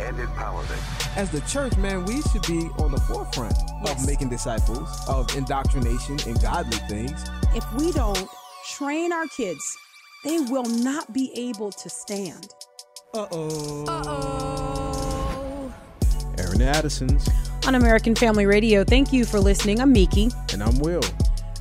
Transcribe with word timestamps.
and 0.00 0.16
empowerment. 0.18 1.16
As 1.16 1.30
the 1.30 1.40
church, 1.42 1.76
man, 1.76 2.04
we 2.04 2.20
should 2.22 2.42
be 2.46 2.68
on 2.82 2.90
the 2.92 3.00
forefront 3.00 3.54
Yes. 3.84 4.00
of 4.02 4.06
making 4.06 4.28
disciples, 4.30 4.88
of 5.08 5.34
indoctrination 5.36 6.18
and 6.26 6.40
godly 6.42 6.78
things. 6.88 7.24
If 7.54 7.64
we 7.74 7.92
don't 7.92 8.28
train 8.72 9.12
our 9.12 9.26
kids, 9.28 9.76
they 10.24 10.40
will 10.40 10.64
not 10.64 11.12
be 11.12 11.30
able 11.36 11.70
to 11.72 11.88
stand. 11.90 12.48
Uh-oh. 13.12 13.84
Uh 13.86 14.02
oh. 14.06 15.74
Aaron 16.38 16.62
Addison's. 16.62 17.28
On 17.66 17.74
American 17.76 18.14
Family 18.14 18.44
Radio, 18.46 18.84
thank 18.84 19.12
you 19.12 19.24
for 19.24 19.38
listening. 19.40 19.80
I'm 19.80 19.92
Miki. 19.92 20.30
And 20.52 20.62
I'm 20.62 20.78
Will. 20.80 21.00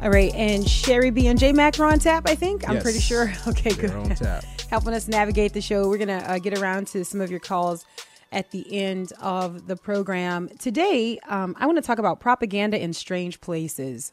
All 0.02 0.10
right, 0.10 0.34
and 0.34 0.68
Sherry 0.68 1.12
B 1.12 1.28
and 1.28 1.40
J 1.40 1.54
Mac 1.54 1.80
are 1.80 1.86
on 1.86 2.00
tap, 2.00 2.24
I 2.28 2.36
think. 2.36 2.68
I'm 2.68 2.76
Yes. 2.76 2.84
pretty 2.84 3.00
sure. 3.00 3.32
Okay, 3.48 3.70
good. 3.74 3.92
They're 3.92 3.98
on 3.98 4.10
tap. 4.16 4.44
Helping 4.70 4.94
us 4.94 5.08
navigate 5.08 5.54
the 5.54 5.62
show. 5.62 5.88
We're 5.88 5.98
going 6.00 6.08
to 6.20 6.30
uh, 6.32 6.40
get 6.40 6.58
around 6.58 6.88
to 6.88 7.06
some 7.06 7.22
of 7.22 7.30
your 7.32 7.40
calls 7.40 7.86
at 8.34 8.52
the 8.52 8.66
end 8.76 9.14
of 9.22 9.68
the 9.68 9.76
program. 9.76 10.50
Today, 10.60 11.20
um, 11.30 11.56
I 11.60 11.66
want 11.66 11.78
to 11.78 11.82
talk 11.82 12.00
about 12.00 12.20
propaganda 12.20 12.82
in 12.82 12.92
strange 12.94 13.40
places. 13.40 14.12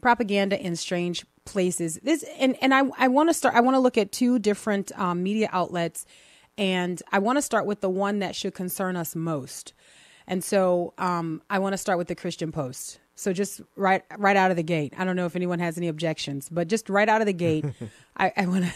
Propaganda 0.00 0.60
in 0.60 0.76
strange 0.76 1.26
places. 1.44 1.98
This 2.02 2.24
and 2.38 2.56
and 2.62 2.72
I 2.72 2.82
I 2.96 3.08
want 3.08 3.30
to 3.30 3.34
start. 3.34 3.56
I 3.56 3.60
want 3.60 3.74
to 3.74 3.80
look 3.80 3.98
at 3.98 4.12
two 4.12 4.38
different 4.38 4.96
um, 4.96 5.22
media 5.24 5.48
outlets, 5.50 6.06
and 6.56 7.02
I 7.10 7.18
want 7.18 7.38
to 7.38 7.42
start 7.42 7.66
with 7.66 7.80
the 7.80 7.90
one 7.90 8.20
that 8.20 8.36
should 8.36 8.54
concern 8.54 8.94
us 8.94 9.16
most. 9.16 9.72
And 10.28 10.44
so 10.44 10.92
um, 10.98 11.42
I 11.50 11.58
want 11.58 11.72
to 11.72 11.78
start 11.78 11.98
with 11.98 12.06
the 12.06 12.14
Christian 12.14 12.52
Post. 12.52 13.00
So 13.16 13.32
just 13.32 13.60
right 13.74 14.04
right 14.18 14.36
out 14.36 14.52
of 14.52 14.56
the 14.56 14.62
gate. 14.62 14.94
I 14.96 15.04
don't 15.04 15.16
know 15.16 15.26
if 15.26 15.34
anyone 15.34 15.58
has 15.58 15.76
any 15.76 15.88
objections, 15.88 16.48
but 16.48 16.68
just 16.68 16.88
right 16.88 17.08
out 17.08 17.20
of 17.20 17.26
the 17.26 17.32
gate, 17.32 17.64
I, 18.16 18.32
I 18.36 18.46
want 18.46 18.66
to. 18.66 18.72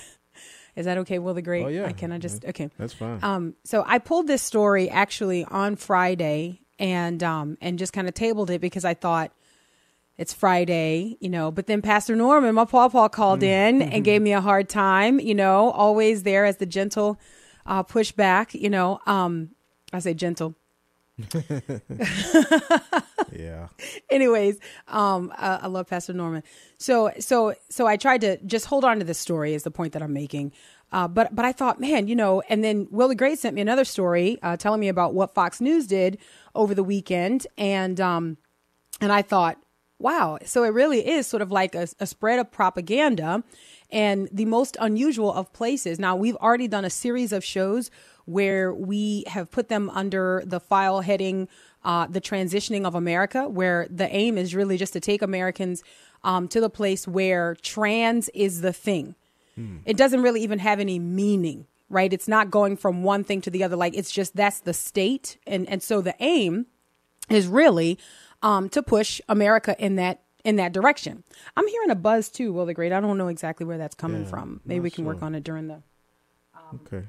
Is 0.74 0.86
that 0.86 0.98
okay, 0.98 1.18
Will 1.18 1.34
the 1.34 1.42
Great? 1.42 1.64
Oh, 1.64 1.68
yeah. 1.68 1.86
I, 1.86 1.92
can 1.92 2.12
I 2.12 2.18
just 2.18 2.44
okay? 2.44 2.70
That's 2.78 2.94
fine. 2.94 3.18
Um, 3.22 3.54
so 3.64 3.84
I 3.86 3.98
pulled 3.98 4.26
this 4.26 4.42
story 4.42 4.88
actually 4.88 5.44
on 5.44 5.76
Friday 5.76 6.60
and 6.78 7.22
um, 7.22 7.58
and 7.60 7.78
just 7.78 7.92
kind 7.92 8.08
of 8.08 8.14
tabled 8.14 8.50
it 8.50 8.60
because 8.60 8.84
I 8.84 8.94
thought 8.94 9.32
it's 10.16 10.32
Friday, 10.32 11.16
you 11.20 11.28
know. 11.28 11.50
But 11.50 11.66
then 11.66 11.82
Pastor 11.82 12.16
Norman, 12.16 12.54
my 12.54 12.64
paw 12.64 12.88
paw, 12.88 13.08
called 13.08 13.42
in 13.42 13.82
and 13.82 14.04
gave 14.10 14.22
me 14.22 14.32
a 14.32 14.40
hard 14.40 14.68
time, 14.68 15.20
you 15.20 15.34
know, 15.34 15.70
always 15.70 16.22
there 16.22 16.44
as 16.44 16.56
the 16.56 16.66
gentle 16.66 17.20
uh, 17.66 17.82
pushback, 17.82 18.58
you 18.58 18.70
know. 18.70 18.98
Um, 19.06 19.50
I 19.92 19.98
say 19.98 20.14
gentle. 20.14 20.54
Yeah. 23.32 23.68
anyways 24.10 24.58
um 24.88 25.32
uh, 25.38 25.58
i 25.62 25.66
love 25.66 25.86
pastor 25.86 26.12
norman. 26.12 26.42
So 26.78 27.12
so 27.18 27.54
so 27.68 27.86
i 27.86 27.96
tried 27.96 28.20
to 28.22 28.38
just 28.44 28.66
hold 28.66 28.84
on 28.84 28.98
to 28.98 29.04
this 29.04 29.18
story 29.18 29.54
is 29.54 29.62
the 29.62 29.70
point 29.70 29.92
that 29.92 30.02
i'm 30.02 30.12
making. 30.12 30.52
Uh, 30.90 31.08
but 31.08 31.34
but 31.34 31.44
i 31.44 31.52
thought 31.52 31.80
man 31.80 32.06
you 32.08 32.14
know 32.14 32.42
and 32.48 32.62
then 32.62 32.86
will 32.90 33.08
the 33.08 33.14
great 33.14 33.38
sent 33.38 33.54
me 33.54 33.60
another 33.60 33.84
story 33.84 34.38
uh, 34.42 34.56
telling 34.56 34.80
me 34.80 34.88
about 34.88 35.14
what 35.14 35.34
fox 35.34 35.60
news 35.60 35.86
did 35.86 36.18
over 36.54 36.74
the 36.74 36.84
weekend. 36.84 37.46
And 37.56 38.00
um 38.00 38.36
and 39.00 39.12
i 39.12 39.22
thought 39.22 39.58
wow 39.98 40.38
so 40.44 40.64
it 40.64 40.68
really 40.68 41.06
is 41.06 41.26
sort 41.26 41.42
of 41.42 41.50
like 41.50 41.74
a, 41.74 41.88
a 42.00 42.06
spread 42.06 42.38
of 42.38 42.50
propaganda 42.50 43.42
and 43.92 44.28
the 44.32 44.46
most 44.46 44.76
unusual 44.80 45.32
of 45.32 45.52
places. 45.52 45.98
Now 45.98 46.16
we've 46.16 46.36
already 46.36 46.66
done 46.66 46.84
a 46.84 46.90
series 46.90 47.30
of 47.32 47.44
shows 47.44 47.90
where 48.24 48.72
we 48.72 49.24
have 49.26 49.50
put 49.50 49.68
them 49.68 49.90
under 49.90 50.42
the 50.46 50.60
file 50.60 51.00
heading 51.00 51.48
uh, 51.84 52.06
the 52.06 52.20
transitioning 52.20 52.84
of 52.84 52.94
America, 52.94 53.48
where 53.48 53.88
the 53.90 54.08
aim 54.14 54.38
is 54.38 54.54
really 54.54 54.76
just 54.76 54.92
to 54.92 55.00
take 55.00 55.20
Americans 55.22 55.82
um, 56.22 56.46
to 56.48 56.60
the 56.60 56.70
place 56.70 57.08
where 57.08 57.56
trans 57.62 58.28
is 58.30 58.60
the 58.60 58.72
thing. 58.72 59.14
It 59.84 59.98
doesn't 59.98 60.22
really 60.22 60.42
even 60.42 60.60
have 60.60 60.80
any 60.80 60.98
meaning, 60.98 61.66
right? 61.90 62.10
It's 62.10 62.26
not 62.26 62.50
going 62.50 62.76
from 62.78 63.02
one 63.02 63.22
thing 63.22 63.42
to 63.42 63.50
the 63.50 63.62
other. 63.64 63.76
Like 63.76 63.94
it's 63.94 64.10
just 64.10 64.34
that's 64.34 64.60
the 64.60 64.72
state, 64.72 65.36
and 65.46 65.68
and 65.68 65.82
so 65.82 66.00
the 66.00 66.14
aim 66.20 66.66
is 67.28 67.46
really 67.46 67.98
um, 68.42 68.70
to 68.70 68.82
push 68.82 69.20
America 69.28 69.76
in 69.78 69.96
that 69.96 70.22
in 70.42 70.56
that 70.56 70.72
direction. 70.72 71.22
I'm 71.56 71.68
hearing 71.68 71.90
a 71.90 71.94
buzz 71.94 72.30
too, 72.30 72.52
Will 72.52 72.64
the 72.64 72.74
Great. 72.74 72.92
I 72.92 73.00
don't 73.00 73.18
know 73.18 73.28
exactly 73.28 73.66
where 73.66 73.78
that's 73.78 73.94
coming 73.94 74.22
Yeah, 74.22 74.28
from. 74.28 74.60
Maybe 74.64 74.80
we 74.80 74.90
can 74.90 75.04
work 75.04 75.22
on 75.22 75.34
it 75.34 75.44
during 75.44 75.68
the. 75.68 75.82
Okay. 76.74 77.06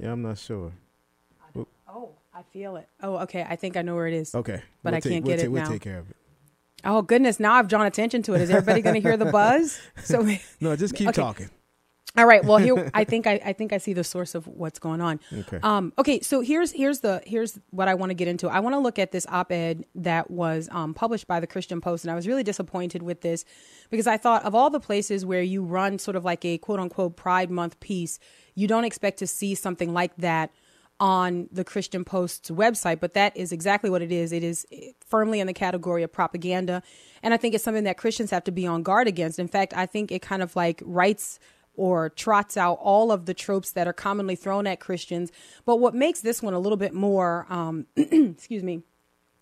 Yeah, 0.00 0.12
I'm 0.12 0.22
not 0.22 0.38
sure. 0.38 0.72
Oh, 1.90 2.10
I 2.34 2.42
feel 2.52 2.76
it. 2.76 2.86
Oh, 3.02 3.16
okay. 3.18 3.46
I 3.48 3.56
think 3.56 3.76
I 3.76 3.82
know 3.82 3.94
where 3.94 4.06
it 4.06 4.14
is. 4.14 4.34
Okay. 4.34 4.62
But 4.82 4.90
We'll 4.92 4.96
I 4.96 5.00
take- 5.00 5.12
can't 5.12 5.24
we'll 5.24 5.30
get 5.32 5.36
take- 5.38 5.46
it 5.46 5.52
We'll 5.52 5.62
now. 5.64 5.68
take 5.70 5.82
care 5.82 5.98
of 5.98 6.10
it. 6.10 6.16
Oh 6.84 7.02
goodness! 7.02 7.40
Now 7.40 7.54
I've 7.54 7.66
drawn 7.66 7.86
attention 7.86 8.22
to 8.22 8.34
it. 8.34 8.40
Is 8.40 8.50
everybody 8.50 8.82
going 8.82 8.94
to 8.94 9.00
hear 9.00 9.16
the 9.16 9.24
buzz? 9.32 9.80
So, 10.04 10.24
No, 10.60 10.76
just 10.76 10.94
keep 10.94 11.08
Okay. 11.08 11.20
talking. 11.20 11.50
All 12.16 12.26
right. 12.26 12.44
Well, 12.44 12.58
here 12.58 12.90
I 12.94 13.04
think 13.04 13.26
I, 13.26 13.40
I 13.44 13.52
think 13.52 13.72
I 13.72 13.78
see 13.78 13.92
the 13.92 14.04
source 14.04 14.34
of 14.34 14.46
what's 14.46 14.78
going 14.78 15.00
on. 15.00 15.20
Okay. 15.32 15.58
Um. 15.62 15.92
Okay. 15.98 16.20
So 16.20 16.40
here's 16.40 16.72
here's 16.72 17.00
the 17.00 17.22
here's 17.26 17.58
what 17.70 17.88
I 17.88 17.94
want 17.94 18.10
to 18.10 18.14
get 18.14 18.28
into. 18.28 18.48
I 18.48 18.60
want 18.60 18.74
to 18.74 18.78
look 18.78 18.98
at 18.98 19.12
this 19.12 19.26
op-ed 19.28 19.84
that 19.96 20.30
was 20.30 20.68
um, 20.72 20.94
published 20.94 21.26
by 21.26 21.40
the 21.40 21.46
Christian 21.46 21.80
Post, 21.80 22.04
and 22.04 22.10
I 22.10 22.14
was 22.14 22.26
really 22.26 22.42
disappointed 22.42 23.02
with 23.02 23.20
this 23.20 23.44
because 23.90 24.06
I 24.06 24.16
thought 24.16 24.44
of 24.44 24.54
all 24.54 24.70
the 24.70 24.80
places 24.80 25.26
where 25.26 25.42
you 25.42 25.62
run 25.62 25.98
sort 25.98 26.16
of 26.16 26.24
like 26.24 26.44
a 26.44 26.58
quote 26.58 26.80
unquote 26.80 27.16
Pride 27.16 27.50
Month 27.50 27.78
piece, 27.80 28.18
you 28.54 28.66
don't 28.66 28.84
expect 28.84 29.18
to 29.18 29.26
see 29.26 29.54
something 29.54 29.92
like 29.92 30.16
that 30.16 30.50
on 31.00 31.48
the 31.52 31.62
Christian 31.62 32.04
Post's 32.04 32.50
website, 32.50 32.98
but 32.98 33.14
that 33.14 33.36
is 33.36 33.52
exactly 33.52 33.88
what 33.88 34.02
it 34.02 34.10
is. 34.10 34.32
It 34.32 34.42
is 34.42 34.66
firmly 35.06 35.38
in 35.38 35.46
the 35.46 35.52
category 35.52 36.02
of 36.02 36.12
propaganda. 36.12 36.82
And 37.22 37.32
I 37.32 37.36
think 37.36 37.54
it's 37.54 37.62
something 37.62 37.84
that 37.84 37.96
Christians 37.96 38.30
have 38.32 38.44
to 38.44 38.50
be 38.50 38.66
on 38.66 38.82
guard 38.82 39.06
against. 39.06 39.38
In 39.38 39.46
fact, 39.46 39.72
I 39.76 39.86
think 39.86 40.10
it 40.10 40.22
kind 40.22 40.42
of 40.42 40.56
like 40.56 40.82
writes 40.84 41.38
or 41.78 42.10
trots 42.10 42.56
out 42.56 42.78
all 42.80 43.10
of 43.10 43.26
the 43.26 43.34
tropes 43.34 43.70
that 43.72 43.86
are 43.86 43.92
commonly 43.92 44.36
thrown 44.36 44.66
at 44.66 44.80
Christians. 44.80 45.32
But 45.64 45.76
what 45.76 45.94
makes 45.94 46.20
this 46.20 46.42
one 46.42 46.52
a 46.52 46.58
little 46.58 46.76
bit 46.76 46.92
more, 46.92 47.46
um, 47.48 47.86
excuse 47.96 48.62
me, 48.62 48.82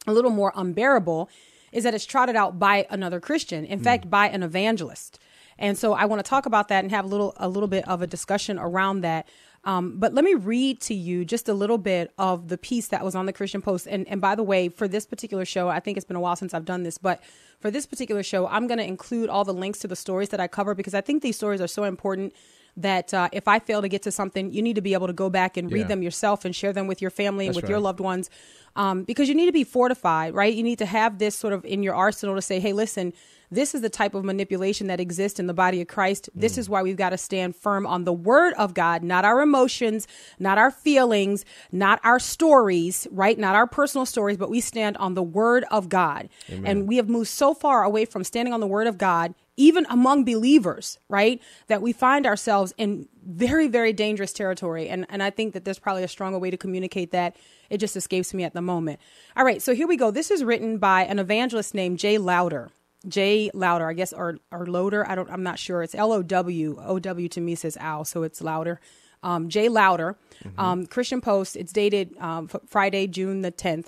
a 0.06 0.12
little 0.12 0.30
more 0.30 0.52
unbearable 0.54 1.28
is 1.72 1.84
that 1.84 1.94
it's 1.94 2.06
trotted 2.06 2.36
out 2.36 2.58
by 2.58 2.86
another 2.90 3.20
Christian, 3.20 3.64
in 3.64 3.80
fact, 3.80 4.08
by 4.08 4.28
an 4.28 4.42
evangelist. 4.42 5.18
And 5.58 5.76
so 5.76 5.94
I 5.94 6.04
want 6.04 6.24
to 6.24 6.28
talk 6.28 6.46
about 6.46 6.68
that 6.68 6.84
and 6.84 6.90
have 6.90 7.04
a 7.04 7.08
little 7.08 7.34
a 7.38 7.48
little 7.48 7.68
bit 7.68 7.86
of 7.88 8.02
a 8.02 8.06
discussion 8.06 8.58
around 8.58 9.00
that. 9.00 9.26
Um, 9.66 9.98
but 9.98 10.14
let 10.14 10.24
me 10.24 10.34
read 10.34 10.80
to 10.82 10.94
you 10.94 11.24
just 11.24 11.48
a 11.48 11.52
little 11.52 11.76
bit 11.76 12.12
of 12.18 12.46
the 12.48 12.56
piece 12.56 12.86
that 12.88 13.04
was 13.04 13.16
on 13.16 13.26
the 13.26 13.32
Christian 13.32 13.60
Post. 13.60 13.88
And, 13.88 14.06
and 14.06 14.20
by 14.20 14.36
the 14.36 14.44
way, 14.44 14.68
for 14.68 14.86
this 14.86 15.04
particular 15.06 15.44
show, 15.44 15.68
I 15.68 15.80
think 15.80 15.96
it's 15.96 16.06
been 16.06 16.16
a 16.16 16.20
while 16.20 16.36
since 16.36 16.54
I've 16.54 16.64
done 16.64 16.84
this, 16.84 16.98
but 16.98 17.20
for 17.58 17.70
this 17.70 17.84
particular 17.84 18.22
show, 18.22 18.46
I'm 18.46 18.68
going 18.68 18.78
to 18.78 18.86
include 18.86 19.28
all 19.28 19.44
the 19.44 19.52
links 19.52 19.80
to 19.80 19.88
the 19.88 19.96
stories 19.96 20.28
that 20.28 20.38
I 20.38 20.46
cover 20.46 20.74
because 20.76 20.94
I 20.94 21.00
think 21.00 21.22
these 21.22 21.36
stories 21.36 21.60
are 21.60 21.66
so 21.66 21.82
important 21.82 22.32
that 22.76 23.12
uh, 23.12 23.28
if 23.32 23.48
I 23.48 23.58
fail 23.58 23.82
to 23.82 23.88
get 23.88 24.02
to 24.02 24.12
something, 24.12 24.52
you 24.52 24.62
need 24.62 24.74
to 24.76 24.82
be 24.82 24.92
able 24.92 25.08
to 25.08 25.12
go 25.12 25.30
back 25.30 25.56
and 25.56 25.72
read 25.72 25.80
Yeah. 25.80 25.86
them 25.88 26.02
yourself 26.02 26.44
and 26.44 26.54
share 26.54 26.72
them 26.72 26.86
with 26.86 27.02
your 27.02 27.10
family 27.10 27.46
and 27.46 27.54
That's 27.56 27.62
with 27.62 27.70
your 27.70 27.80
loved 27.80 28.00
ones 28.00 28.30
um, 28.76 29.02
because 29.04 29.28
you 29.28 29.34
need 29.34 29.46
to 29.46 29.52
be 29.52 29.64
fortified, 29.64 30.34
right? 30.34 30.54
You 30.54 30.62
need 30.62 30.78
to 30.78 30.86
have 30.86 31.18
this 31.18 31.34
sort 31.34 31.54
of 31.54 31.64
in 31.64 31.82
your 31.82 31.94
arsenal 31.94 32.36
to 32.36 32.42
say, 32.42 32.60
hey, 32.60 32.72
listen, 32.74 33.14
this 33.50 33.74
is 33.74 33.80
the 33.80 33.88
type 33.88 34.14
of 34.14 34.24
manipulation 34.24 34.86
that 34.88 35.00
exists 35.00 35.38
in 35.38 35.46
the 35.46 35.54
body 35.54 35.80
of 35.80 35.88
Christ. 35.88 36.28
Mm. 36.36 36.40
This 36.40 36.58
is 36.58 36.68
why 36.68 36.82
we've 36.82 36.96
got 36.96 37.10
to 37.10 37.18
stand 37.18 37.56
firm 37.56 37.86
on 37.86 38.04
the 38.04 38.12
word 38.12 38.54
of 38.54 38.74
God, 38.74 39.02
not 39.02 39.24
our 39.24 39.40
emotions, 39.40 40.06
not 40.38 40.58
our 40.58 40.70
feelings, 40.70 41.44
not 41.72 42.00
our 42.04 42.18
stories, 42.18 43.06
right? 43.10 43.38
Not 43.38 43.54
our 43.54 43.66
personal 43.66 44.06
stories, 44.06 44.36
but 44.36 44.50
we 44.50 44.60
stand 44.60 44.96
on 44.98 45.14
the 45.14 45.22
word 45.22 45.64
of 45.70 45.88
God. 45.88 46.28
And 46.64 46.88
we 46.88 46.96
have 46.96 47.08
moved 47.08 47.28
so 47.28 47.54
far 47.54 47.84
away 47.84 48.04
from 48.04 48.24
standing 48.24 48.52
on 48.52 48.60
the 48.60 48.66
word 48.66 48.86
of 48.86 48.98
God, 48.98 49.34
even 49.56 49.86
among 49.88 50.24
believers, 50.24 50.98
right? 51.08 51.40
That 51.68 51.80
we 51.82 51.92
find 51.92 52.26
ourselves 52.26 52.74
in 52.76 53.08
very, 53.24 53.68
very 53.68 53.92
dangerous 53.92 54.32
territory. 54.32 54.88
And, 54.88 55.06
and 55.08 55.22
I 55.22 55.30
think 55.30 55.54
that 55.54 55.64
there's 55.64 55.78
probably 55.78 56.04
a 56.04 56.08
stronger 56.08 56.38
way 56.38 56.50
to 56.50 56.56
communicate 56.56 57.12
that. 57.12 57.36
It 57.70 57.78
just 57.78 57.96
escapes 57.96 58.34
me 58.34 58.44
at 58.44 58.54
the 58.54 58.62
moment. 58.62 59.00
All 59.36 59.44
right, 59.44 59.62
so 59.62 59.74
here 59.74 59.88
we 59.88 59.96
go. 59.96 60.10
This 60.10 60.30
is 60.30 60.44
written 60.44 60.78
by 60.78 61.04
an 61.04 61.18
evangelist 61.18 61.74
named 61.74 61.98
Jay 61.98 62.18
Lowder. 62.18 62.70
Jay 63.08 63.50
Lowder, 63.54 63.88
I 63.88 63.92
guess, 63.92 64.12
or 64.12 64.38
or 64.50 64.66
Loader. 64.66 65.08
I 65.08 65.14
don't. 65.14 65.30
I'm 65.30 65.42
not 65.42 65.58
sure. 65.58 65.82
It's 65.82 65.94
L 65.94 66.12
O 66.12 66.22
W. 66.22 66.80
O 66.82 66.98
W 66.98 67.28
to 67.28 67.40
me 67.40 67.54
says 67.54 67.76
Al, 67.76 68.04
so 68.04 68.22
it's 68.22 68.40
louder. 68.40 68.80
Um, 69.22 69.48
Jay 69.48 69.68
Lowder, 69.68 70.16
um, 70.58 70.86
Christian 70.86 71.20
Post. 71.20 71.56
It's 71.56 71.72
dated 71.72 72.16
um, 72.18 72.48
f- 72.52 72.60
Friday, 72.68 73.06
June 73.08 73.42
the 73.42 73.50
10th. 73.50 73.86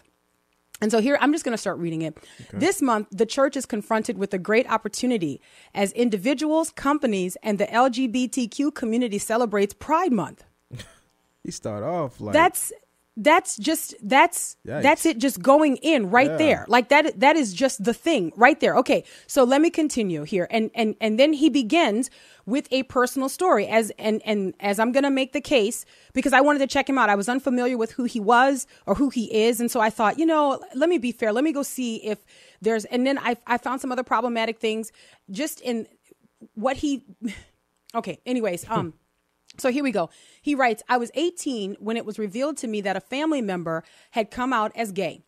And 0.81 0.91
so 0.91 1.01
here, 1.01 1.19
I'm 1.21 1.33
just 1.33 1.45
going 1.45 1.53
to 1.53 1.59
start 1.59 1.79
reading 1.79 2.03
it. 2.03 2.17
This 2.53 2.81
month, 2.81 3.09
the 3.11 3.27
church 3.27 3.57
is 3.57 3.67
confronted 3.67 4.17
with 4.17 4.33
a 4.33 4.39
great 4.39 4.69
opportunity 4.71 5.41
as 5.75 5.93
individuals, 5.93 6.71
companies, 6.71 7.37
and 7.43 7.59
the 7.59 7.67
LGBTQ 7.67 8.75
community 8.75 9.19
celebrates 9.19 9.75
Pride 9.75 10.13
Month. 10.13 10.45
you 11.45 11.53
start 11.53 11.83
off 11.83 12.21
like 12.21 12.33
That's 12.33 12.73
that's 13.21 13.57
just 13.57 13.95
that's 14.03 14.57
Yikes. 14.67 14.83
that's 14.83 15.05
it 15.07 15.19
just 15.19 15.43
going 15.43 15.77
in 15.79 16.09
right 16.11 16.31
Yeah. 16.31 16.37
there. 16.37 16.65
Like 16.69 16.89
that 16.91 17.19
that 17.21 17.37
is 17.37 17.53
just 17.53 17.83
the 17.83 17.93
thing 17.93 18.33
right 18.37 18.59
there. 18.61 18.77
Okay 18.77 19.03
so 19.27 19.43
let 19.45 19.61
me 19.61 19.71
continue 19.71 20.23
here. 20.23 20.47
And 20.51 20.71
and 20.75 20.95
and 21.01 21.19
then 21.19 21.33
he 21.33 21.51
begins 21.51 22.11
with 22.47 22.69
a 22.71 22.85
personal 22.85 23.29
story 23.29 23.67
as 23.67 23.91
and 23.99 24.23
and 24.25 24.55
as 24.61 24.79
i'm 24.79 24.93
gonna 24.93 25.11
make 25.11 25.33
the 25.33 25.41
case 25.41 25.85
because 26.15 26.33
i 26.33 26.41
wanted 26.41 26.61
to 26.61 26.67
check 26.67 26.89
him 26.89 26.97
out. 26.97 27.11
I 27.11 27.15
was 27.17 27.29
unfamiliar 27.29 27.77
with 27.77 27.93
who 27.93 28.05
he 28.05 28.21
was 28.21 28.67
or 28.87 28.95
who 28.95 29.11
he 29.11 29.25
is. 29.47 29.61
And 29.61 29.71
so 29.71 29.81
i 29.81 29.91
thought 29.91 30.19
you 30.19 30.27
know 30.27 30.63
let 30.75 30.89
me 30.89 30.99
be 30.99 31.13
fair. 31.13 31.33
Let 31.33 31.45
me 31.45 31.53
go 31.53 31.63
see 31.63 31.97
if 32.07 32.19
there's 32.63 32.85
and 32.87 33.07
then 33.07 33.19
i, 33.19 33.37
I 33.47 33.59
found 33.59 33.81
some 33.81 33.91
other 33.93 34.05
problematic 34.05 34.59
things 34.61 34.93
just 35.31 35.61
in 35.61 35.87
what 36.55 36.77
he 36.79 37.03
okay 37.95 38.21
anyways 38.25 38.65
um 38.71 38.95
so 39.59 39.71
here 39.71 39.83
we 39.83 39.91
go. 39.91 40.11
He 40.41 40.55
writes, 40.55 40.83
I 40.89 40.97
was 40.97 41.11
18 41.15 41.77
when 41.81 41.97
it 41.97 42.07
was 42.07 42.19
revealed 42.19 42.57
to 42.59 42.69
me 42.69 42.81
that 42.83 42.97
a 42.97 43.01
family 43.01 43.43
member 43.43 43.85
had 44.13 44.31
come 44.31 44.53
out 44.53 44.73
as 44.75 44.93
gay. 44.93 45.23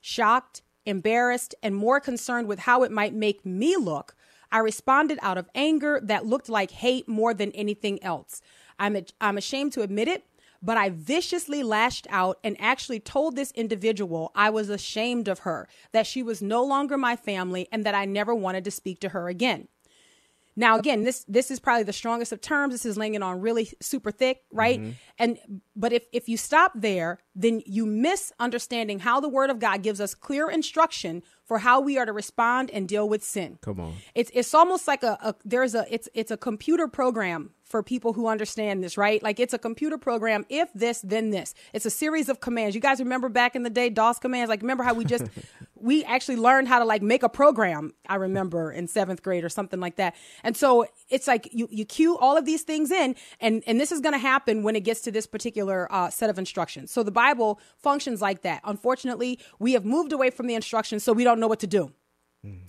Shocked, 0.00 0.62
embarrassed, 0.86 1.54
and 1.62 1.74
more 1.74 2.00
concerned 2.00 2.48
with 2.48 2.60
how 2.60 2.82
it 2.82 2.90
might 2.90 3.14
make 3.14 3.44
me 3.44 3.76
look, 3.76 4.14
I 4.50 4.58
responded 4.58 5.18
out 5.22 5.38
of 5.38 5.48
anger 5.54 6.00
that 6.02 6.26
looked 6.26 6.48
like 6.48 6.70
hate 6.70 7.08
more 7.08 7.32
than 7.32 7.52
anything 7.52 8.02
else. 8.02 8.42
I'm, 8.78 8.96
I'm 9.20 9.38
ashamed 9.38 9.72
to 9.72 9.82
admit 9.82 10.08
it, 10.08 10.24
but 10.62 10.76
I 10.76 10.90
viciously 10.90 11.62
lashed 11.62 12.06
out 12.10 12.38
and 12.44 12.56
actually 12.60 13.00
told 13.00 13.34
this 13.34 13.50
individual 13.52 14.30
I 14.34 14.50
was 14.50 14.68
ashamed 14.68 15.26
of 15.26 15.40
her, 15.40 15.68
that 15.92 16.06
she 16.06 16.22
was 16.22 16.42
no 16.42 16.62
longer 16.62 16.96
my 16.96 17.16
family, 17.16 17.66
and 17.72 17.84
that 17.84 17.94
I 17.94 18.04
never 18.04 18.34
wanted 18.34 18.64
to 18.64 18.70
speak 18.70 19.00
to 19.00 19.10
her 19.10 19.28
again. 19.28 19.68
Now, 20.54 20.78
again, 20.78 21.04
this 21.04 21.24
this 21.28 21.50
is 21.50 21.60
probably 21.60 21.84
the 21.84 21.92
strongest 21.92 22.32
of 22.32 22.40
terms. 22.40 22.74
This 22.74 22.84
is 22.84 22.96
laying 22.96 23.14
it 23.14 23.22
on 23.22 23.40
really 23.40 23.70
super 23.80 24.10
thick, 24.10 24.42
right? 24.52 24.80
Mm-hmm. 24.80 24.90
And 25.18 25.38
but 25.74 25.92
if 25.92 26.04
if 26.12 26.28
you 26.28 26.36
stop 26.36 26.72
there, 26.74 27.18
then 27.34 27.62
you 27.64 27.86
miss 27.86 28.32
understanding 28.38 28.98
how 28.98 29.20
the 29.20 29.28
Word 29.28 29.50
of 29.50 29.58
God 29.58 29.82
gives 29.82 30.00
us 30.00 30.14
clear 30.14 30.50
instruction 30.50 31.22
for 31.44 31.58
how 31.58 31.80
we 31.80 31.98
are 31.98 32.04
to 32.04 32.12
respond 32.12 32.70
and 32.70 32.88
deal 32.88 33.08
with 33.08 33.24
sin. 33.24 33.58
Come 33.62 33.80
on. 33.80 33.94
It's 34.14 34.30
it's 34.34 34.52
almost 34.52 34.86
like 34.86 35.02
a, 35.02 35.18
a 35.22 35.34
there's 35.44 35.74
a 35.74 35.86
it's 35.92 36.08
it's 36.12 36.30
a 36.30 36.36
computer 36.36 36.86
program 36.86 37.50
for 37.64 37.82
people 37.82 38.12
who 38.12 38.26
understand 38.26 38.84
this, 38.84 38.98
right? 38.98 39.22
Like 39.22 39.40
it's 39.40 39.54
a 39.54 39.58
computer 39.58 39.96
program. 39.96 40.44
If 40.50 40.70
this, 40.74 41.00
then 41.00 41.30
this. 41.30 41.54
It's 41.72 41.86
a 41.86 41.90
series 41.90 42.28
of 42.28 42.40
commands. 42.40 42.74
You 42.74 42.82
guys 42.82 42.98
remember 42.98 43.30
back 43.30 43.56
in 43.56 43.62
the 43.62 43.70
day, 43.70 43.88
DOS 43.88 44.18
commands? 44.18 44.50
Like 44.50 44.60
remember 44.60 44.84
how 44.84 44.92
we 44.92 45.06
just 45.06 45.24
we 45.82 46.04
actually 46.04 46.36
learned 46.36 46.68
how 46.68 46.78
to 46.78 46.84
like 46.84 47.02
make 47.02 47.22
a 47.22 47.28
program. 47.28 47.92
I 48.08 48.14
remember 48.14 48.70
in 48.70 48.86
seventh 48.86 49.22
grade 49.22 49.44
or 49.44 49.48
something 49.48 49.80
like 49.80 49.96
that. 49.96 50.14
And 50.42 50.56
so 50.56 50.86
it's 51.08 51.26
like 51.26 51.48
you 51.52 51.68
you 51.70 51.84
cue 51.84 52.16
all 52.16 52.36
of 52.36 52.44
these 52.44 52.62
things 52.62 52.90
in, 52.90 53.16
and 53.40 53.62
and 53.66 53.80
this 53.80 53.92
is 53.92 54.00
going 54.00 54.14
to 54.14 54.18
happen 54.18 54.62
when 54.62 54.76
it 54.76 54.80
gets 54.80 55.00
to 55.02 55.10
this 55.10 55.26
particular 55.26 55.92
uh, 55.92 56.10
set 56.10 56.30
of 56.30 56.38
instructions. 56.38 56.90
So 56.92 57.02
the 57.02 57.10
Bible 57.10 57.60
functions 57.76 58.22
like 58.22 58.42
that. 58.42 58.60
Unfortunately, 58.64 59.38
we 59.58 59.72
have 59.72 59.84
moved 59.84 60.12
away 60.12 60.30
from 60.30 60.46
the 60.46 60.54
instructions, 60.54 61.02
so 61.02 61.12
we 61.12 61.24
don't 61.24 61.40
know 61.40 61.48
what 61.48 61.60
to 61.60 61.66
do. 61.66 61.92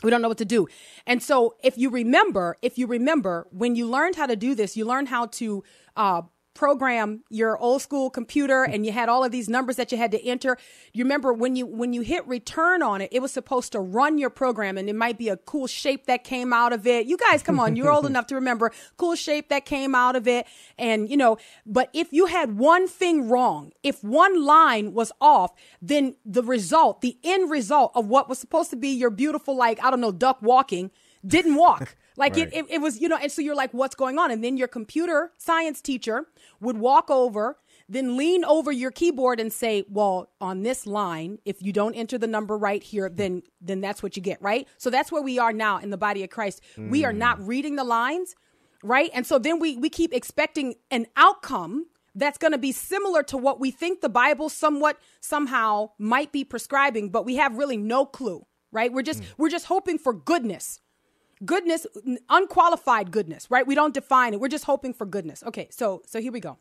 We 0.03 0.11
don't 0.11 0.21
know 0.21 0.27
what 0.27 0.37
to 0.37 0.45
do. 0.45 0.67
And 1.07 1.23
so 1.23 1.55
if 1.63 1.79
you 1.79 1.89
remember, 1.89 2.57
if 2.61 2.77
you 2.77 2.85
remember 2.85 3.47
when 3.49 3.75
you 3.75 3.87
learned 3.87 4.15
how 4.15 4.27
to 4.27 4.35
do 4.35 4.53
this, 4.53 4.77
you 4.77 4.85
learned 4.85 5.09
how 5.09 5.25
to 5.27 5.63
uh, 5.95 6.21
program 6.53 7.23
your 7.29 7.57
old 7.57 7.81
school 7.81 8.09
computer 8.09 8.63
and 8.63 8.85
you 8.85 8.91
had 8.91 9.09
all 9.09 9.23
of 9.23 9.31
these 9.31 9.49
numbers 9.49 9.75
that 9.75 9.91
you 9.91 9.97
had 9.97 10.11
to 10.11 10.23
enter. 10.25 10.57
You 10.93 11.03
remember 11.03 11.33
when 11.33 11.55
you 11.55 11.65
when 11.65 11.93
you 11.93 12.01
hit 12.01 12.27
return 12.27 12.81
on 12.81 13.01
it, 13.01 13.09
it 13.11 13.21
was 13.21 13.31
supposed 13.31 13.71
to 13.71 13.79
run 13.79 14.17
your 14.17 14.29
program 14.29 14.77
and 14.77 14.89
it 14.89 14.95
might 14.95 15.17
be 15.17 15.29
a 15.29 15.37
cool 15.37 15.67
shape 15.67 16.05
that 16.05 16.23
came 16.23 16.53
out 16.53 16.73
of 16.73 16.85
it. 16.85 17.07
You 17.07 17.17
guys 17.17 17.41
come 17.41 17.59
on, 17.59 17.75
you're 17.75 17.91
old 17.91 18.05
enough 18.13 18.27
to 18.27 18.35
remember 18.35 18.71
cool 18.97 19.15
shape 19.15 19.49
that 19.49 19.65
came 19.65 19.95
out 19.95 20.15
of 20.15 20.27
it 20.27 20.45
and 20.77 21.09
you 21.09 21.17
know, 21.17 21.37
but 21.65 21.89
if 21.93 22.13
you 22.13 22.27
had 22.27 22.57
one 22.57 22.87
thing 22.87 23.29
wrong, 23.29 23.71
if 23.81 24.03
one 24.03 24.43
line 24.43 24.93
was 24.93 25.11
off, 25.19 25.53
then 25.81 26.15
the 26.25 26.43
result, 26.43 27.01
the 27.01 27.17
end 27.23 27.49
result 27.49 27.91
of 27.95 28.07
what 28.07 28.29
was 28.29 28.37
supposed 28.37 28.69
to 28.69 28.75
be 28.75 28.89
your 28.89 29.09
beautiful 29.09 29.55
like 29.55 29.83
I 29.83 29.89
don't 29.89 30.01
know 30.01 30.11
duck 30.11 30.41
walking 30.41 30.91
didn't 31.25 31.55
walk. 31.55 31.95
Like 32.15 32.35
Right. 32.35 32.47
it, 32.47 32.53
it, 32.53 32.65
it 32.69 32.81
was, 32.81 32.99
you 32.99 33.09
know, 33.09 33.17
and 33.17 33.31
so 33.31 33.41
you're 33.41 33.55
like, 33.55 33.73
what's 33.73 33.95
going 33.95 34.17
on? 34.19 34.31
And 34.31 34.43
then 34.43 34.57
your 34.57 34.67
computer 34.67 35.31
science 35.37 35.81
teacher 35.81 36.27
would 36.59 36.77
walk 36.77 37.09
over, 37.09 37.57
then 37.89 38.17
lean 38.17 38.45
over 38.45 38.71
your 38.71 38.91
keyboard 38.91 39.39
and 39.39 39.51
say, 39.51 39.83
well, 39.89 40.29
on 40.39 40.63
this 40.63 40.85
line, 40.85 41.39
if 41.45 41.61
you 41.61 41.73
don't 41.73 41.95
enter 41.95 42.17
the 42.17 42.27
number 42.27 42.57
right 42.57 42.83
here, 42.83 43.09
then 43.09 43.43
then 43.61 43.81
that's 43.81 44.01
what 44.03 44.15
you 44.15 44.21
get, 44.21 44.41
right? 44.41 44.67
So 44.77 44.89
that's 44.89 45.11
where 45.11 45.21
we 45.21 45.39
are 45.39 45.53
now 45.53 45.79
in 45.79 45.89
the 45.89 45.97
body 45.97 46.23
of 46.23 46.29
Christ. 46.29 46.61
We 46.77 47.05
are 47.05 47.13
not 47.13 47.39
mm. 47.39 47.47
reading 47.47 47.75
the 47.75 47.83
lines, 47.83 48.35
right? 48.83 49.09
And 49.13 49.25
so 49.25 49.39
then 49.39 49.59
we 49.59 49.77
we 49.77 49.89
keep 49.89 50.13
expecting 50.13 50.75
an 50.91 51.07
outcome 51.15 51.87
that's 52.15 52.37
going 52.37 52.51
to 52.51 52.59
be 52.59 52.71
similar 52.71 53.23
to 53.23 53.37
what 53.37 53.59
we 53.59 53.71
think 53.71 54.01
the 54.01 54.09
Bible 54.09 54.47
somewhat 54.49 54.99
somehow 55.19 55.89
might 55.97 56.31
be 56.31 56.43
prescribing, 56.43 57.09
but 57.09 57.25
we 57.25 57.37
have 57.37 57.55
really 57.57 57.77
no 57.77 58.05
clue, 58.05 58.45
right? 58.71 58.93
We're 58.93 59.01
just 59.01 59.23
mm. 59.23 59.27
we're 59.37 59.49
just 59.49 59.65
hoping 59.65 59.97
for 59.97 60.13
goodness 60.13 60.79
goodness 61.45 61.85
unqualified 62.29 63.11
goodness 63.11 63.49
right? 63.49 63.67
We 63.67 63.75
don't 63.75 63.93
define 63.93 64.33
it. 64.33 64.39
We're 64.39 64.47
just 64.47 64.65
hoping 64.65 64.93
for 64.93 65.05
goodness. 65.05 65.43
Okay 65.43 65.67
so 65.71 66.01
so 66.05 66.19
here 66.19 66.31
we 66.31 66.39
go. 66.39 66.57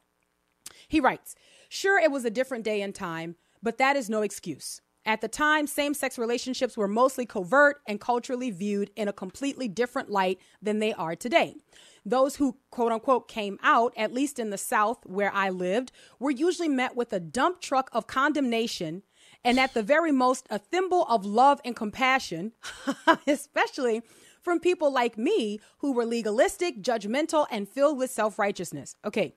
He 0.89 1.01
writes 1.01 1.35
sure 1.69 1.99
it 1.99 2.11
was 2.11 2.25
a 2.25 2.31
different 2.31 2.65
day 2.65 2.83
and 2.83 2.95
time 2.95 3.37
but 3.63 3.79
that 3.79 3.97
is 3.97 4.11
no 4.11 4.23
excuse. 4.23 4.81
At 5.05 5.21
the 5.21 5.29
time 5.29 5.67
same-sex 5.67 6.17
relationships 6.17 6.77
were 6.77 6.89
mostly 6.89 7.27
covert 7.27 7.81
and 7.89 8.01
culturally 8.01 8.51
viewed 8.51 8.91
in 8.95 9.09
a 9.09 9.13
completely 9.13 9.67
different 9.67 10.11
light 10.11 10.39
than 10.61 10.79
they 10.79 10.93
are 10.93 11.17
today. 11.17 11.57
Those 12.05 12.37
who 12.37 12.57
quote 12.71 12.93
unquote 12.93 13.29
came 13.29 13.59
out 13.63 13.93
at 13.97 14.13
least 14.13 14.39
in 14.39 14.51
the 14.51 14.59
south 14.59 15.05
where 15.07 15.33
i 15.33 15.51
lived 15.51 15.93
were 16.19 16.31
usually 16.31 16.69
met 16.69 16.97
with 16.97 17.13
a 17.13 17.21
dump 17.21 17.61
truck 17.61 17.89
of 17.93 18.07
condemnation 18.07 19.03
and 19.45 19.59
at 19.59 19.75
the 19.75 19.83
very 19.83 20.13
most 20.13 20.47
a 20.51 20.59
thimble 20.59 21.05
of 21.05 21.25
love 21.25 21.61
and 21.65 21.77
compassion 21.77 22.53
especially 23.27 24.03
from 24.43 24.61
people 24.61 24.93
like 24.93 25.17
me 25.17 25.61
who 25.79 25.93
were 25.93 26.05
legalistic, 26.05 26.83
judgmental, 26.83 27.47
and 27.51 27.69
filled 27.69 27.97
with 27.99 28.11
self 28.11 28.39
righteousness. 28.39 28.97
Okay. 29.05 29.35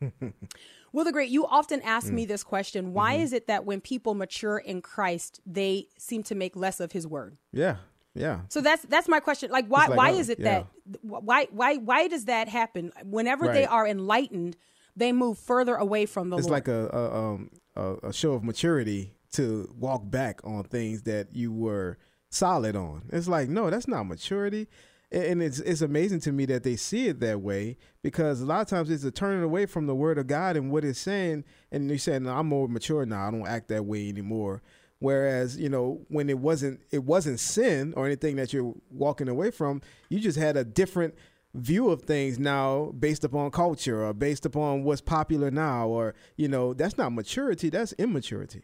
Will 0.92 1.04
the 1.04 1.12
Great, 1.12 1.30
you 1.30 1.46
often 1.46 1.80
ask 1.82 2.08
Mm. 2.08 2.12
me 2.14 2.24
this 2.26 2.44
question 2.44 2.92
why 2.92 3.14
Mm-hmm. 3.14 3.22
is 3.22 3.32
it 3.32 3.46
that 3.46 3.64
when 3.64 3.80
people 3.80 4.14
mature 4.14 4.58
in 4.58 4.82
Christ, 4.82 5.40
they 5.46 5.88
seem 5.96 6.22
to 6.24 6.34
make 6.34 6.54
less 6.54 6.80
of 6.80 6.92
his 6.92 7.06
word? 7.06 7.38
Yeah. 7.52 7.76
Yeah. 8.14 8.40
So 8.50 8.60
that's 8.60 8.82
that's 8.82 9.08
my 9.08 9.20
question. 9.20 9.50
Like 9.50 9.66
why 9.68 9.86
like, 9.86 9.96
why 9.96 10.10
is 10.10 10.28
it 10.28 10.38
yeah. 10.38 10.64
that 10.84 10.98
why 11.02 11.46
why 11.50 11.76
why 11.76 12.08
does 12.08 12.26
that 12.26 12.46
happen? 12.48 12.92
Whenever 13.04 13.48
they 13.48 13.64
are 13.64 13.86
enlightened, 13.86 14.56
they 14.94 15.12
move 15.12 15.38
further 15.38 15.76
away 15.76 16.04
from 16.04 16.28
the 16.28 16.36
It's 16.36 16.46
Lord. 16.46 16.52
like 16.52 16.68
a 16.68 16.88
a, 16.88 17.18
um, 17.18 17.50
a 17.74 18.08
a 18.08 18.12
show 18.12 18.34
of 18.34 18.44
maturity 18.44 19.14
to 19.32 19.74
walk 19.78 20.02
back 20.10 20.40
on 20.44 20.62
things 20.64 21.04
that 21.04 21.34
you 21.34 21.50
were 21.54 21.96
solid 22.32 22.76
on. 22.76 23.02
It's 23.12 23.28
like 23.28 23.48
no, 23.48 23.70
that's 23.70 23.88
not 23.88 24.04
maturity. 24.04 24.68
And 25.10 25.42
it's 25.42 25.58
it's 25.60 25.82
amazing 25.82 26.20
to 26.20 26.32
me 26.32 26.46
that 26.46 26.62
they 26.62 26.76
see 26.76 27.08
it 27.08 27.20
that 27.20 27.42
way 27.42 27.76
because 28.02 28.40
a 28.40 28.46
lot 28.46 28.62
of 28.62 28.68
times 28.68 28.90
it's 28.90 29.04
a 29.04 29.10
turning 29.10 29.42
away 29.42 29.66
from 29.66 29.86
the 29.86 29.94
word 29.94 30.16
of 30.16 30.26
God 30.26 30.56
and 30.56 30.70
what 30.70 30.84
it's 30.84 30.98
saying, 30.98 31.44
and 31.70 31.88
you're 31.88 31.98
saying 31.98 32.22
"No, 32.22 32.30
I'm 32.32 32.46
more 32.46 32.66
mature 32.66 33.04
now. 33.04 33.28
I 33.28 33.30
don't 33.30 33.46
act 33.46 33.68
that 33.68 33.84
way 33.84 34.08
anymore. 34.08 34.62
Whereas 35.00 35.58
you 35.58 35.68
know 35.68 36.00
when 36.08 36.30
it 36.30 36.38
wasn't 36.38 36.80
it 36.90 37.04
wasn't 37.04 37.40
sin 37.40 37.92
or 37.94 38.06
anything 38.06 38.36
that 38.36 38.54
you're 38.54 38.74
walking 38.90 39.28
away 39.28 39.50
from, 39.50 39.82
you 40.08 40.18
just 40.18 40.38
had 40.38 40.56
a 40.56 40.64
different 40.64 41.14
view 41.54 41.90
of 41.90 42.02
things 42.02 42.38
now 42.38 42.92
based 42.98 43.24
upon 43.24 43.50
culture 43.50 44.04
or 44.04 44.14
based 44.14 44.46
upon 44.46 44.84
what's 44.84 45.02
popular 45.02 45.50
now 45.50 45.86
or 45.86 46.14
you 46.36 46.48
know 46.48 46.72
that's 46.72 46.96
not 46.96 47.12
maturity 47.12 47.68
that's 47.68 47.92
immaturity 47.94 48.62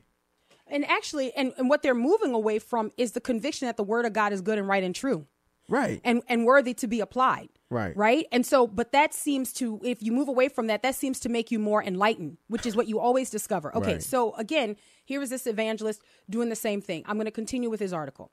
and 0.71 0.85
actually 0.89 1.33
and, 1.35 1.53
and 1.59 1.69
what 1.69 1.83
they're 1.83 1.95
moving 1.95 2.33
away 2.35 2.59
from 2.59 2.91
is 2.97 3.13
the 3.13 3.21
conviction 3.21 3.67
that 3.67 3.77
the 3.77 3.85
word 3.85 4.05
of 4.07 4.13
God 4.13 4.33
is 4.33 4.41
good 4.41 4.59
and 4.59 4.69
right 4.69 4.83
and 4.83 4.95
true. 4.95 5.27
right. 5.69 6.01
And 6.05 6.23
and 6.29 6.45
worthy 6.45 6.75
to 6.75 6.87
be 6.87 7.01
applied. 7.01 7.49
Right. 7.71 7.95
right? 7.97 8.27
And 8.33 8.47
so 8.47 8.67
but 8.67 8.93
that 8.93 9.13
seems 9.13 9.53
to 9.55 9.81
if 9.85 10.03
you 10.03 10.13
move 10.13 10.29
away 10.29 10.49
from 10.49 10.69
that 10.69 10.83
that 10.83 10.95
seems 10.95 11.21
to 11.21 11.29
make 11.29 11.51
you 11.51 11.59
more 11.59 11.83
enlightened 11.83 12.39
which 12.49 12.65
is 12.65 12.75
what 12.75 12.89
you 12.89 12.99
always 12.99 13.29
discover. 13.31 13.75
Okay 13.77 13.95
Right. 13.95 14.03
so 14.03 14.35
again 14.37 14.77
here 15.05 15.21
is 15.23 15.31
this 15.31 15.47
evangelist 15.47 16.03
doing 16.31 16.49
the 16.49 16.57
same 16.57 16.81
thing. 16.81 17.03
I'm 17.07 17.17
going 17.17 17.27
to 17.27 17.31
continue 17.31 17.69
with 17.71 17.81
his 17.81 17.93
article 17.93 18.31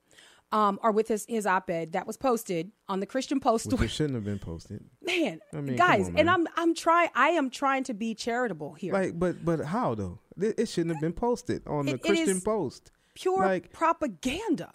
um, 0.52 0.78
or 0.82 0.92
with 0.92 1.08
his, 1.08 1.26
his 1.28 1.44
op-ed 1.46 1.92
that 1.92 2.06
was 2.06 2.16
posted 2.16 2.70
on 2.88 3.00
the 3.00 3.06
christian 3.06 3.40
post 3.40 3.66
which 3.72 3.80
it 3.82 3.90
shouldn't 3.96 4.14
have 4.14 4.24
been 4.24 4.38
posted. 4.38 4.84
Man, 5.02 5.40
I 5.52 5.60
mean, 5.60 5.76
guys 5.76 6.08
on, 6.08 6.16
and 6.18 6.30
i'm 6.30 6.46
i'm 6.56 6.74
trying 6.74 7.08
i 7.14 7.30
am 7.30 7.50
trying 7.50 7.84
to 7.84 7.94
be 7.94 8.14
charitable 8.14 8.74
here. 8.74 8.92
Like 8.92 9.18
but 9.18 9.44
but 9.44 9.60
how 9.60 9.94
though 9.94 10.20
it 10.40 10.68
shouldn't 10.68 10.94
have 10.94 11.00
been 11.00 11.12
posted 11.12 11.66
on 11.66 11.86
the 11.86 11.92
It- 11.94 12.02
christian 12.02 12.36
is 12.36 12.44
post 12.44 12.92
pure 13.14 13.44
like 13.44 13.72
propaganda. 13.72 14.72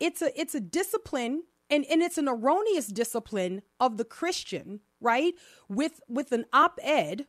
It's 0.00 0.20
a 0.22 0.38
it's 0.38 0.54
a 0.54 0.60
discipline 0.60 1.44
and, 1.70 1.84
and 1.86 2.02
it's 2.02 2.18
an 2.18 2.28
erroneous 2.28 2.88
discipline 2.88 3.62
of 3.80 3.96
the 3.96 4.04
Christian, 4.04 4.80
right? 5.00 5.34
With 5.68 6.00
with 6.08 6.32
an 6.32 6.44
op-ed 6.52 7.26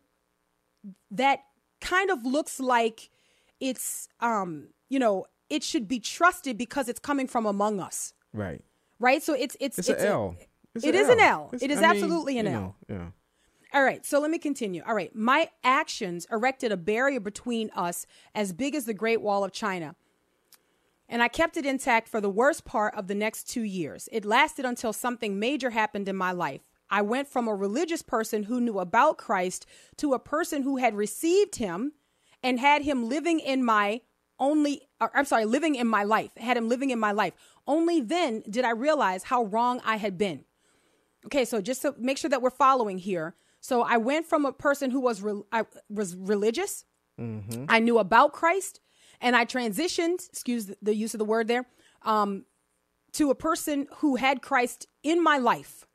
that 1.12 1.40
kind 1.82 2.10
of 2.12 2.26
looks 2.26 2.60
like 2.60 3.10
it's 3.60 4.08
um, 4.20 4.70
you 4.90 5.00
know, 5.00 5.26
it 5.50 5.64
should 5.64 5.88
be 5.88 6.00
trusted 6.00 6.58
because 6.58 6.88
it's 6.90 7.00
coming 7.00 7.28
from 7.28 7.46
among 7.46 7.80
us. 7.80 8.14
right 8.34 8.62
Right? 9.00 9.22
So 9.24 9.34
it's 9.34 9.56
it's 9.60 9.78
it's, 9.80 9.90
it's 9.90 10.02
an 10.02 10.08
a- 10.08 10.12
L. 10.12 10.36
It's 10.76 10.86
it 10.86 10.96
a 10.96 10.98
is 10.98 11.10
an 11.10 11.20
L. 11.20 11.50
It's- 11.54 11.62
It 11.64 11.72
is 11.72 11.78
I 11.78 11.82
mean, 11.82 11.90
absolutely 11.92 12.38
an 12.40 12.48
L. 12.48 12.54
know, 12.62 12.76
yeah 12.90 13.08
All 13.74 13.84
right, 13.84 14.06
so 14.06 14.20
let 14.20 14.32
me 14.32 14.38
continue. 14.38 14.82
All 14.88 14.96
right, 14.96 15.14
my 15.14 15.50
actions 15.64 16.26
erected 16.32 16.72
a 16.72 16.78
barrier 16.78 17.20
between 17.20 17.70
us 17.76 18.06
as 18.34 18.54
big 18.54 18.76
as 18.76 18.86
the 18.86 18.94
Great 18.94 19.22
Wall 19.22 19.44
of 19.44 19.52
China. 19.52 19.96
And 21.10 21.22
I 21.22 21.28
kept 21.28 21.58
it 21.58 21.66
intact 21.66 22.08
for 22.08 22.22
the 22.22 22.30
worst 22.30 22.66
part 22.66 22.96
of 22.96 23.08
the 23.08 23.16
next 23.16 23.50
two 23.50 23.64
years. 23.64 24.10
It 24.12 24.26
lasted 24.26 24.66
until 24.66 24.94
something 24.94 25.40
major 25.40 25.70
happened 25.70 26.08
in 26.08 26.16
my 26.16 26.32
life. 26.32 26.62
I 26.90 27.02
went 27.02 27.28
from 27.28 27.48
a 27.48 27.56
religious 27.56 28.02
person 28.02 28.44
who 28.44 28.62
knew 28.62 28.80
about 28.80 29.18
Christ 29.18 29.66
to 29.98 30.14
a 30.14 30.20
person 30.20 30.64
who 30.64 30.78
had 30.78 30.96
received 30.96 31.56
him 31.58 31.94
and 32.42 32.60
had 32.60 32.84
him 32.84 33.10
living 33.10 33.40
in 33.40 33.64
my 33.64 34.02
only, 34.40 34.82
or, 35.02 35.12
I'm 35.16 35.26
sorry, 35.26 35.46
living 35.46 35.76
in 35.76 35.88
my 35.88 36.04
life, 36.04 36.30
had 36.38 36.58
him 36.58 36.70
living 36.70 36.92
in 36.92 37.00
my 37.00 37.12
life. 37.12 37.34
Only 37.66 38.00
then 38.00 38.44
did 38.50 38.64
I 38.64 38.72
realize 38.72 39.24
how 39.24 39.44
wrong 39.44 39.82
I 39.84 39.98
had 39.98 40.18
been. 40.18 40.46
Okay, 41.26 41.44
so 41.44 41.60
just 41.60 41.82
to 41.82 41.96
make 41.98 42.18
sure 42.18 42.30
that 42.30 42.42
we're 42.42 42.50
following 42.50 42.98
here. 42.98 43.36
So 43.68 43.82
I 43.82 43.98
went 43.98 44.26
from 44.26 44.46
a 44.46 44.54
person 44.54 44.92
who 44.92 45.02
was 45.02 45.22
re- 45.22 45.44
I 45.52 45.66
was 45.90 46.16
religious, 46.16 46.86
I 47.68 47.80
knew 47.80 47.98
about 48.00 48.32
Christ, 48.32 48.80
and 49.20 49.36
I 49.36 49.44
transitioned. 49.44 50.26
Excuse 50.30 50.72
the 50.82 50.96
use 50.96 51.14
of 51.14 51.18
the 51.18 51.26
word 51.26 51.50
there. 51.50 51.66
Um, 52.04 52.46
to 53.12 53.30
a 53.30 53.36
person 53.36 53.88
who 53.98 54.16
had 54.16 54.42
Christ 54.42 54.88
in 55.04 55.22
my 55.22 55.38
life. 55.38 55.86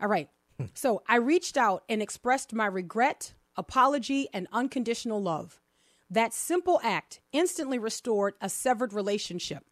All 0.00 0.06
right. 0.06 0.28
So 0.74 1.02
I 1.08 1.16
reached 1.16 1.56
out 1.56 1.82
and 1.88 2.00
expressed 2.00 2.52
my 2.52 2.66
regret, 2.66 3.34
apology, 3.56 4.28
and 4.32 4.46
unconditional 4.52 5.20
love. 5.20 5.60
That 6.08 6.32
simple 6.32 6.78
act 6.84 7.18
instantly 7.32 7.80
restored 7.80 8.34
a 8.40 8.48
severed 8.48 8.92
relationship. 8.92 9.64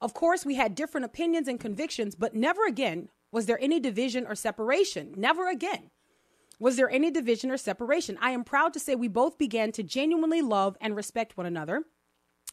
Of 0.00 0.12
course, 0.12 0.44
we 0.44 0.56
had 0.56 0.74
different 0.74 1.04
opinions 1.04 1.46
and 1.46 1.60
convictions, 1.60 2.16
but 2.16 2.34
never 2.34 2.66
again 2.66 3.10
was 3.30 3.46
there 3.46 3.60
any 3.62 3.78
division 3.78 4.26
or 4.26 4.34
separation. 4.34 5.14
Never 5.16 5.48
again 5.48 5.90
was 6.60 6.76
there 6.76 6.90
any 6.90 7.10
division 7.10 7.50
or 7.50 7.56
separation. 7.56 8.18
I 8.20 8.30
am 8.30 8.44
proud 8.44 8.72
to 8.74 8.80
say 8.80 8.94
we 8.94 9.08
both 9.08 9.38
began 9.38 9.72
to 9.72 9.82
genuinely 9.82 10.42
love 10.42 10.76
and 10.80 10.94
respect 10.94 11.36
one 11.36 11.46
another. 11.46 11.82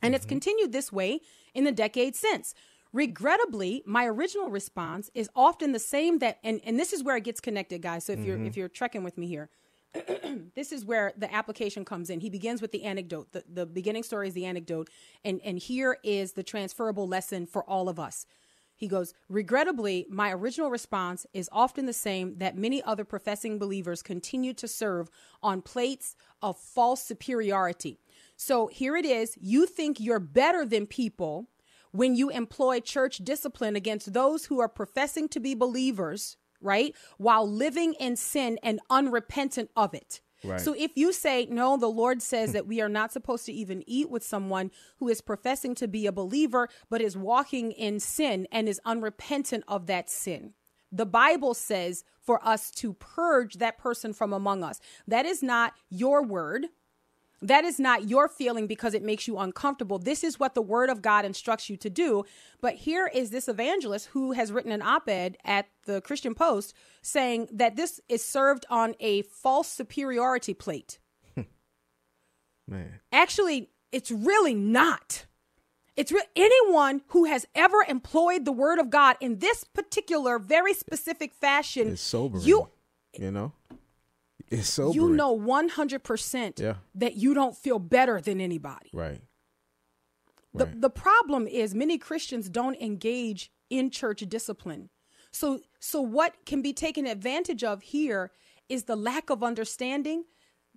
And 0.02 0.16
it's 0.16 0.26
mm-hmm. 0.26 0.30
continued 0.30 0.72
this 0.72 0.92
way 0.92 1.20
in 1.54 1.66
the 1.66 1.72
decades 1.72 2.18
since. 2.18 2.56
Regrettably, 2.94 3.84
my 3.86 4.06
original 4.06 4.50
response 4.50 5.12
is 5.14 5.30
often 5.36 5.74
the 5.74 5.80
same 5.80 6.20
that 6.20 6.40
and, 6.44 6.62
and 6.64 6.80
this 6.80 6.94
is 6.94 7.04
where 7.04 7.18
it 7.18 7.26
gets 7.26 7.42
connected, 7.42 7.82
guys. 7.82 8.06
So 8.06 8.14
if 8.14 8.20
you're 8.20 8.38
mm-hmm. 8.38 8.48
if 8.48 8.56
you're 8.56 8.70
trekking 8.70 9.04
with 9.04 9.18
me 9.18 9.28
here, 9.28 9.50
this 10.56 10.72
is 10.72 10.86
where 10.86 11.14
the 11.18 11.34
application 11.34 11.84
comes 11.84 12.10
in. 12.10 12.22
He 12.22 12.30
begins 12.30 12.62
with 12.62 12.72
the 12.72 12.84
anecdote. 12.84 13.34
The, 13.34 13.44
the 13.52 13.66
beginning 13.66 14.04
story 14.04 14.30
is 14.30 14.34
the 14.34 14.46
anecdote, 14.46 14.90
and, 15.26 15.42
and 15.44 15.60
here 15.60 15.98
is 16.04 16.34
the 16.34 16.44
transferable 16.44 17.08
lesson 17.08 17.46
for 17.46 17.64
all 17.64 17.90
of 17.90 18.00
us. 18.00 18.26
He 18.78 18.88
goes, 18.88 19.16
Regrettably, 19.28 20.06
my 20.08 20.32
original 20.32 20.70
response 20.70 21.26
is 21.34 21.50
often 21.52 21.88
the 21.88 21.94
same 21.94 22.38
that 22.38 22.56
many 22.56 22.82
other 22.84 23.04
professing 23.04 23.58
believers 23.58 24.04
continue 24.04 24.54
to 24.54 24.68
serve 24.68 25.10
on 25.42 25.64
plates 25.64 26.16
of 26.44 26.60
false 26.60 27.02
superiority. 27.02 28.00
So 28.36 28.68
here 28.68 28.96
it 28.96 29.04
is. 29.04 29.36
You 29.42 29.66
think 29.66 30.00
you're 30.00 30.20
better 30.20 30.64
than 30.64 30.86
people 30.86 31.50
when 31.92 32.16
you 32.16 32.30
employ 32.30 32.80
church 32.80 33.18
discipline 33.18 33.76
against 33.76 34.14
those 34.14 34.46
who 34.46 34.60
are 34.60 34.70
professing 34.70 35.28
to 35.30 35.40
be 35.40 35.56
believers, 35.56 36.38
right? 36.62 36.96
While 37.18 37.50
living 37.50 37.96
in 37.96 38.16
sin 38.16 38.60
and 38.62 38.80
unrepentant 38.92 39.72
of 39.76 39.96
it. 39.96 40.22
Right. 40.44 40.62
So 40.62 40.74
if 40.78 40.92
you 40.96 41.14
say, 41.14 41.48
no, 41.50 41.78
the 41.78 41.88
Lord 41.88 42.22
says 42.22 42.54
that 42.54 42.68
we 42.68 42.82
are 42.82 42.90
not 42.90 43.12
supposed 43.12 43.46
to 43.48 43.54
even 43.54 43.84
eat 43.88 44.10
with 44.10 44.24
someone 44.24 44.72
who 44.98 45.10
is 45.10 45.22
professing 45.22 45.76
to 45.76 45.88
be 45.88 46.06
a 46.06 46.12
believer, 46.12 46.70
but 46.90 47.02
is 47.02 47.18
walking 47.18 47.72
in 47.72 48.00
sin 48.00 48.48
and 48.52 48.70
is 48.70 48.80
unrepentant 48.86 49.64
of 49.68 49.88
that 49.88 50.10
sin. 50.10 50.54
The 50.92 51.06
Bible 51.06 51.54
says 51.54 52.04
for 52.22 52.46
us 52.46 52.72
to 52.72 52.94
purge 52.94 53.56
that 53.56 53.78
person 53.78 54.14
from 54.14 54.32
among 54.32 54.64
us. 54.64 54.80
That 55.08 55.26
is 55.26 55.42
not 55.42 55.74
your 55.90 56.24
word. 56.24 56.68
That 57.42 57.66
is 57.66 57.80
not 57.80 58.10
your 58.10 58.28
feeling 58.28 58.66
because 58.68 58.94
it 58.94 59.04
makes 59.04 59.28
you 59.28 59.38
uncomfortable. 59.38 60.00
This 60.00 60.24
is 60.24 60.40
what 60.40 60.56
the 60.56 60.62
word 60.62 60.90
of 60.90 61.02
God 61.02 61.24
instructs 61.24 61.70
you 61.70 61.78
to 61.78 61.90
do. 61.90 62.24
But 62.62 62.76
here 62.76 63.10
is 63.14 63.30
this 63.30 63.48
evangelist 63.48 64.08
who 64.08 64.32
has 64.32 64.52
written 64.52 64.72
an 64.72 64.82
op 64.82 65.08
ed 65.08 65.38
at 65.46 65.68
the 65.86 66.02
Christian 66.02 66.34
Post 66.34 66.74
saying 67.02 67.48
that 67.52 67.76
this 67.76 68.00
is 68.10 68.26
served 68.26 68.66
on 68.70 68.96
a 69.00 69.22
false 69.22 69.68
superiority 69.68 70.54
plate. 70.54 71.00
Man. 72.68 73.00
Actually, 73.12 73.70
it's 73.92 74.10
really 74.12 74.56
not. 74.56 75.26
It's 75.96 76.12
re- 76.12 76.22
anyone 76.36 77.02
who 77.08 77.26
has 77.26 77.46
ever 77.56 77.84
employed 77.88 78.46
the 78.46 78.52
word 78.52 78.80
of 78.80 78.90
God 78.90 79.16
in 79.20 79.40
this 79.40 79.64
particular, 79.64 80.38
very 80.40 80.74
specific 80.74 81.34
fashion. 81.34 81.90
It's 81.90 82.02
sobering. 82.02 82.44
You 82.44 82.70
you 83.18 83.32
know? 83.32 83.54
It's 84.50 84.70
sobering. 84.70 84.94
you 84.96 85.10
know 85.10 85.32
100% 85.38 86.60
Yeah. 86.60 86.76
that 86.96 87.16
you 87.16 87.34
don't 87.34 87.56
feel 87.58 87.80
better 87.80 88.22
than 88.22 88.40
anybody. 88.42 88.90
Right. 88.94 89.22
The, 90.54 90.66
Right. 90.66 90.82
the 90.82 90.90
problem 90.90 91.48
is 91.48 91.76
many 91.76 91.98
Christians 91.98 92.50
don't 92.50 92.76
engage 92.82 93.52
in 93.70 93.90
church 93.90 94.22
discipline. 94.28 94.90
So 95.32 95.60
so 95.80 96.02
what 96.02 96.46
can 96.46 96.62
be 96.62 96.74
taken 96.74 97.06
advantage 97.06 97.64
of 97.64 97.82
here 97.84 98.32
is 98.70 98.86
the 98.86 98.96
lack 98.96 99.30
of 99.30 99.44
understanding 99.44 100.24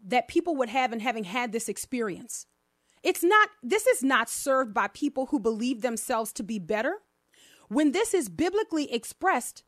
that 0.02 0.28
people 0.28 0.56
would 0.56 0.68
have 0.68 0.92
in 0.92 1.00
having 1.00 1.24
had 1.24 1.52
this 1.52 1.68
experience. 1.68 2.46
It's 3.02 3.22
not 3.22 3.48
this 3.62 3.86
is 3.86 4.02
not 4.02 4.28
served 4.28 4.74
by 4.74 4.88
people 4.88 5.26
who 5.26 5.38
believe 5.38 5.80
themselves 5.82 6.32
to 6.34 6.42
be 6.42 6.58
better. 6.58 6.98
When 7.68 7.92
this 7.92 8.12
is 8.12 8.28
biblically 8.28 8.92
expressed, 8.92 9.62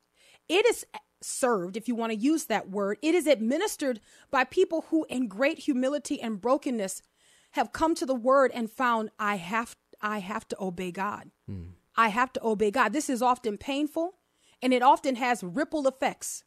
it 0.49 0.66
is 0.66 0.85
served, 1.25 1.76
if 1.76 1.88
you 1.88 1.95
want 1.95 2.12
to 2.12 2.19
use 2.19 2.45
that 2.47 2.71
word, 2.71 2.99
it 3.02 3.14
is 3.14 3.26
administered 3.26 4.00
by 4.31 4.45
people 4.45 4.87
who, 4.91 5.05
in 5.09 5.29
great 5.29 5.61
humility 5.61 6.21
and 6.21 6.41
brokenness, 6.41 7.02
have 7.52 7.73
come 7.73 7.95
to 7.97 8.07
the 8.07 8.14
word 8.14 8.50
and 8.55 8.71
found, 8.71 9.11
I 9.19 9.37
have, 9.37 9.76
I 10.00 10.19
have 10.19 10.49
to 10.49 10.57
obey 10.61 10.91
God. 10.91 11.31
I 11.97 12.09
have 12.09 12.33
to 12.35 12.45
obey 12.45 12.71
God. 12.71 12.93
This 12.95 13.11
is 13.11 13.21
often 13.21 13.59
painful 13.59 14.14
and 14.62 14.73
it 14.73 14.83
often 14.83 15.17
has 15.17 15.43
ripple 15.45 15.87
effects. 15.87 16.45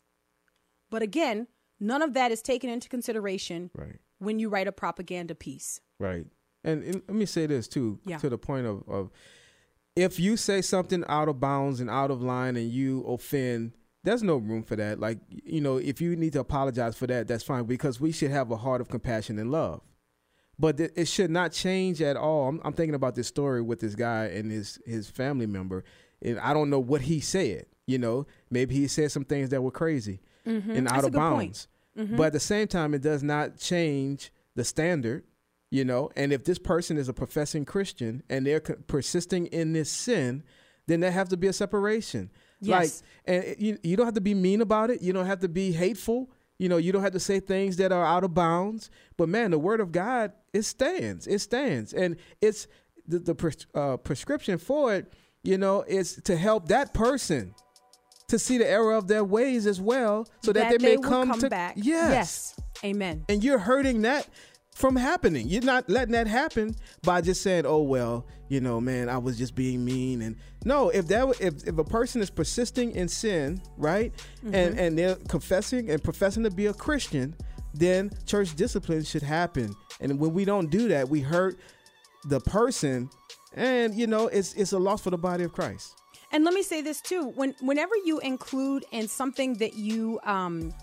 But 0.90 1.02
again, 1.04 1.48
none 1.80 2.02
of 2.02 2.14
that 2.14 2.32
is 2.32 2.42
taken 2.42 2.70
into 2.70 2.90
consideration 2.90 3.70
Right. 3.76 3.98
when 4.18 4.40
you 4.40 4.50
write 4.50 4.68
a 4.68 4.72
propaganda 4.72 5.36
piece. 5.36 5.82
Right. 6.00 6.26
And, 6.64 6.84
and 6.84 6.96
let 7.08 7.16
me 7.16 7.26
say 7.28 7.46
this 7.46 7.68
too, 7.68 8.00
Yeah. 8.06 8.18
to 8.18 8.30
the 8.30 8.38
point 8.40 8.66
of, 8.66 8.84
of 8.88 9.12
if 9.96 10.20
you 10.20 10.36
say 10.38 10.62
something 10.62 11.04
out 11.08 11.30
of 11.30 11.40
bounds 11.40 11.80
and 11.80 11.90
out 11.90 12.10
of 12.10 12.22
line 12.24 12.56
and 12.56 12.72
you 12.72 13.02
offend, 13.04 13.74
there's 14.06 14.24
no 14.24 14.38
room 14.38 14.64
for 14.64 14.76
that. 14.76 15.00
Like, 15.00 15.20
you 15.30 15.62
know, 15.62 15.78
if 15.78 16.00
you 16.00 16.16
need 16.16 16.34
to 16.34 16.40
apologize 16.40 16.96
for 16.96 17.08
that, 17.08 17.28
that's 17.28 17.44
fine 17.44 17.66
because 17.66 18.00
we 18.00 18.12
should 18.12 18.32
have 18.32 18.52
a 18.52 18.58
heart 18.58 18.82
of 18.82 18.90
compassion 18.90 19.38
and 19.40 19.52
love. 19.52 19.82
But 20.58 20.78
th- 20.78 20.92
it 20.96 21.08
should 21.08 21.32
not 21.32 21.52
change 21.52 22.02
at 22.02 22.16
all. 22.16 22.48
I'm, 22.48 22.62
I'm 22.64 22.74
thinking 22.74 22.96
about 22.96 23.16
this 23.16 23.28
story 23.28 23.62
with 23.62 23.80
this 23.82 23.96
guy 23.96 24.26
and 24.26 24.50
his 24.52 24.80
his 24.86 25.10
family 25.10 25.46
member, 25.48 25.84
and 26.22 26.40
I 26.40 26.54
don't 26.54 26.70
know 26.70 26.80
what 26.80 27.02
he 27.02 27.20
said. 27.20 27.66
You 27.88 27.98
know, 27.98 28.26
maybe 28.50 28.74
he 28.76 28.88
said 28.88 29.12
some 29.12 29.26
things 29.26 29.50
that 29.50 29.62
were 29.62 29.72
crazy 29.72 30.22
and 30.46 30.58
out 30.58 30.66
Mm-hmm. 30.74 30.86
That's 30.86 31.06
of 31.08 31.12
bounds. 31.14 31.68
But 32.18 32.28
at 32.28 32.34
the 32.34 32.40
same 32.40 32.68
time, 32.68 32.94
it 32.94 33.02
does 33.02 33.24
not 33.24 33.58
change 33.58 34.32
the 34.56 34.64
standard. 34.64 35.24
You 35.72 35.84
know, 35.84 36.10
and 36.16 36.32
if 36.32 36.46
this 36.46 36.60
person 36.60 36.98
is 36.98 37.10
a 37.10 37.14
professing 37.14 37.66
Christian 37.66 38.24
and 38.30 38.46
they're 38.46 38.62
co- 38.62 38.78
persisting 38.88 39.48
in 39.48 39.74
this 39.74 39.92
sin, 39.92 40.44
then 40.88 41.00
there 41.02 41.12
have 41.12 41.28
to 41.30 41.38
be 41.38 41.48
a 41.48 41.54
separation. 41.54 42.30
Yes. 42.66 43.04
Like, 43.28 43.36
and 43.36 43.56
you 43.60 43.78
you 43.84 43.96
don't 43.96 44.06
have 44.06 44.16
to 44.16 44.22
be 44.22 44.34
mean 44.34 44.62
about 44.62 44.90
it. 44.90 45.02
You 45.02 45.14
don't 45.14 45.26
have 45.26 45.40
to 45.40 45.50
be 45.50 45.72
hateful. 45.72 46.30
You 46.58 46.70
know, 46.70 46.78
you 46.78 46.92
don't 46.92 47.04
have 47.04 47.14
to 47.14 47.20
say 47.20 47.40
things 47.40 47.78
that 47.78 47.92
are 47.92 48.06
out 48.06 48.24
of 48.24 48.34
bounds. 48.34 48.90
But 49.18 49.30
man, 49.30 49.52
the 49.52 49.60
word 49.60 49.82
of 49.82 49.92
God 49.92 50.32
it 50.54 50.64
stands. 50.64 51.28
It 51.28 51.40
stands, 51.40 51.94
and 51.94 52.18
it's 52.42 52.68
the 53.08 53.20
the 53.20 53.36
pres- 53.36 53.68
uh, 53.74 53.98
prescription 53.98 54.58
for 54.58 54.94
it. 54.96 55.14
You 55.44 55.58
know, 55.58 55.84
is 55.84 56.20
to 56.24 56.36
help 56.36 56.70
that 56.70 56.94
person 56.94 57.54
to 58.28 58.40
see 58.40 58.58
the 58.58 58.68
error 58.68 58.94
of 58.94 59.08
their 59.08 59.24
ways 59.24 59.68
as 59.68 59.80
well, 59.80 60.28
so 60.42 60.52
that, 60.52 60.72
they 60.72 60.78
may 60.80 60.98
will 60.98 61.04
come, 61.04 61.40
to 61.40 61.50
back. 61.50 61.76
Yes. 61.78 61.86
yes. 61.86 62.56
Amen. 62.84 63.24
and 63.30 63.44
you're 63.44 63.60
hurting 63.60 64.02
that 64.02 64.28
from 64.76 64.98
happening. 64.98 65.48
You're 65.48 65.64
not 65.64 65.90
letting 65.90 66.12
that 66.12 66.28
happen 66.28 66.76
by 67.02 67.22
just 67.22 67.42
saying, 67.42 67.66
"Oh 67.66 67.82
well, 67.82 68.28
you 68.50 68.60
know, 68.60 68.80
man, 68.80 69.10
I 69.10 69.18
was 69.18 69.38
just 69.38 69.56
being 69.56 69.84
mean." 69.84 70.22
And 70.22 70.36
no, 70.66 70.90
if 70.90 71.08
that 71.08 71.28
if 71.42 71.68
if 71.68 71.78
a 71.78 71.84
person 71.84 72.22
is 72.22 72.30
persisting 72.30 72.92
in 72.92 73.08
sin, 73.08 73.62
right, 73.78 74.14
and 74.44 74.78
and 74.78 74.98
they're 74.98 75.16
confessing 75.28 75.90
and 75.90 76.04
professing 76.04 76.44
to 76.44 76.52
be 76.52 76.68
a 76.68 76.74
Christian, 76.74 77.36
then 77.74 78.12
church 78.26 78.56
discipline 78.56 79.04
should 79.04 79.24
happen. 79.24 79.74
And 80.02 80.20
when 80.20 80.34
we 80.34 80.46
don't 80.46 80.70
do 80.70 80.90
that, 80.90 81.08
we 81.10 81.22
hurt 81.22 81.58
the 82.26 82.42
person, 82.42 83.10
and 83.54 83.96
you 83.96 84.08
know, 84.08 84.28
it's 84.28 84.54
it's 84.54 84.74
a 84.74 84.80
loss 84.80 85.02
for 85.02 85.10
the 85.10 85.18
body 85.18 85.46
of 85.46 85.54
Christ. 85.54 85.96
And 86.32 86.44
let 86.44 86.54
me 86.54 86.64
say 86.64 86.82
this 86.82 87.00
too: 87.00 87.30
when 87.36 87.56
whenever 87.62 87.96
you 88.04 88.20
include 88.20 88.84
in 88.92 89.08
something 89.08 89.54
that 89.56 89.76
you 89.76 90.20
um, 90.26 90.74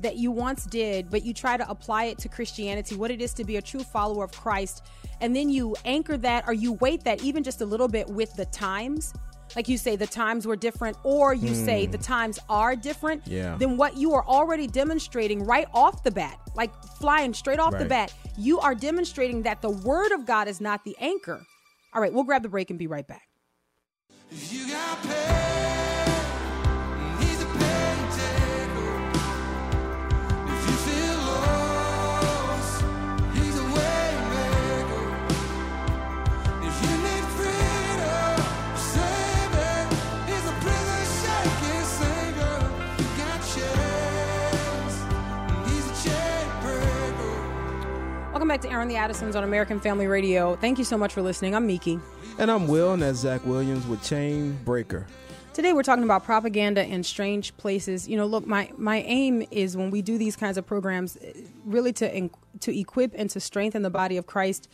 that 0.00 0.16
you 0.16 0.30
once 0.30 0.64
did, 0.66 1.10
but 1.10 1.24
you 1.24 1.32
try 1.32 1.56
to 1.56 1.68
apply 1.70 2.04
it 2.04 2.18
to 2.18 2.28
Christianity, 2.28 2.94
what 2.96 3.10
it 3.10 3.20
is 3.22 3.32
to 3.34 3.44
be 3.44 3.56
a 3.56 3.62
true 3.62 3.82
follower 3.82 4.24
of 4.24 4.32
Christ, 4.32 4.84
and 5.20 5.34
then 5.34 5.48
you 5.48 5.74
anchor 5.84 6.16
that 6.18 6.44
or 6.46 6.52
you 6.52 6.74
weight 6.74 7.04
that 7.04 7.22
even 7.22 7.42
just 7.42 7.60
a 7.62 7.66
little 7.66 7.88
bit 7.88 8.08
with 8.08 8.34
the 8.34 8.44
times. 8.46 9.12
like 9.54 9.68
you 9.68 9.78
say 9.78 9.94
the 9.94 10.06
times 10.08 10.44
were 10.44 10.56
different, 10.56 10.96
or 11.04 11.32
you 11.32 11.54
say 11.54 11.86
the 11.86 11.96
times 11.96 12.36
are 12.48 12.74
different, 12.74 13.22
Hmm. 13.24 13.32
Yeah. 13.32 13.56
then 13.56 13.76
what 13.76 13.96
you 13.96 14.12
are 14.12 14.24
already 14.26 14.66
demonstrating 14.66 15.44
right 15.44 15.68
off 15.72 16.02
the 16.02 16.10
bat, 16.10 16.38
like 16.56 16.74
flying 16.98 17.32
straight 17.32 17.60
off 17.60 17.72
the 17.78 17.84
bat, 17.88 18.12
you 18.36 18.58
are 18.58 18.74
demonstrating 18.74 19.42
that 19.42 19.62
the 19.62 19.70
word 19.70 20.10
of 20.10 20.26
God 20.26 20.48
is 20.48 20.60
not 20.60 20.84
the 20.84 20.96
anchor. 21.00 21.40
All 21.94 22.02
right, 22.02 22.12
we'll 22.12 22.24
grab 22.24 22.42
the 22.42 22.48
break 22.48 22.70
and 22.70 22.78
be 22.78 22.88
right 22.88 23.06
back. 23.06 23.28
Welcome 48.86 48.94
back 48.94 49.08
to 49.08 49.10
Airing 49.10 49.18
the 49.18 49.26
Addisons 49.26 49.36
on 49.36 49.42
American 49.42 49.80
Family 49.80 50.06
Radio. 50.06 50.54
Thank 50.56 50.78
you 50.78 50.84
so 50.84 50.96
much 50.96 51.12
for 51.12 51.20
listening. 51.20 51.56
I'm 51.56 51.66
Miki. 51.66 51.98
And 52.38 52.52
I'm 52.52 52.68
Will, 52.68 52.92
and 52.92 53.02
that's 53.02 53.18
Zach 53.18 53.44
Williams 53.44 53.84
with 53.84 54.00
Chain 54.04 54.56
Breaker. 54.64 55.08
Today 55.54 55.72
we're 55.72 55.82
talking 55.82 56.04
about 56.04 56.22
propaganda 56.22 56.84
in 56.84 57.02
strange 57.02 57.56
places. 57.56 58.08
You 58.08 58.16
know, 58.16 58.26
look, 58.26 58.46
my 58.46 58.70
my 58.76 58.98
aim 58.98 59.44
is 59.50 59.76
when 59.76 59.90
we 59.90 60.02
do 60.02 60.18
these 60.18 60.36
kinds 60.36 60.56
of 60.56 60.66
programs, 60.66 61.18
eh, 61.20 61.32
really 61.64 61.92
to 61.94 62.30
to 62.60 62.78
equip 62.78 63.12
and 63.16 63.28
to 63.30 63.40
strengthen 63.40 63.82
the 63.82 63.90
body 63.90 64.16
of 64.18 64.26
Christ, 64.26 64.68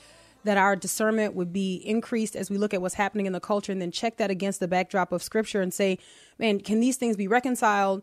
that 0.45 0.59
our 0.59 0.77
discernment 0.77 1.35
would 1.35 1.51
be 1.51 1.77
increased 1.77 2.37
as 2.37 2.51
we 2.51 2.59
look 2.59 2.75
at 2.75 2.83
what's 2.83 2.97
happening 2.97 3.25
in 3.25 3.33
the 3.33 3.41
culture, 3.41 3.73
and 3.73 3.81
then 3.81 3.91
check 3.91 4.19
that 4.19 4.31
against 4.31 4.61
the 4.61 4.69
backdrop 4.69 5.13
of 5.13 5.23
Scripture 5.23 5.63
and 5.63 5.73
say, 5.73 5.99
man, 6.39 6.61
can 6.61 6.81
these 6.81 6.97
things 6.97 7.17
be 7.17 7.29
reconciled? 7.29 8.03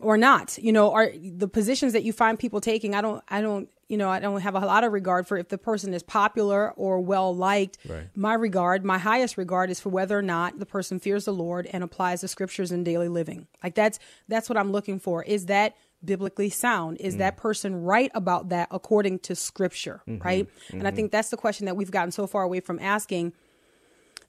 or 0.00 0.16
not 0.16 0.56
you 0.58 0.70
know 0.70 0.92
are 0.92 1.10
the 1.20 1.48
positions 1.48 1.92
that 1.92 2.04
you 2.04 2.12
find 2.12 2.38
people 2.38 2.60
taking 2.60 2.94
i 2.94 3.00
don't 3.00 3.24
i 3.30 3.40
don't 3.40 3.68
you 3.88 3.96
know 3.96 4.08
i 4.08 4.20
don't 4.20 4.40
have 4.40 4.54
a 4.54 4.60
lot 4.60 4.84
of 4.84 4.92
regard 4.92 5.26
for 5.26 5.36
if 5.36 5.48
the 5.48 5.58
person 5.58 5.92
is 5.94 6.02
popular 6.02 6.72
or 6.72 7.00
well 7.00 7.34
liked 7.34 7.78
Right. 7.88 8.08
my 8.14 8.34
regard 8.34 8.84
my 8.84 8.98
highest 8.98 9.36
regard 9.36 9.70
is 9.70 9.80
for 9.80 9.88
whether 9.88 10.18
or 10.18 10.22
not 10.22 10.58
the 10.58 10.66
person 10.66 10.98
fears 11.00 11.24
the 11.24 11.32
lord 11.32 11.66
and 11.72 11.82
applies 11.82 12.20
the 12.20 12.28
scriptures 12.28 12.72
in 12.72 12.84
daily 12.84 13.08
living. 13.08 13.46
Like 13.62 13.74
that's 13.74 13.98
that's 14.28 14.48
what 14.48 14.56
i'm 14.56 14.70
looking 14.70 14.98
for. 14.98 15.22
Is 15.24 15.46
that 15.46 15.76
biblically 16.04 16.48
sound? 16.48 16.98
Is 16.98 17.16
that 17.16 17.34
mm. 17.34 17.40
person 17.40 17.82
right 17.82 18.10
about 18.14 18.50
that 18.50 18.68
according 18.70 19.18
to 19.20 19.34
scripture 19.34 20.02
mm-hmm. 20.06 20.22
right? 20.22 20.48
And 20.70 20.86
i 20.86 20.90
think 20.90 21.08
mm-hmm. 21.08 21.16
that's 21.16 21.30
the 21.30 21.36
question 21.36 21.66
that 21.66 21.76
we've 21.76 21.90
gotten 21.90 22.12
so 22.12 22.26
far 22.26 22.42
away 22.42 22.60
from 22.60 22.78
asking 22.78 23.32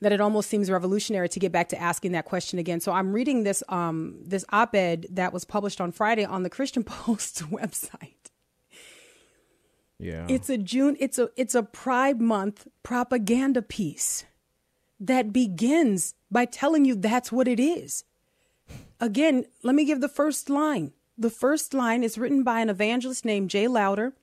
that 0.01 0.11
it 0.11 0.21
almost 0.21 0.49
seems 0.49 0.71
revolutionary 0.71 1.29
to 1.29 1.39
get 1.39 1.51
back 1.51 1.69
to 1.69 1.81
asking 1.81 2.13
that 2.13 2.25
question 2.25 2.57
again. 2.57 2.79
So 2.79 2.91
I'm 2.91 3.11
reading 3.11 3.43
this 3.43 3.63
um, 3.69 4.15
this 4.23 4.45
op-ed 4.49 5.07
that 5.11 5.33
was 5.33 5.45
published 5.45 5.81
on 5.81 5.91
Friday 5.91 6.25
on 6.25 6.43
the 6.43 6.49
Christian 6.49 6.83
Post 6.85 7.43
website. 7.49 8.28
Yeah. 9.99 10.25
It's 10.29 10.49
a 10.49 10.57
June. 10.57 10.95
It's 10.99 11.19
a 11.19 11.29
it's 11.35 11.55
a 11.55 11.63
Pride 11.63 12.21
Month 12.21 12.67
propaganda 12.83 13.61
piece 13.61 14.25
that 14.99 15.33
begins 15.33 16.15
by 16.31 16.45
telling 16.45 16.85
you 16.85 16.95
that's 16.95 17.31
what 17.31 17.47
it 17.47 17.59
is. 17.59 18.05
Again, 18.99 19.45
let 19.63 19.75
me 19.75 19.85
give 19.85 20.01
the 20.01 20.09
first 20.09 20.49
line. 20.49 20.93
The 21.17 21.29
first 21.29 21.73
line 21.73 22.03
is 22.03 22.17
written 22.17 22.43
by 22.43 22.61
an 22.61 22.69
evangelist 22.69 23.25
named 23.25 23.49
Jay 23.49 23.67
Lowder. 23.67 24.13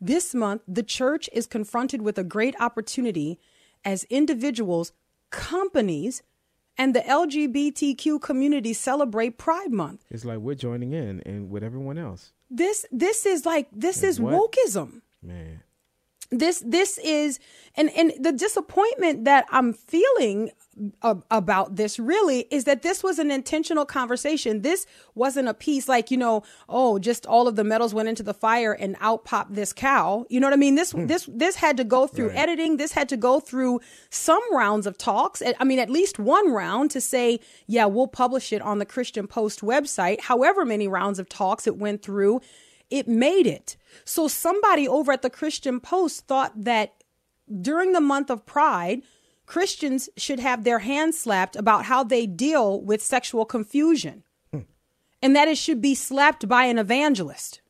This 0.00 0.34
month, 0.34 0.62
the 0.66 0.82
church 0.82 1.28
is 1.32 1.46
confronted 1.46 2.02
with 2.02 2.18
a 2.18 2.24
great 2.24 2.54
opportunity 2.60 3.38
as 3.84 4.04
individuals, 4.04 4.92
companies, 5.30 6.22
and 6.78 6.94
the 6.94 7.00
LGBTQ 7.00 8.20
community 8.20 8.72
celebrate 8.72 9.38
Pride 9.38 9.72
Month. 9.72 10.04
it's 10.10 10.24
like 10.24 10.38
we're 10.38 10.54
joining 10.54 10.92
in 10.92 11.20
and 11.26 11.50
with 11.50 11.62
everyone 11.62 11.98
else. 11.98 12.32
This 12.50 12.84
this 12.90 13.24
is 13.26 13.46
like 13.46 13.68
this 13.72 14.02
is 14.02 14.20
what? 14.20 14.34
wokeism. 14.34 15.02
Man. 15.22 15.62
This 16.32 16.62
this 16.66 16.98
is 16.98 17.38
and 17.76 17.90
and 17.90 18.12
the 18.18 18.32
disappointment 18.32 19.24
that 19.26 19.46
I'm 19.50 19.72
feeling 19.72 20.50
about 21.30 21.76
this 21.76 21.98
really 21.98 22.46
is 22.50 22.64
that 22.64 22.80
this 22.80 23.02
was 23.02 23.18
an 23.18 23.30
intentional 23.30 23.84
conversation. 23.84 24.62
This 24.62 24.86
wasn't 25.14 25.48
a 25.48 25.52
piece 25.54 25.86
like, 25.86 26.10
you 26.10 26.16
know, 26.16 26.42
oh, 26.66 26.98
just 26.98 27.26
all 27.26 27.46
of 27.46 27.56
the 27.56 27.64
metals 27.64 27.92
went 27.92 28.08
into 28.08 28.22
the 28.22 28.32
fire 28.32 28.72
and 28.72 28.96
out 29.00 29.24
popped 29.26 29.54
this 29.54 29.74
cow. 29.74 30.24
You 30.30 30.40
know 30.40 30.46
what 30.46 30.54
I 30.54 30.56
mean? 30.56 30.74
This 30.74 30.92
hmm. 30.92 31.06
this 31.06 31.28
this 31.30 31.56
had 31.56 31.76
to 31.76 31.84
go 31.84 32.06
through 32.06 32.28
Right. 32.28 32.38
editing. 32.38 32.76
This 32.78 32.92
had 32.92 33.08
to 33.10 33.16
go 33.16 33.40
through 33.40 33.80
some 34.08 34.42
rounds 34.54 34.86
of 34.86 34.96
talks. 34.96 35.42
I 35.60 35.64
mean, 35.64 35.78
at 35.78 35.90
least 35.90 36.18
one 36.18 36.50
round 36.50 36.90
to 36.92 37.00
say, 37.00 37.40
yeah, 37.66 37.84
we'll 37.84 38.06
publish 38.06 38.52
it 38.52 38.62
on 38.62 38.78
the 38.78 38.86
Christian 38.86 39.26
Post 39.26 39.60
website. 39.60 40.20
However 40.22 40.64
many 40.64 40.88
rounds 40.88 41.18
of 41.18 41.28
talks 41.28 41.66
it 41.66 41.76
went 41.76 42.02
through, 42.02 42.40
it 42.92 43.08
made 43.08 43.46
it. 43.46 43.76
So 44.04 44.28
somebody 44.28 44.86
over 44.86 45.12
at 45.12 45.22
the 45.22 45.30
Christian 45.30 45.80
Post 45.80 46.26
thought 46.26 46.52
that 46.64 47.02
during 47.60 47.92
the 47.92 48.00
month 48.00 48.30
of 48.30 48.46
Pride, 48.46 49.02
Christians 49.46 50.08
should 50.16 50.38
have 50.38 50.64
their 50.64 50.80
hands 50.80 51.18
slapped 51.18 51.56
about 51.56 51.86
how 51.86 52.04
they 52.04 52.26
deal 52.26 52.80
with 52.80 53.02
sexual 53.02 53.44
confusion. 53.44 54.24
And 55.24 55.36
that 55.36 55.48
it 55.48 55.56
should 55.56 55.80
be 55.80 55.94
slapped 55.94 56.48
by 56.48 56.64
an 56.64 56.78
evangelist. 56.78 57.60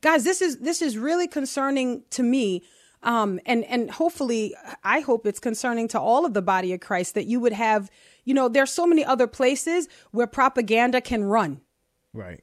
Guys, 0.00 0.24
this 0.24 0.42
is 0.42 0.58
this 0.58 0.82
is 0.82 0.98
really 0.98 1.28
concerning 1.28 2.02
to 2.10 2.22
me. 2.22 2.62
Um, 3.04 3.38
and 3.46 3.64
and 3.64 3.90
hopefully 3.90 4.54
I 4.82 5.00
hope 5.00 5.26
it's 5.26 5.38
concerning 5.38 5.86
to 5.88 6.00
all 6.00 6.26
of 6.26 6.34
the 6.34 6.42
body 6.42 6.72
of 6.72 6.80
Christ 6.80 7.14
that 7.14 7.26
you 7.26 7.38
would 7.38 7.52
have, 7.52 7.90
you 8.24 8.34
know, 8.34 8.48
there's 8.48 8.72
so 8.72 8.86
many 8.86 9.04
other 9.04 9.28
places 9.28 9.88
where 10.10 10.26
propaganda 10.26 11.00
can 11.00 11.22
run. 11.24 11.60
Right. 12.12 12.42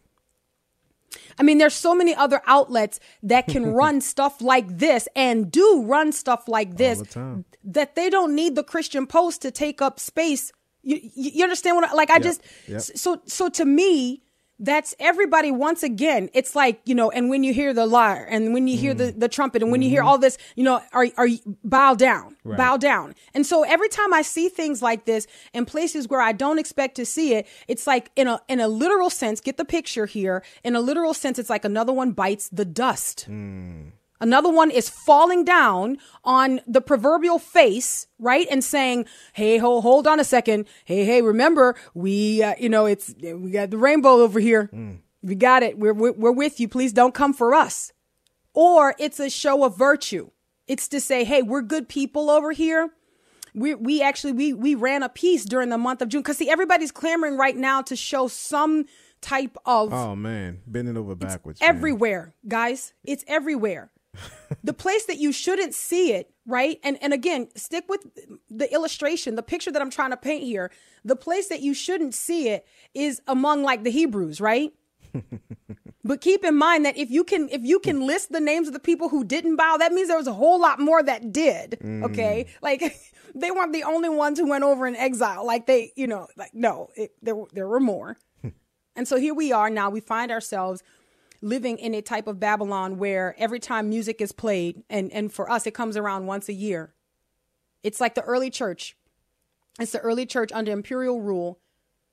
I 1.37 1.43
mean, 1.43 1.57
there's 1.57 1.73
so 1.73 1.95
many 1.95 2.13
other 2.13 2.41
outlets 2.45 2.99
that 3.23 3.47
can 3.47 3.73
run 3.81 4.01
stuff 4.01 4.41
like 4.41 4.77
this 4.77 5.07
and 5.15 5.51
do 5.51 5.83
run 5.85 6.11
stuff 6.11 6.47
like 6.47 6.77
this 6.77 6.99
the 6.99 7.43
that 7.63 7.95
they 7.95 8.09
don't 8.09 8.35
need 8.35 8.55
the 8.55 8.63
Christian 8.63 9.07
Post 9.07 9.41
to 9.41 9.51
take 9.51 9.81
up 9.81 9.99
space. 9.99 10.51
You, 10.81 10.99
you 11.15 11.31
you 11.35 11.43
understand 11.43 11.75
what 11.75 11.89
I, 11.89 11.93
like 11.93 12.09
I 12.09 12.15
Yep, 12.15 12.23
just 12.23 12.41
yep. 12.67 12.81
so 12.81 13.21
so 13.25 13.49
to 13.49 13.65
me 13.65 14.23
that's 14.61 14.93
everybody 14.99 15.51
once 15.51 15.83
again 15.83 16.29
it's 16.33 16.55
like 16.55 16.81
you 16.85 16.93
know 16.93 17.09
and 17.11 17.29
when 17.29 17.43
you 17.43 17.53
hear 17.53 17.73
the 17.73 17.85
lyre 17.85 18.25
and 18.29 18.53
when 18.53 18.67
you 18.67 18.77
hear 18.77 18.93
Mm. 18.93 18.97
the, 18.97 19.11
the 19.17 19.29
trumpet 19.29 19.61
and 19.63 19.71
when 19.71 19.81
you 19.81 19.89
hear 19.89 20.01
Mm-hmm. 20.01 20.09
all 20.09 20.17
this 20.17 20.37
you 20.55 20.63
know 20.63 20.81
are 20.91 21.07
are 21.17 21.27
you 21.27 21.39
bow 21.63 21.93
down 21.95 22.35
Right. 22.43 22.57
bow 22.57 22.77
down 22.77 23.15
and 23.33 23.45
so 23.45 23.63
every 23.63 23.89
time 23.89 24.13
I 24.13 24.21
see 24.21 24.49
things 24.49 24.81
like 24.81 25.05
this 25.05 25.27
in 25.53 25.65
places 25.65 26.07
where 26.07 26.21
I 26.21 26.31
don't 26.33 26.59
expect 26.59 26.95
to 26.95 27.05
see 27.05 27.35
it 27.35 27.47
it's 27.67 27.85
like 27.87 28.11
in 28.15 28.27
a 28.27 28.41
in 28.47 28.59
a 28.59 28.67
literal 28.67 29.09
sense 29.09 29.39
get 29.41 29.57
the 29.57 29.65
picture 29.65 30.05
here 30.05 30.43
in 30.63 30.75
a 30.75 30.81
literal 30.81 31.13
sense 31.13 31.39
it's 31.39 31.49
like 31.49 31.63
another 31.65 31.93
one 31.93 32.11
bites 32.11 32.49
the 32.49 32.65
dust 32.65 33.27
Another 34.21 34.49
one 34.49 34.69
is 34.69 34.89
falling 34.89 35.45
down 35.45 35.97
on 36.25 36.60
the 36.67 36.82
proverbial 36.82 37.39
face, 37.39 38.08
right? 38.19 38.47
And 38.51 38.63
saying, 38.63 39.05
Hey, 39.34 39.58
ho, 39.58 39.79
hold 39.82 40.08
on 40.08 40.19
a 40.19 40.23
second. 40.25 40.65
Hey, 40.86 41.05
hey, 41.05 41.21
remember, 41.21 41.75
we, 41.93 42.43
uh, 42.43 42.55
you 42.60 42.67
know, 42.69 42.86
it's, 42.86 43.13
we 43.21 43.51
got 43.51 43.69
the 43.69 43.77
rainbow 43.77 44.15
over 44.21 44.39
here. 44.39 44.69
We 45.21 45.36
got 45.36 45.63
it. 45.63 45.77
We're, 45.77 45.93
we're, 45.93 46.12
we're 46.13 46.32
with 46.32 46.60
you. 46.60 46.67
Please 46.67 46.91
don't 46.93 47.13
come 47.13 47.34
for 47.34 47.53
us. 47.53 47.93
Or 48.53 48.95
it's 48.99 49.19
a 49.19 49.29
show 49.29 49.63
of 49.63 49.77
virtue. 49.77 50.32
It's 50.67 50.88
to 50.89 50.99
say, 50.99 51.23
Hey, 51.23 51.41
we're 51.41 51.62
good 51.62 51.88
people 51.88 52.29
over 52.29 52.51
here. 52.51 52.89
We, 53.55 53.73
we 53.73 54.01
actually, 54.01 54.34
we, 54.34 54.53
we 54.53 54.75
ran 54.75 55.01
a 55.01 55.10
piece 55.10 55.43
during 55.45 55.69
the 55.69 55.77
month 55.77 56.01
of 56.01 56.10
June. 56.10 56.23
Cause 56.23 56.38
see, 56.38 56.49
everybody's 56.49 56.91
clamoring 56.91 57.36
right 57.38 57.55
now 57.58 57.82
to 57.84 57.95
show 57.95 58.27
some 58.27 58.86
type 59.21 59.58
of 59.65 59.91
Oh 59.93 60.15
man, 60.15 60.60
bending 60.67 60.95
over 60.97 61.15
backwards. 61.15 61.60
everywhere, 61.62 62.34
guys. 62.47 62.93
It's 63.03 63.23
everywhere. 63.27 63.91
The 64.63 64.73
place 64.73 65.05
that 65.05 65.17
you 65.17 65.31
shouldn't 65.31 65.73
see 65.73 66.13
it, 66.13 66.31
right? 66.45 66.79
And 66.83 66.97
and 67.01 67.13
again, 67.13 67.49
stick 67.55 67.85
with 67.87 68.05
the 68.49 68.71
illustration, 68.73 69.35
the 69.35 69.43
picture 69.43 69.71
that 69.71 69.81
I'm 69.81 69.89
trying 69.89 70.11
to 70.11 70.17
paint 70.17 70.43
here. 70.43 70.71
The 71.05 71.15
place 71.15 71.47
that 71.47 71.61
you 71.61 71.73
shouldn't 71.73 72.13
see 72.13 72.49
it 72.49 72.65
is 72.93 73.21
among 73.27 73.63
like 73.63 73.83
the 73.83 73.91
Hebrews, 73.91 74.41
right? 74.41 74.73
but 76.03 76.21
keep 76.21 76.43
in 76.43 76.55
mind 76.55 76.85
that 76.85 76.97
if 76.97 77.09
you 77.09 77.23
can 77.23 77.49
if 77.49 77.63
you 77.63 77.79
can 77.79 78.05
list 78.05 78.31
the 78.31 78.39
names 78.39 78.67
of 78.67 78.73
the 78.73 78.79
people 78.79 79.09
who 79.09 79.23
didn't 79.23 79.55
bow, 79.55 79.77
that 79.77 79.91
means 79.93 80.07
there 80.07 80.17
was 80.17 80.27
a 80.27 80.33
whole 80.33 80.59
lot 80.59 80.79
more 80.79 81.01
that 81.01 81.31
did. 81.31 81.77
Mm. 81.81 82.03
Okay? 82.05 82.47
Like 82.61 82.81
they 83.35 83.51
weren't 83.51 83.73
the 83.73 83.83
only 83.83 84.09
ones 84.09 84.39
who 84.39 84.47
went 84.49 84.63
over 84.63 84.87
in 84.87 84.95
exile. 84.95 85.45
Like 85.45 85.67
they, 85.67 85.91
you 85.95 86.07
know, 86.07 86.27
like 86.37 86.53
no, 86.53 86.89
it, 86.95 87.11
there 87.21 87.35
there 87.53 87.67
were 87.67 87.79
more. 87.79 88.17
And 88.95 89.07
so 89.07 89.15
here 89.15 89.33
we 89.33 89.53
are 89.53 89.69
now. 89.69 89.89
We 89.89 90.01
find 90.01 90.29
ourselves 90.29 90.83
living 91.41 91.78
in 91.78 91.93
a 91.93 92.02
type 92.02 92.28
of 92.28 92.39
Babylon 92.39 92.97
where 92.97 93.36
every 93.38 93.60
time 93.60 93.89
music 93.89 94.21
is 94.21 94.32
played, 94.32 94.84
and, 94.89 95.12
and 95.12 95.32
for 95.32 95.49
us, 95.49 95.65
it 95.65 95.73
comes 95.73 95.95
around 95.97 96.25
once 96.25 96.49
a 96.49 96.54
year. 96.54 96.93
It's 97.84 98.02
like 98.02 98.15
the 98.15 98.21
early 98.23 98.49
church. 98.49 98.95
It's 99.80 99.93
the 99.93 99.99
early 99.99 100.25
church 100.25 100.52
under 100.52 100.71
imperial 100.71 101.21
rule 101.21 101.60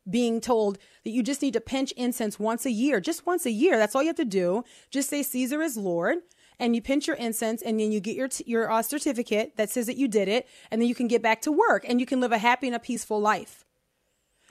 being 0.09 0.41
told 0.41 0.79
that 1.03 1.11
you 1.11 1.21
just 1.21 1.43
need 1.43 1.55
to 1.55 1.61
pinch 1.61 1.91
incense 1.97 2.39
once 2.39 2.65
a 2.65 2.71
year, 2.71 3.01
just 3.01 3.27
once 3.27 3.45
a 3.45 3.51
year. 3.51 3.77
That's 3.77 3.97
all 3.97 4.03
you 4.03 4.09
have 4.09 4.17
to 4.17 4.25
do. 4.25 4.63
Just 4.89 5.11
say 5.11 5.25
Caesar 5.25 5.61
is 5.61 5.77
Lord. 5.77 6.19
and 6.59 6.75
you 6.75 6.81
pinch 6.81 7.07
your 7.07 7.17
incense 7.17 7.61
and 7.63 7.79
then 7.79 7.93
you 7.93 8.01
get 8.01 8.17
your, 8.17 8.29
t- 8.29 8.45
your 8.47 8.71
uh, 8.71 8.83
certificate 8.83 9.57
that 9.57 9.69
says 9.71 9.87
that 9.87 9.97
you 9.97 10.09
did 10.09 10.29
it 10.29 10.49
and 10.71 10.81
then 10.81 10.89
you 10.89 10.95
can 10.95 11.09
get 11.09 11.23
back 11.23 11.43
to 11.43 11.53
work 11.53 11.85
and 11.87 12.01
you 12.01 12.07
can 12.07 12.21
live 12.21 12.33
a 12.33 12.39
happy 12.39 12.67
and 12.67 12.77
a 12.77 12.81
peaceful 12.81 13.21
life. 13.21 13.66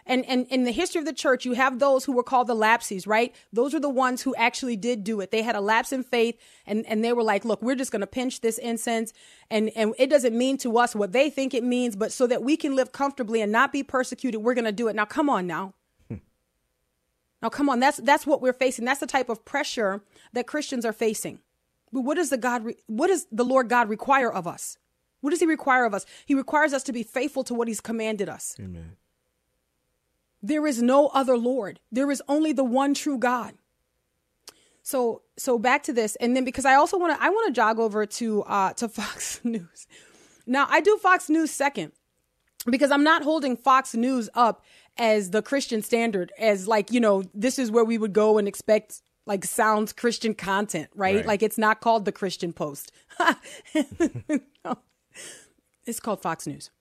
And, 0.08 0.24
and 0.26 0.46
in 0.48 0.66
the 0.66 0.72
history 0.72 1.00
of 1.00 1.06
the 1.06 1.14
church, 1.14 1.46
you 1.46 1.54
have 1.54 1.80
those 1.80 2.06
who 2.06 2.12
were 2.12 2.24
called 2.24 2.48
the 2.48 2.54
lapses, 2.54 3.08
right? 3.08 3.34
Those 3.52 3.74
are 3.74 3.80
the 3.80 3.90
ones 3.90 4.22
who 4.22 4.36
actually 4.36 4.76
did 4.76 5.04
do 5.04 5.20
it. 5.20 5.32
They 5.32 5.42
had 5.42 5.56
a 5.56 5.62
lapse 5.62 5.92
in 5.92 6.04
faith 6.04 6.40
and, 6.68 6.86
and 6.86 7.04
they 7.04 7.12
were 7.12 7.24
like, 7.24 7.44
look, 7.44 7.62
we're 7.62 7.76
just 7.76 7.92
going 7.92 8.02
to 8.02 8.08
pinch 8.08 8.42
this 8.42 8.60
incense 8.60 9.14
and, 9.50 9.72
and 9.76 9.96
it 9.98 10.10
doesn't 10.10 10.38
mean 10.38 10.58
to 10.60 10.78
us 10.78 10.96
what 10.96 11.12
they 11.12 11.30
think 11.32 11.56
it 11.56 11.64
means, 11.64 11.96
but 11.96 12.12
so 12.12 12.28
that 12.28 12.44
we 12.44 12.56
can 12.56 12.76
live 12.76 12.92
comfortably 12.92 13.42
and 13.42 13.52
not 13.52 13.74
be 13.74 13.82
persecuted, 13.82 14.42
we're 14.42 14.54
going 14.54 14.66
to 14.66 14.72
do 14.72 14.88
it. 14.88 14.96
Now, 14.96 15.06
come 15.06 15.30
on 15.30 15.48
now. 15.48 15.74
Hmm. 16.08 16.18
Now, 17.42 17.50
come 17.50 17.68
on. 17.68 17.80
That's, 17.80 17.98
that's 17.98 18.28
what 18.28 18.42
we're 18.42 18.54
facing. 18.54 18.86
That's 18.86 19.00
the 19.00 19.08
type 19.08 19.30
of 19.30 19.44
pressure 19.44 20.04
that 20.34 20.46
Christians 20.46 20.86
are 20.86 20.94
facing. 20.94 21.40
But 21.92 22.02
what 22.02 22.16
does 22.16 22.30
the 22.30 22.38
God, 22.38 22.64
re- 22.66 22.78
what 22.86 23.08
does 23.08 23.26
the 23.32 23.46
Lord 23.46 23.70
God 23.70 23.90
require 23.90 24.32
of 24.32 24.46
us? 24.46 24.78
What 25.22 25.32
does 25.32 25.40
he 25.40 25.48
require 25.48 25.86
of 25.86 25.96
us? 25.96 26.06
He 26.28 26.36
requires 26.36 26.74
us 26.74 26.84
to 26.84 26.94
be 26.94 27.02
faithful 27.02 27.44
to 27.46 27.56
what 27.56 27.68
he's 27.68 27.82
commanded 27.82 28.30
us. 28.30 28.56
Amen. 28.60 28.98
There 30.48 30.68
is 30.68 30.80
no 30.80 31.08
other 31.08 31.38
Lord. 31.38 31.80
There 31.92 32.12
is 32.12 32.22
only 32.28 32.54
the 32.54 32.64
one 32.64 32.94
true 32.94 33.18
God. 33.18 33.56
So 34.84 35.24
so 35.38 35.58
back 35.58 35.82
to 35.84 35.94
this, 35.94 36.16
and 36.18 36.36
then 36.36 36.46
because 36.46 36.66
I 36.66 36.76
also 36.76 37.00
want 37.00 37.18
to 37.18 37.24
I 37.24 37.30
want 37.30 37.48
to 37.48 37.52
jog 37.52 37.80
over 37.80 38.06
to 38.06 38.44
uh 38.44 38.74
to 38.74 38.88
Fox 39.00 39.42
News. 39.44 39.88
Now 40.46 40.68
I 40.70 40.82
do 40.82 40.98
Fox 40.98 41.30
News 41.30 41.50
second 41.50 41.94
because 42.70 42.92
I'm 42.92 43.04
not 43.04 43.24
holding 43.24 43.58
Fox 43.58 43.96
News 43.96 44.30
up 44.36 44.64
as 44.98 45.32
the 45.32 45.42
Christian 45.42 45.82
standard, 45.82 46.32
as 46.38 46.68
like 46.68 46.92
you 46.92 47.00
know 47.00 47.24
this 47.34 47.58
is 47.58 47.72
where 47.72 47.84
we 47.84 47.98
would 47.98 48.14
go 48.14 48.38
and 48.38 48.48
expect 48.48 49.02
like 49.26 49.44
sounds 49.46 49.94
Christian 49.94 50.36
content, 50.36 50.90
right? 50.94 51.16
Right. 51.16 51.26
Like 51.26 51.42
it's 51.42 51.58
not 51.58 51.82
called 51.82 52.06
the 52.06 52.12
Christian 52.12 52.54
Post. 52.54 52.92
No. 54.64 54.78
It's 55.86 56.00
called 56.00 56.22
Fox 56.22 56.48
News. 56.48 56.72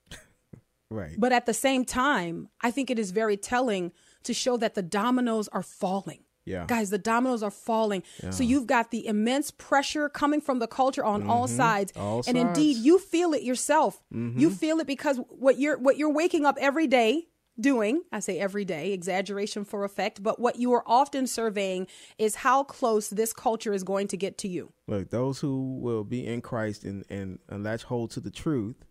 Right. 0.91 1.15
But 1.19 1.33
at 1.33 1.47
the 1.47 1.55
same 1.55 1.85
time, 1.85 2.49
I 2.61 2.71
think 2.71 2.91
it 2.91 2.99
is 2.99 3.11
very 3.11 3.37
telling 3.37 3.93
to 4.25 4.35
show 4.35 4.57
that 4.59 4.75
the 4.75 4.83
dominoes 4.83 5.49
are 5.49 5.63
falling. 5.63 6.21
Yeah. 6.47 6.67
Guys, 6.67 6.91
the 6.91 6.99
dominoes 6.99 7.43
are 7.43 7.51
falling. 7.51 8.03
So 8.31 8.43
you've 8.43 8.67
got 8.67 8.91
the 8.91 9.07
immense 9.07 9.51
pressure 9.51 10.11
coming 10.11 10.43
from 10.43 10.59
the 10.59 10.67
culture 10.67 11.05
on 11.05 11.27
all 11.27 11.49
sides. 11.49 11.93
Mm-hmm. 11.93 12.03
All 12.03 12.23
and 12.27 12.37
indeed, 12.37 12.75
sides. 12.75 12.79
Mm-hmm. 12.81 12.87
you 12.87 12.99
feel 12.99 13.33
it 13.33 13.43
yourself. 13.43 14.03
You 14.13 14.51
feel 14.51 14.79
it 14.81 14.87
because 14.87 15.19
what 15.29 15.59
you're 15.59 15.79
what 15.79 15.97
you're 15.97 16.13
waking 16.13 16.45
up 16.45 16.59
every 16.61 16.87
day 16.87 17.29
doing, 17.59 18.03
I 18.13 18.21
say 18.21 18.39
every 18.39 18.65
day, 18.65 18.93
exaggeration 18.93 19.65
for 19.65 19.85
effect, 19.85 20.23
but 20.23 20.41
what 20.41 20.57
you 20.57 20.73
are 20.73 20.83
often 20.87 21.27
surveying 21.27 21.87
is 22.19 22.35
how 22.35 22.65
close 22.65 23.09
this 23.09 23.33
culture 23.33 23.73
is 23.73 23.85
going 23.85 24.09
to 24.09 24.17
get 24.17 24.39
to 24.39 24.49
you. 24.49 24.73
Look, 24.89 25.11
those 25.11 25.39
who 25.39 25.79
will 25.81 26.05
be 26.05 26.27
in 26.27 26.41
Christ 26.41 26.85
and, 26.85 27.05
and, 27.09 27.39
and 27.49 27.63
latch 27.65 27.85
hold 27.85 28.11
to 28.13 28.21
the 28.21 28.31
truth 28.31 28.85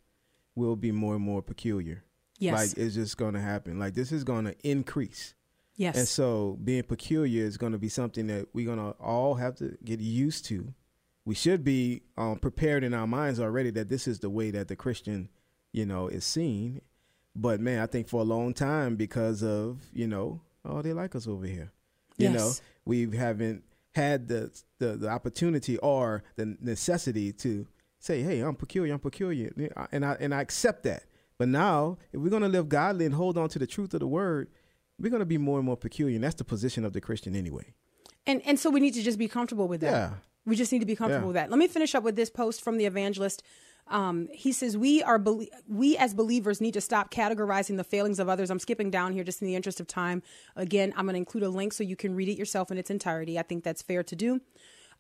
will 0.56 0.76
be 0.76 0.92
more 0.92 1.16
and 1.16 1.24
more 1.24 1.42
peculiar. 1.42 2.04
Yes. 2.40 2.54
Like 2.54 2.78
it's 2.78 2.96
just 2.96 3.18
going 3.18 3.34
to 3.34 3.42
happen. 3.42 3.80
Like 3.80 3.94
this 3.94 4.12
is 4.12 4.24
going 4.24 4.46
to 4.46 4.56
increase. 4.68 5.34
Yes. 5.76 5.98
And 5.98 6.08
so 6.08 6.58
being 6.64 6.84
peculiar 6.84 7.46
is 7.46 7.58
going 7.58 7.72
to 7.72 7.78
be 7.78 7.90
something 7.90 8.28
that 8.28 8.48
we're 8.54 8.66
going 8.66 8.80
to 8.80 8.98
all 9.00 9.36
have 9.36 9.56
to 9.56 9.78
get 9.84 10.00
used 10.00 10.46
to. 10.46 10.74
We 11.26 11.36
should 11.36 11.64
be 11.64 12.04
um, 12.18 12.38
prepared 12.38 12.84
in 12.84 12.94
our 12.94 13.08
minds 13.08 13.40
already 13.40 13.72
that 13.72 13.90
this 13.90 14.08
is 14.08 14.20
the 14.20 14.30
way 14.30 14.52
that 14.52 14.68
the 14.68 14.76
Christian, 14.76 15.30
you 15.72 15.86
know, 15.86 16.08
is 16.08 16.26
seen. 16.26 16.82
But 17.36 17.60
man, 17.60 17.80
I 17.80 17.88
think 17.88 18.08
for 18.08 18.22
a 18.22 18.26
long 18.26 18.54
time 18.54 18.96
because 18.96 19.42
of, 19.42 19.80
you 19.94 20.08
know, 20.08 20.42
oh, 20.66 20.82
they 20.82 20.94
like 20.94 21.16
us 21.16 21.28
over 21.28 21.46
here. 21.46 21.72
You 22.18 22.30
know, 22.30 22.52
we 22.86 23.10
haven't 23.18 23.64
had 23.96 24.28
the, 24.28 24.52
the 24.80 24.98
the 24.98 25.10
opportunity 25.10 25.78
or 25.80 26.24
the 26.36 26.58
necessity 26.62 27.32
to 27.34 27.68
say, 28.04 28.22
"Hey, 28.22 28.42
I'm 28.42 28.56
peculiar. 28.56 28.94
I'm 28.94 29.00
peculiar," 29.00 29.54
and 29.92 30.06
I 30.06 30.18
and 30.20 30.34
I 30.36 30.42
accept 30.42 30.84
that. 30.84 31.04
But 31.38 31.48
now, 31.48 31.98
if 32.12 32.20
we're 32.20 32.30
gonna 32.30 32.50
live 32.50 32.70
godly 32.70 33.06
and 33.06 33.16
hold 33.16 33.38
on 33.38 33.50
to 33.50 33.60
the 33.60 33.68
truth 33.68 33.94
of 33.94 34.02
the 34.02 34.08
word, 34.08 34.50
we're 35.00 35.10
gonna 35.10 35.26
be 35.26 35.38
more 35.38 35.58
and 35.58 35.66
more 35.66 35.78
peculiar, 35.78 36.16
and 36.16 36.24
that's 36.24 36.36
the 36.36 36.44
position 36.44 36.86
of 36.86 36.94
the 36.94 37.02
Christian 37.02 37.36
anyway. 37.36 37.74
And 38.28 38.42
and 38.46 38.60
so 38.60 38.70
we 38.70 38.80
need 38.80 38.94
to 38.96 39.02
just 39.04 39.18
be 39.18 39.28
comfortable 39.28 39.68
with 39.68 39.82
that. 39.82 39.92
Yeah. 39.92 40.14
We 40.46 40.56
just 40.58 40.72
need 40.74 40.80
to 40.80 40.86
be 40.86 40.96
comfortable 40.96 41.24
Yeah. 41.24 41.28
with 41.28 41.36
that. 41.36 41.50
Let 41.50 41.58
me 41.58 41.68
finish 41.68 41.96
up 41.96 42.04
with 42.04 42.16
this 42.18 42.30
post 42.30 42.62
from 42.62 42.78
the 42.78 42.86
evangelist. 42.86 43.42
Um, 43.88 44.28
he 44.32 44.52
says 44.54 44.78
we 44.78 45.02
are 45.04 45.18
belie- 45.20 45.50
we 45.68 45.98
as 45.98 46.14
believers 46.14 46.62
need 46.62 46.74
to 46.74 46.82
stop 46.82 47.12
categorizing 47.14 47.76
the 47.78 47.84
failings 47.84 48.18
of 48.20 48.30
others. 48.30 48.50
I'm 48.50 48.60
skipping 48.60 48.90
down 48.92 49.12
here 49.14 49.24
just 49.26 49.42
in 49.42 49.48
the 49.48 49.56
interest 49.56 49.80
of 49.82 49.88
time. 49.88 50.22
Again, 50.56 50.94
I'm 50.96 51.06
going 51.06 51.16
to 51.16 51.18
include 51.18 51.44
a 51.44 51.50
link 51.50 51.74
so 51.74 51.84
you 51.84 51.98
can 51.98 52.16
read 52.16 52.30
it 52.30 52.38
yourself 52.38 52.72
in 52.72 52.78
its 52.78 52.90
entirety. 52.90 53.38
I 53.38 53.42
think 53.44 53.64
that's 53.66 53.82
fair 53.82 54.02
to 54.04 54.16
do. 54.16 54.40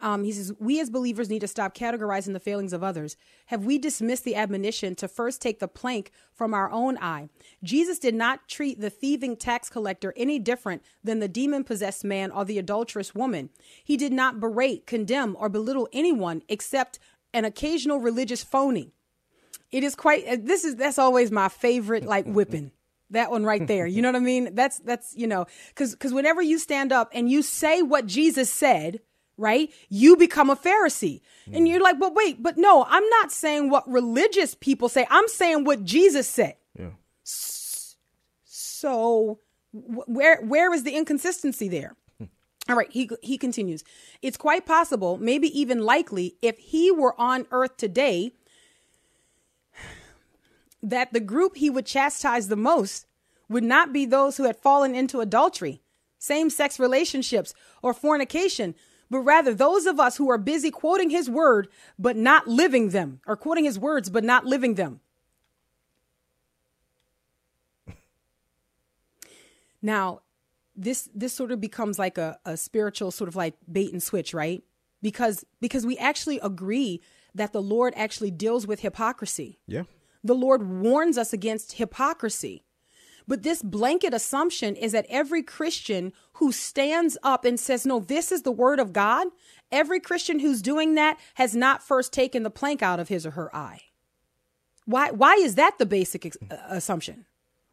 Um, 0.01 0.23
he 0.23 0.31
says, 0.31 0.53
We 0.59 0.79
as 0.79 0.89
believers 0.89 1.29
need 1.29 1.39
to 1.39 1.47
stop 1.47 1.75
categorizing 1.75 2.33
the 2.33 2.39
failings 2.39 2.73
of 2.73 2.83
others. 2.83 3.15
Have 3.47 3.65
we 3.65 3.77
dismissed 3.77 4.23
the 4.23 4.35
admonition 4.35 4.95
to 4.95 5.07
first 5.07 5.41
take 5.41 5.59
the 5.59 5.67
plank 5.67 6.11
from 6.33 6.53
our 6.53 6.71
own 6.71 6.97
eye? 6.97 7.29
Jesus 7.63 7.99
did 7.99 8.15
not 8.15 8.47
treat 8.47 8.79
the 8.79 8.89
thieving 8.89 9.35
tax 9.35 9.69
collector 9.69 10.13
any 10.17 10.39
different 10.39 10.83
than 11.03 11.19
the 11.19 11.27
demon 11.27 11.63
possessed 11.63 12.03
man 12.03 12.31
or 12.31 12.45
the 12.45 12.59
adulterous 12.59 13.15
woman. 13.15 13.49
He 13.83 13.97
did 13.97 14.13
not 14.13 14.39
berate, 14.39 14.85
condemn, 14.85 15.35
or 15.39 15.49
belittle 15.49 15.89
anyone 15.93 16.43
except 16.49 16.99
an 17.33 17.45
occasional 17.45 17.99
religious 17.99 18.43
phony. 18.43 18.91
It 19.71 19.83
is 19.83 19.95
quite, 19.95 20.27
uh, 20.27 20.37
this 20.39 20.63
is, 20.63 20.75
that's 20.75 20.99
always 20.99 21.31
my 21.31 21.49
favorite, 21.49 22.05
like 22.05 22.25
whipping. 22.25 22.71
That 23.09 23.31
one 23.31 23.43
right 23.43 23.65
there. 23.67 23.85
You 23.85 24.01
know 24.01 24.09
what 24.09 24.15
I 24.15 24.19
mean? 24.19 24.55
That's, 24.55 24.79
that's, 24.79 25.15
you 25.15 25.27
know, 25.27 25.45
cause, 25.75 25.93
cause 25.95 26.13
whenever 26.13 26.41
you 26.41 26.57
stand 26.57 26.91
up 26.91 27.11
and 27.13 27.29
you 27.29 27.41
say 27.41 27.81
what 27.81 28.07
Jesus 28.07 28.49
said, 28.49 29.01
right? 29.37 29.71
You 29.89 30.15
become 30.15 30.49
a 30.49 30.55
Pharisee. 30.55 31.21
And 31.51 31.67
you're 31.67 31.81
like, 31.81 31.99
but 31.99 32.13
wait, 32.13 32.41
but 32.41 32.57
no, 32.57 32.85
I'm 32.87 33.07
not 33.09 33.31
saying 33.31 33.69
what 33.69 33.89
religious 33.89 34.55
people 34.55 34.89
say. 34.89 35.05
I'm 35.09 35.27
saying 35.27 35.65
what 35.65 35.83
Jesus 35.83 36.27
said. 36.27 36.55
Yeah. 36.77 36.91
So 37.23 39.39
where 39.73 40.41
where 40.41 40.73
is 40.73 40.83
the 40.83 40.95
inconsistency 40.95 41.67
there? 41.67 41.95
Hmm. 42.17 42.25
All 42.69 42.75
right, 42.75 42.91
he 42.91 43.09
he 43.21 43.37
continues. 43.37 43.83
It's 44.21 44.37
quite 44.37 44.65
possible, 44.65 45.17
maybe 45.17 45.47
even 45.59 45.83
likely, 45.83 46.35
if 46.41 46.57
he 46.57 46.91
were 46.91 47.19
on 47.19 47.47
earth 47.51 47.77
today, 47.77 48.33
that 50.81 51.13
the 51.13 51.19
group 51.19 51.57
he 51.57 51.69
would 51.69 51.85
chastise 51.85 52.47
the 52.47 52.55
most 52.55 53.05
would 53.49 53.63
not 53.63 53.93
be 53.93 54.05
those 54.05 54.37
who 54.37 54.43
had 54.43 54.57
fallen 54.57 54.95
into 54.95 55.19
adultery, 55.19 55.81
same-sex 56.17 56.79
relationships, 56.79 57.53
or 57.81 57.93
fornication, 57.93 58.73
but 59.13 59.19
rather 59.19 59.53
those 59.53 59.85
of 59.85 59.99
us 59.99 60.17
who 60.17 60.31
are 60.31 60.39
busy 60.39 60.71
quoting 60.71 61.11
his 61.11 61.29
word 61.29 61.67
but 61.99 62.17
not 62.17 62.47
living 62.47 62.89
them, 62.89 63.21
or 63.27 63.37
quoting 63.37 63.63
his 63.63 63.77
words 63.77 64.09
but 64.09 64.23
not 64.23 64.43
living 64.45 64.73
them. 64.73 64.99
Now, 69.85 70.21
this 70.75 71.09
this 71.13 71.33
sort 71.33 71.51
of 71.51 71.61
becomes 71.61 71.99
like 71.99 72.17
a, 72.17 72.39
a 72.45 72.57
spiritual 72.57 73.11
sort 73.11 73.27
of 73.27 73.35
like 73.35 73.53
bait 73.71 73.91
and 73.91 74.01
switch, 74.01 74.33
right? 74.33 74.63
Because 75.01 75.45
because 75.61 75.85
we 75.85 75.97
actually 75.97 76.39
agree 76.39 77.01
that 77.35 77.51
the 77.53 77.61
Lord 77.61 77.93
actually 77.97 78.31
deals 78.31 78.65
with 78.65 78.79
hypocrisy. 78.79 79.59
Yeah. 79.67 79.83
The 80.23 80.33
Lord 80.33 80.67
warns 80.67 81.17
us 81.17 81.33
against 81.33 81.73
hypocrisy. 81.73 82.63
But 83.27 83.43
this 83.43 83.61
blanket 83.61 84.13
assumption 84.13 84.75
is 84.75 84.91
that 84.91 85.05
every 85.09 85.43
Christian 85.43 86.13
who 86.33 86.51
stands 86.51 87.17
up 87.23 87.45
and 87.45 87.59
says, 87.59 87.85
No, 87.85 87.99
this 87.99 88.31
is 88.31 88.41
the 88.41 88.51
word 88.51 88.79
of 88.79 88.93
God, 88.93 89.27
every 89.71 89.99
Christian 89.99 90.39
who's 90.39 90.61
doing 90.61 90.95
that 90.95 91.17
has 91.35 91.55
not 91.55 91.83
first 91.83 92.11
taken 92.11 92.43
the 92.43 92.49
plank 92.49 92.81
out 92.81 92.99
of 92.99 93.09
his 93.09 93.25
or 93.25 93.31
her 93.31 93.55
eye. 93.55 93.81
Why, 94.85 95.11
why 95.11 95.35
is 95.35 95.55
that 95.55 95.77
the 95.79 95.85
basic 95.85 96.25
ex- 96.25 96.37
uh, 96.51 96.57
assumption? 96.69 97.25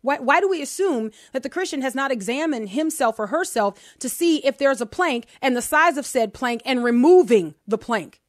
Why, 0.03 0.19
why 0.19 0.41
do 0.41 0.49
we 0.49 0.63
assume 0.63 1.11
that 1.33 1.43
the 1.43 1.51
Christian 1.51 1.83
has 1.83 1.95
not 1.95 2.11
examined 2.11 2.71
himself 2.71 3.19
or 3.19 3.27
herself 3.27 3.79
to 3.99 4.09
see 4.09 4.39
if 4.39 4.57
there's 4.57 4.81
a 4.81 4.87
plank 4.87 5.27
and 5.43 5.57
the 5.57 5.63
size 5.63 5.97
of 5.97 6.07
said 6.07 6.33
plank 6.33 6.63
and 6.65 6.85
removing 6.85 7.55
the 7.67 7.79
plank? 7.79 8.21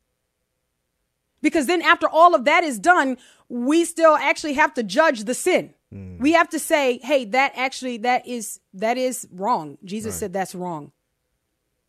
Because 1.42 1.66
then, 1.66 1.82
after 1.82 2.08
all 2.08 2.36
of 2.36 2.46
that 2.46 2.64
is 2.64 2.78
done, 2.78 3.18
we 3.50 3.84
still 3.86 4.16
actually 4.16 4.54
have 4.54 4.74
to 4.76 4.84
judge 4.84 5.24
the 5.24 5.34
sin. 5.34 5.74
We 5.92 6.32
have 6.34 6.50
to 6.50 6.60
say, 6.60 7.00
"Hey, 7.04 7.26
that 7.26 7.52
actually 7.56 7.98
that 7.98 8.26
is 8.26 8.60
that 8.74 8.98
is 8.98 9.28
wrong." 9.32 9.78
Jesus 9.84 10.16
said 10.16 10.32
that's 10.32 10.56
wrong. 10.56 10.92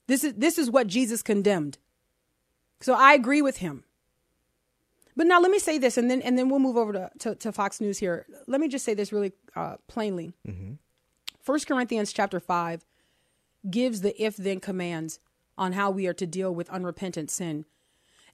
This 0.08 0.24
is 0.24 0.34
this 0.34 0.58
is 0.58 0.70
what 0.70 0.88
Jesus 0.88 1.22
condemned. 1.22 1.78
So 2.80 2.94
I 2.94 3.14
agree 3.14 3.42
with 3.42 3.58
him. 3.58 3.84
But 5.14 5.26
now 5.26 5.40
let 5.40 5.50
me 5.50 5.58
say 5.58 5.78
this, 5.78 5.96
and 5.96 6.10
then 6.10 6.20
and 6.22 6.36
then 6.36 6.48
we'll 6.48 6.58
move 6.58 6.76
over 6.76 6.92
to, 6.92 7.10
to, 7.20 7.34
to 7.36 7.52
Fox 7.52 7.80
News 7.80 7.98
here. 7.98 8.26
Let 8.46 8.60
me 8.60 8.68
just 8.68 8.84
say 8.84 8.94
this 8.94 9.12
really 9.12 9.32
uh, 9.54 9.76
plainly. 9.86 10.34
First 11.40 11.68
Corinthians 11.68 12.12
chapter 12.12 12.40
five 12.40 12.84
gives 13.70 14.00
the 14.00 14.20
if 14.20 14.36
then 14.36 14.58
commands 14.58 15.20
on 15.56 15.72
how 15.72 15.90
we 15.90 16.06
are 16.06 16.14
to 16.14 16.26
deal 16.26 16.52
with 16.52 16.68
unrepentant 16.70 17.30
sin. 17.30 17.66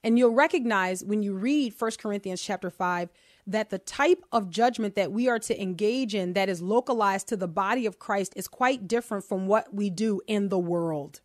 And 0.03 0.17
you'll 0.17 0.33
recognize 0.33 1.03
when 1.03 1.23
you 1.23 1.33
read 1.33 1.73
First 1.73 2.01
Corinthians 2.01 2.41
chapter 2.41 2.69
5 2.69 3.09
that 3.51 3.69
the 3.69 3.79
type 3.79 4.23
of 4.31 4.49
judgment 4.49 4.95
that 4.95 5.11
we 5.11 5.27
are 5.27 5.39
to 5.39 5.61
engage 5.61 6.15
in 6.15 6.33
that 6.33 6.49
is 6.49 6.61
localized 6.61 7.27
to 7.29 7.37
the 7.37 7.47
body 7.47 7.85
of 7.85 7.99
Christ 7.99 8.33
is 8.35 8.47
quite 8.47 8.87
different 8.87 9.23
from 9.25 9.47
what 9.47 9.73
we 9.73 9.89
do 9.89 10.21
in 10.27 10.49
the 10.49 10.59
world. 10.59 11.21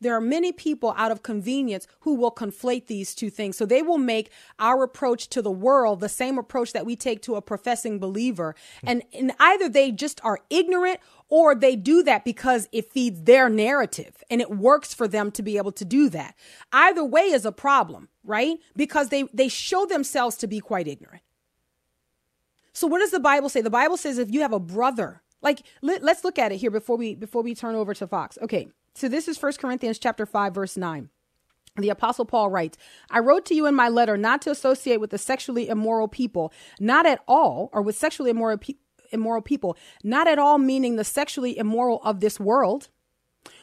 there 0.00 0.16
are 0.16 0.20
many 0.20 0.50
people 0.50 0.94
out 0.96 1.12
of 1.12 1.22
convenience 1.22 1.86
who 2.00 2.14
will 2.14 2.30
conflate 2.30 2.86
these 2.86 3.14
two 3.14 3.30
things. 3.30 3.56
So 3.56 3.66
they 3.66 3.82
will 3.82 3.98
make 3.98 4.30
our 4.58 4.82
approach 4.82 5.28
to 5.28 5.42
the 5.42 5.50
world 5.50 6.00
the 6.00 6.08
same 6.08 6.38
approach 6.38 6.72
that 6.72 6.86
we 6.86 6.96
take 6.96 7.20
to 7.22 7.36
a 7.36 7.42
professing 7.42 7.98
believer. 7.98 8.54
And, 8.82 9.02
and 9.12 9.32
either 9.38 9.68
they 9.68 9.92
just 9.92 10.20
are 10.24 10.40
ignorant 10.48 11.00
or 11.30 11.54
they 11.54 11.76
do 11.76 12.02
that 12.02 12.24
because 12.24 12.68
it 12.72 12.92
feeds 12.92 13.22
their 13.22 13.48
narrative 13.48 14.22
and 14.28 14.40
it 14.40 14.50
works 14.50 14.92
for 14.92 15.08
them 15.08 15.30
to 15.30 15.42
be 15.42 15.56
able 15.56 15.72
to 15.72 15.84
do 15.84 16.10
that. 16.10 16.34
Either 16.72 17.04
way 17.04 17.22
is 17.22 17.46
a 17.46 17.52
problem, 17.52 18.08
right? 18.24 18.58
Because 18.76 19.08
they, 19.08 19.22
they 19.32 19.48
show 19.48 19.86
themselves 19.86 20.36
to 20.36 20.48
be 20.48 20.60
quite 20.60 20.88
ignorant. 20.88 21.22
So 22.72 22.86
what 22.86 22.98
does 22.98 23.12
the 23.12 23.20
Bible 23.20 23.48
say? 23.48 23.62
The 23.62 23.70
Bible 23.70 23.96
says 23.96 24.18
if 24.18 24.30
you 24.30 24.40
have 24.40 24.52
a 24.52 24.60
brother, 24.60 25.22
like 25.40 25.62
let, 25.80 26.02
us 26.02 26.24
look 26.24 26.38
at 26.38 26.52
it 26.52 26.56
here 26.56 26.70
before 26.70 26.96
we 26.96 27.14
before 27.14 27.42
we 27.42 27.54
turn 27.54 27.74
over 27.74 27.94
to 27.94 28.06
Fox. 28.06 28.38
Okay. 28.42 28.68
So 28.94 29.08
this 29.08 29.28
is 29.28 29.38
First 29.38 29.60
Corinthians 29.60 29.98
chapter 29.98 30.26
5 30.26 30.54
verse 30.54 30.76
9. 30.76 31.08
The 31.76 31.88
apostle 31.90 32.24
Paul 32.24 32.50
writes, 32.50 32.76
I 33.10 33.20
wrote 33.20 33.46
to 33.46 33.54
you 33.54 33.66
in 33.66 33.74
my 33.74 33.88
letter 33.88 34.16
not 34.16 34.42
to 34.42 34.50
associate 34.50 35.00
with 35.00 35.10
the 35.10 35.18
sexually 35.18 35.68
immoral 35.68 36.08
people, 36.08 36.52
not 36.80 37.06
at 37.06 37.20
all, 37.28 37.70
or 37.72 37.80
with 37.80 37.96
sexually 37.96 38.30
immoral, 38.30 38.58
pe- 38.58 38.74
immoral 39.10 39.42
people, 39.42 39.76
not 40.02 40.26
at 40.26 40.38
all 40.38 40.58
meaning 40.58 40.96
the 40.96 41.04
sexually 41.04 41.56
immoral 41.56 42.00
of 42.04 42.20
this 42.20 42.40
world, 42.40 42.88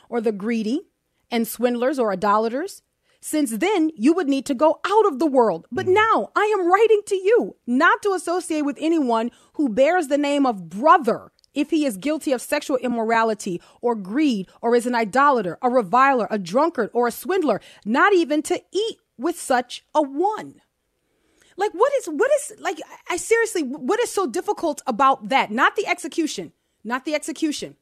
or 0.10 0.22
the 0.22 0.32
greedy 0.32 0.82
and 1.30 1.48
swindlers 1.48 2.00
or 2.00 2.12
idolaters, 2.12 2.82
since 3.20 3.52
then 3.52 3.92
you 3.96 4.14
would 4.14 4.28
need 4.28 4.46
to 4.46 4.54
go 4.54 4.80
out 4.86 5.06
of 5.06 5.20
the 5.20 5.26
world. 5.26 5.68
But 5.72 5.86
mm. 5.86 5.94
now 5.94 6.32
I 6.36 6.46
am 6.58 6.72
writing 6.72 7.02
to 7.08 7.16
you 7.16 7.56
not 7.66 8.02
to 8.04 8.14
associate 8.14 8.62
with 8.62 8.78
anyone 8.80 9.32
who 9.54 9.70
bears 9.70 10.08
the 10.08 10.18
name 10.18 10.46
of 10.46 10.70
brother 10.70 11.32
if 11.54 11.72
he 11.72 11.86
is 11.86 11.98
guilty 11.98 12.32
of 12.32 12.42
sexual 12.42 12.78
immorality 12.78 13.60
or 13.82 13.96
greed 13.96 14.48
or 14.62 14.76
is 14.76 14.86
an 14.86 14.96
idolater, 14.96 15.58
a 15.62 15.70
reviler, 15.70 16.28
a 16.30 16.38
drunkard, 16.38 16.90
or 16.94 17.08
a 17.08 17.12
swindler, 17.12 17.60
not 17.84 18.14
even 18.14 18.44
to 18.44 18.62
eat 18.72 18.98
with 19.18 19.40
such 19.40 19.84
a 19.96 20.02
one. 20.02 20.62
Like 21.58 21.72
what 21.74 21.92
is 22.00 22.06
what 22.08 22.30
is 22.40 22.54
like 22.60 22.80
I 23.10 23.18
seriously 23.18 23.64
what 23.64 24.00
is 24.00 24.12
so 24.12 24.28
difficult 24.28 24.82
about 24.88 25.30
that? 25.30 25.52
Not 25.52 25.76
the 25.76 25.88
execution, 25.88 26.54
not 26.84 27.04
the 27.06 27.16
execution. 27.16 27.76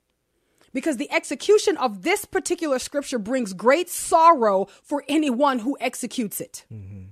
Because 0.74 0.98
the 0.98 1.12
execution 1.12 1.78
of 1.78 2.02
this 2.04 2.26
particular 2.26 2.80
scripture 2.80 3.20
brings 3.20 3.54
great 3.54 3.90
sorrow 3.90 4.66
for 4.84 5.06
anyone 5.08 5.60
who 5.60 5.78
executes 5.80 6.42
it. 6.42 6.66
Mm-hmm. 6.74 7.04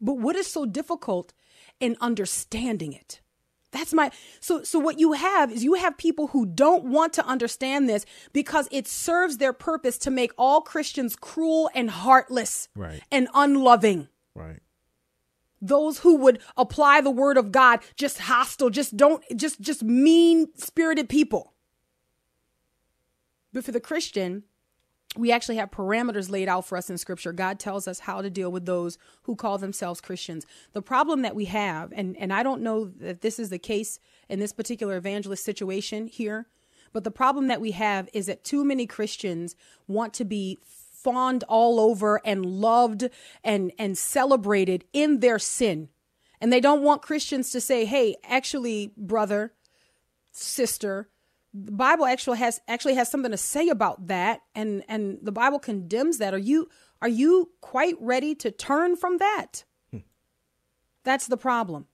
But 0.00 0.14
what 0.14 0.34
is 0.34 0.46
so 0.48 0.66
difficult 0.66 1.32
in 1.78 1.96
understanding 2.00 2.92
it? 2.92 3.20
That's 3.72 3.92
my 3.92 4.10
so 4.40 4.62
so 4.64 4.78
what 4.80 4.98
you 4.98 5.12
have 5.12 5.52
is 5.52 5.62
you 5.62 5.74
have 5.74 5.96
people 5.96 6.28
who 6.28 6.44
don't 6.44 6.84
want 6.86 7.12
to 7.14 7.24
understand 7.26 7.88
this 7.88 8.04
because 8.32 8.66
it 8.72 8.88
serves 8.88 9.36
their 9.38 9.52
purpose 9.52 9.96
to 9.98 10.10
make 10.10 10.32
all 10.36 10.60
Christians 10.60 11.14
cruel 11.14 11.70
and 11.74 11.88
heartless 11.88 12.68
Right. 12.74 13.00
and 13.12 13.28
unloving. 13.32 14.08
Right. 14.34 14.58
Those 15.60 15.98
who 15.98 16.16
would 16.16 16.40
apply 16.56 17.00
the 17.00 17.10
word 17.10 17.36
of 17.36 17.52
God 17.52 17.80
just 17.96 18.20
hostile, 18.20 18.70
just 18.70 18.96
don't 18.96 19.22
just 19.36 19.60
just 19.60 19.82
mean-spirited 19.82 21.08
people. 21.08 21.52
But 23.52 23.64
for 23.64 23.72
the 23.72 23.80
Christian, 23.80 24.44
we 25.16 25.32
actually 25.32 25.56
have 25.56 25.70
parameters 25.70 26.30
laid 26.30 26.48
out 26.48 26.66
for 26.66 26.78
us 26.78 26.88
in 26.88 26.96
scripture. 26.96 27.32
God 27.32 27.58
tells 27.58 27.88
us 27.88 28.00
how 28.00 28.22
to 28.22 28.30
deal 28.30 28.52
with 28.52 28.64
those 28.64 28.96
who 29.22 29.34
call 29.34 29.58
themselves 29.58 30.00
Christians. 30.00 30.46
The 30.72 30.82
problem 30.82 31.22
that 31.22 31.34
we 31.34 31.46
have, 31.46 31.92
and, 31.94 32.16
and 32.16 32.32
I 32.32 32.44
don't 32.44 32.62
know 32.62 32.84
that 32.84 33.20
this 33.20 33.40
is 33.40 33.50
the 33.50 33.58
case 33.58 33.98
in 34.28 34.38
this 34.38 34.52
particular 34.52 34.96
evangelist 34.96 35.44
situation 35.44 36.06
here, 36.06 36.46
but 36.92 37.02
the 37.02 37.10
problem 37.10 37.48
that 37.48 37.60
we 37.60 37.72
have 37.72 38.08
is 38.12 38.26
that 38.26 38.44
too 38.44 38.64
many 38.64 38.86
Christians 38.86 39.56
want 39.88 40.14
to 40.14 40.24
be 40.24 40.58
fawned 41.02 41.44
all 41.44 41.80
over 41.80 42.20
and 42.24 42.44
loved 42.44 43.08
and, 43.44 43.72
and 43.78 43.96
celebrated 43.96 44.84
in 44.92 45.20
their 45.20 45.38
sin. 45.38 45.88
And 46.40 46.52
they 46.52 46.60
don't 46.60 46.82
want 46.82 47.02
Christians 47.02 47.50
to 47.52 47.60
say, 47.60 47.84
hey, 47.84 48.16
actually, 48.24 48.92
brother, 48.96 49.52
sister, 50.32 51.08
the 51.52 51.72
Bible 51.72 52.06
actually 52.06 52.38
has 52.38 52.60
actually 52.68 52.94
has 52.94 53.10
something 53.10 53.32
to 53.32 53.36
say 53.36 53.68
about 53.68 54.06
that, 54.06 54.40
and 54.54 54.84
and 54.88 55.18
the 55.20 55.32
Bible 55.32 55.58
condemns 55.58 56.18
that. 56.18 56.32
Are 56.32 56.38
you 56.38 56.68
are 57.02 57.08
you 57.08 57.50
quite 57.60 57.96
ready 58.00 58.34
to 58.36 58.50
turn 58.50 58.96
from 58.96 59.18
that? 59.18 59.64
That's 61.02 61.26
the 61.26 61.36
problem. 61.36 61.86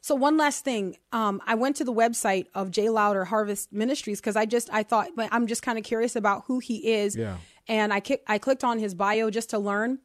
So 0.00 0.14
one 0.14 0.36
last 0.36 0.64
thing, 0.64 0.96
um, 1.12 1.40
I 1.46 1.54
went 1.54 1.76
to 1.76 1.84
the 1.84 1.92
website 1.92 2.46
of 2.54 2.70
J 2.70 2.88
Lowder 2.88 3.24
Harvest 3.24 3.72
Ministries 3.72 4.20
because 4.20 4.36
I 4.36 4.46
just 4.46 4.68
I 4.72 4.82
thought 4.82 5.10
I'm 5.30 5.46
just 5.46 5.62
kind 5.62 5.78
of 5.78 5.84
curious 5.84 6.16
about 6.16 6.44
who 6.46 6.58
he 6.58 6.92
is, 6.92 7.14
Yeah. 7.14 7.36
And 7.68 7.92
I 7.92 8.00
ki- 8.00 8.18
I 8.26 8.38
clicked 8.38 8.64
on 8.64 8.78
his 8.78 8.94
bio 8.94 9.30
just 9.30 9.50
to 9.50 9.58
learn, 9.58 9.98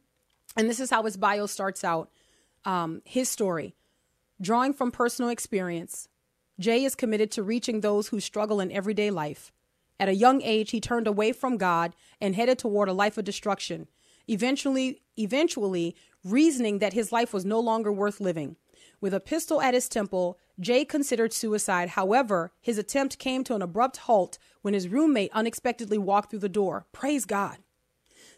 and 0.56 0.68
this 0.68 0.80
is 0.80 0.90
how 0.90 1.02
his 1.02 1.16
bio 1.16 1.46
starts 1.46 1.84
out. 1.84 2.10
Um, 2.64 3.02
his 3.04 3.28
story, 3.28 3.74
drawing 4.40 4.72
from 4.72 4.90
personal 4.90 5.30
experience. 5.30 6.08
Jay 6.58 6.84
is 6.84 6.94
committed 6.94 7.30
to 7.32 7.42
reaching 7.42 7.80
those 7.80 8.08
who 8.08 8.18
struggle 8.18 8.60
in 8.60 8.72
everyday 8.72 9.10
life. 9.10 9.52
At 10.00 10.08
a 10.08 10.14
young 10.14 10.42
age, 10.42 10.70
he 10.70 10.80
turned 10.80 11.06
away 11.06 11.32
from 11.32 11.56
God 11.56 11.94
and 12.20 12.34
headed 12.34 12.58
toward 12.58 12.88
a 12.88 12.92
life 12.92 13.16
of 13.18 13.24
destruction, 13.24 13.88
eventually 14.26 15.02
eventually 15.16 15.96
reasoning 16.24 16.78
that 16.78 16.92
his 16.92 17.12
life 17.12 17.32
was 17.32 17.44
no 17.44 17.60
longer 17.60 17.92
worth 17.92 18.20
living. 18.20 18.56
With 19.00 19.14
a 19.14 19.20
pistol 19.20 19.60
at 19.60 19.74
his 19.74 19.88
temple, 19.88 20.38
Jay 20.60 20.84
considered 20.84 21.32
suicide. 21.32 21.90
However, 21.90 22.52
his 22.60 22.78
attempt 22.78 23.18
came 23.18 23.44
to 23.44 23.54
an 23.54 23.62
abrupt 23.62 23.98
halt 23.98 24.38
when 24.62 24.74
his 24.74 24.88
roommate 24.88 25.30
unexpectedly 25.32 25.98
walked 25.98 26.30
through 26.30 26.40
the 26.40 26.48
door. 26.48 26.86
Praise 26.92 27.24
God. 27.24 27.58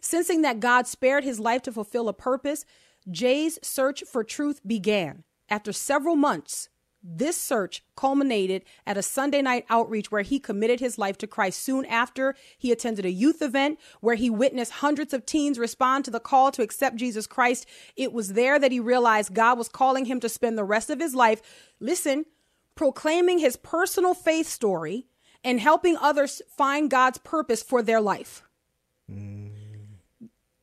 Sensing 0.01 0.43
that 0.43 0.61
God 0.61 0.87
spared 0.87 1.25
his 1.25 1.41
life 1.41 1.63
to 1.63 1.73
fulfill 1.73 2.09
a 2.09 2.13
purpose, 2.13 2.65
Jay's 3.11 3.59
search 3.63 4.03
for 4.05 4.25
truth 4.25 4.61
began. 4.67 5.25
After 5.49 5.73
several 5.73 6.17
months, 6.17 6.69
this 7.03 7.37
search 7.37 7.83
culminated 7.97 8.65
at 8.87 8.97
a 8.97 9.03
Sunday 9.03 9.43
night 9.43 9.65
outreach 9.71 10.11
where 10.11 10.23
he 10.23 10.39
committed 10.39 10.81
his 10.81 10.99
life 10.99 11.17
to 11.19 11.27
Christ. 11.27 11.63
Soon 11.63 11.85
after, 11.87 12.35
he 12.59 12.73
attended 12.73 13.05
a 13.05 13.11
youth 13.11 13.41
event 13.41 13.79
where 14.01 14.17
he 14.17 14.29
witnessed 14.29 14.73
hundreds 14.73 15.15
of 15.15 15.25
teens 15.25 15.59
respond 15.59 16.05
to 16.05 16.11
the 16.11 16.21
call 16.21 16.51
to 16.53 16.63
accept 16.63 16.97
Jesus 16.97 17.27
Christ. 17.27 17.67
It 17.97 18.13
was 18.13 18.35
there 18.35 18.59
that 18.59 18.73
he 18.73 18.81
realized 18.81 19.35
God 19.35 19.57
was 19.57 19.69
calling 19.69 20.05
him 20.05 20.21
to 20.21 20.29
spend 20.29 20.59
the 20.59 20.65
rest 20.65 20.91
of 20.91 21.01
his 21.01 21.15
life, 21.15 21.41
listen, 21.81 22.27
proclaiming 22.75 23.39
his 23.39 23.57
personal 23.57 24.15
faith 24.15 24.47
story 24.47 25.07
and 25.43 25.61
helping 25.61 25.97
others 25.97 26.43
find 26.49 26.91
God's 26.91 27.19
purpose 27.19 27.63
for 27.63 27.83
their 27.83 28.01
life 28.01 28.43
mm. 29.11 29.51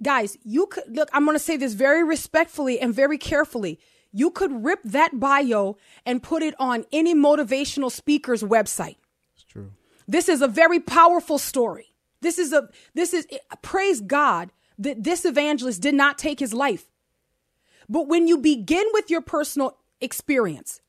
guys, 0.02 0.38
you 0.44 0.68
could 0.68 0.84
look, 0.90 1.10
I'm 1.14 1.26
going 1.26 1.36
to 1.36 1.44
say 1.44 1.58
this 1.58 1.74
very 1.74 2.04
respectfully 2.04 2.80
and 2.80 2.94
very 2.94 3.18
carefully. 3.18 3.80
You 4.12 4.32
could 4.32 4.64
rip 4.64 4.80
that 4.84 5.20
bio 5.20 5.78
and 6.06 6.24
put 6.24 6.44
it 6.44 6.56
on 6.60 6.86
any 6.92 7.14
motivational 7.14 7.92
speaker's 7.92 8.44
website. 8.44 8.98
It's 9.36 9.44
true. 9.44 9.72
This 10.08 10.30
is 10.30 10.42
a 10.42 10.48
very 10.48 10.80
powerful 10.80 11.38
story. 11.38 11.94
This 12.22 12.40
is 12.40 12.54
a 12.54 12.70
this 12.94 13.14
is 13.14 13.28
praise 13.62 14.02
God 14.02 14.52
that 14.80 15.04
this 15.04 15.26
evangelist 15.26 15.82
did 15.82 15.96
not 15.96 16.18
take 16.18 16.40
his 16.40 16.54
life. 16.54 16.86
But 17.90 18.08
when 18.08 18.28
you 18.28 18.38
begin 18.38 18.86
with 18.94 19.10
your 19.10 19.22
personal 19.22 19.78
experience, 20.02 20.82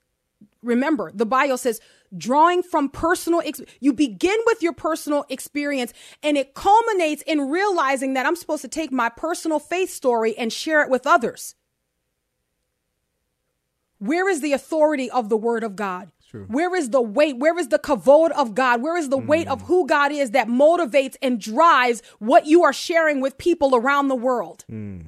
remember 0.62 1.11
the 1.14 1.26
bio 1.26 1.57
says 1.57 1.81
drawing 2.16 2.62
from 2.62 2.88
personal 2.88 3.42
ex- 3.44 3.61
you 3.81 3.92
begin 3.92 4.38
with 4.46 4.62
your 4.62 4.72
personal 4.72 5.24
experience 5.28 5.92
and 6.22 6.37
it 6.37 6.54
culminates 6.54 7.22
in 7.22 7.50
realizing 7.50 8.14
that 8.14 8.26
I'm 8.26 8.37
supposed 8.37 8.62
to 8.62 8.68
take 8.68 8.90
my 8.90 9.09
personal 9.09 9.59
faith 9.59 9.90
story 9.90 10.37
and 10.37 10.52
share 10.52 10.83
it 10.83 10.90
with 10.90 11.07
others. 11.07 11.54
Where 13.98 14.28
is 14.28 14.40
the 14.40 14.52
authority 14.52 15.11
of 15.11 15.28
the 15.28 15.37
word 15.37 15.64
of 15.64 15.76
God? 15.76 16.11
Where 16.46 16.74
is 16.74 16.90
the 16.90 17.00
weight? 17.00 17.38
Where 17.38 17.58
is 17.58 17.68
the 17.68 17.78
kavod 17.78 18.32
of 18.32 18.54
God? 18.54 18.82
Where 18.82 18.98
is 18.98 19.08
the 19.08 19.16
weight 19.16 19.48
of 19.48 19.62
mm. 19.62 19.66
who 19.66 19.87
God 19.87 20.12
is 20.12 20.32
that 20.32 20.46
motivates 20.46 21.16
and 21.22 21.40
drives 21.40 22.02
what 22.18 22.46
you 22.46 22.62
are 22.64 22.72
sharing 22.72 23.20
with 23.20 23.38
people 23.38 23.74
around 23.74 24.08
the 24.08 24.14
world? 24.14 24.64
Mm. 24.70 25.06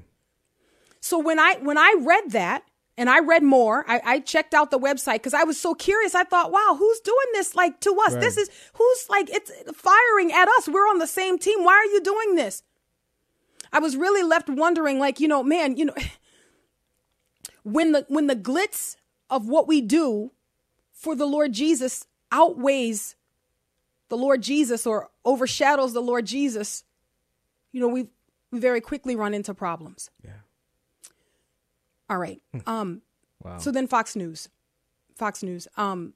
So 1.00 1.18
when 1.18 1.38
I 1.38 1.56
when 1.60 1.76
I 1.76 1.94
read 2.00 2.30
that 2.30 2.64
and 2.96 3.10
I 3.10 3.18
read 3.18 3.42
more, 3.42 3.84
I, 3.86 4.00
I 4.04 4.20
checked 4.20 4.54
out 4.54 4.70
the 4.70 4.78
website 4.78 5.16
because 5.16 5.34
I 5.34 5.44
was 5.44 5.60
so 5.60 5.74
curious. 5.74 6.14
I 6.14 6.24
thought, 6.24 6.52
wow, 6.52 6.76
who's 6.78 7.00
doing 7.00 7.26
this 7.32 7.54
like 7.54 7.80
to 7.80 7.96
us? 8.06 8.14
This 8.14 8.38
is 8.38 8.50
who's 8.72 9.06
like 9.10 9.28
it's 9.30 9.52
firing 9.74 10.32
at 10.32 10.48
us. 10.48 10.68
We're 10.68 10.88
on 10.88 10.98
the 10.98 11.06
same 11.06 11.38
team. 11.38 11.64
Why 11.64 11.74
are 11.74 11.92
you 11.92 12.00
doing 12.00 12.36
this? 12.36 12.62
I 13.72 13.78
was 13.78 13.96
really 13.96 14.22
left 14.22 14.48
wondering, 14.48 14.98
like, 14.98 15.20
you 15.20 15.28
know, 15.28 15.42
man, 15.42 15.76
you 15.76 15.84
know, 15.84 15.94
when 17.62 17.92
the 17.92 18.04
when 18.08 18.26
the 18.26 18.36
glitz 18.36 18.96
of 19.28 19.46
what 19.48 19.68
we 19.68 19.80
do 19.80 20.32
for 20.92 21.14
the 21.14 21.26
Lord 21.26 21.52
Jesus 21.52 22.06
outweighs 22.32 23.16
the 24.08 24.16
Lord 24.16 24.42
Jesus 24.42 24.86
or 24.86 25.08
overshadows 25.24 25.92
the 25.92 26.02
Lord 26.02 26.26
Jesus, 26.26 26.84
you 27.72 27.80
know, 27.80 27.88
we 27.88 28.08
we 28.50 28.58
very 28.58 28.80
quickly 28.80 29.14
run 29.14 29.34
into 29.34 29.54
problems. 29.54 30.10
Yeah. 30.24 30.30
All 32.08 32.18
right. 32.18 32.42
Um 32.66 33.02
Wow. 33.42 33.56
so 33.58 33.70
then 33.70 33.86
Fox 33.86 34.14
News. 34.16 34.48
Fox 35.14 35.42
News. 35.42 35.66
Um 35.76 36.14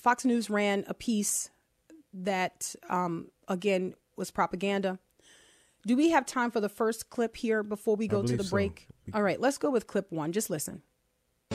Fox 0.00 0.24
News 0.24 0.50
ran 0.50 0.84
a 0.88 0.94
piece 0.94 1.50
that 2.12 2.74
um 2.88 3.28
again 3.48 3.94
was 4.16 4.30
propaganda. 4.30 4.98
Do 5.86 5.96
we 5.96 6.10
have 6.10 6.26
time 6.26 6.50
for 6.50 6.60
the 6.60 6.68
first 6.68 7.10
clip 7.10 7.36
here 7.36 7.62
before 7.62 7.94
we 7.94 8.08
go 8.08 8.20
to 8.20 8.24
believe 8.24 8.38
the 8.38 8.44
so. 8.44 8.50
break? 8.50 8.88
All 9.14 9.22
right, 9.22 9.40
let's 9.40 9.56
go 9.56 9.70
with 9.70 9.86
clip 9.86 10.10
one. 10.10 10.32
Just 10.32 10.50
listen. 10.50 10.82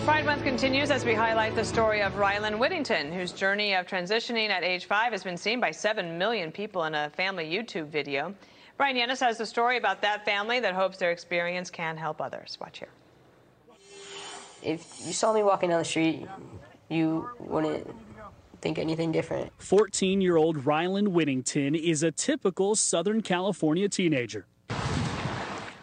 Pride 0.06 0.26
Month 0.26 0.44
continues 0.44 0.90
as 0.90 1.04
we 1.04 1.14
highlight 1.14 1.54
the 1.54 1.66
story 1.66 2.02
of 2.02 2.16
Ryland 2.16 2.58
Whittington, 2.58 3.12
whose 3.12 3.34
journey 3.34 3.74
of 3.74 3.86
transitioning 3.86 4.48
at 4.48 4.64
age 4.64 4.86
five 4.86 5.12
has 5.12 5.22
been 5.22 5.36
seen 5.36 5.60
by 5.60 5.72
7 5.72 6.18
million 6.18 6.50
people 6.50 6.86
in 6.86 6.96
a 6.96 7.10
family 7.10 7.44
YouTube 7.44 7.88
video. 7.88 8.34
Bryan 8.78 8.96
Llenas 8.96 9.20
has 9.20 9.38
a 9.42 9.46
story 9.46 9.78
about 9.78 10.02
that 10.02 10.24
family 10.24 10.62
that 10.62 10.74
hopes 10.74 10.98
their 10.98 11.12
experience 11.12 11.70
can 11.70 11.98
help 11.98 12.22
others. 12.22 12.58
Watch 12.62 12.80
here. 12.80 12.90
If 14.64 15.06
you 15.06 15.12
saw 15.12 15.34
me 15.34 15.44
walking 15.44 15.72
down 15.72 15.80
the 15.80 15.86
street, 15.86 16.26
you 16.88 17.30
wouldn't 17.38 17.86
think 18.62 18.78
anything 18.78 19.12
different. 19.12 19.52
14 19.58 20.22
year 20.22 20.38
old 20.38 20.66
Ryland 20.66 21.10
Whittington 21.10 21.76
is 21.76 22.04
a 22.04 22.12
typical 22.12 22.76
Southern 22.76 23.22
California 23.22 23.90
teenager. 23.90 24.46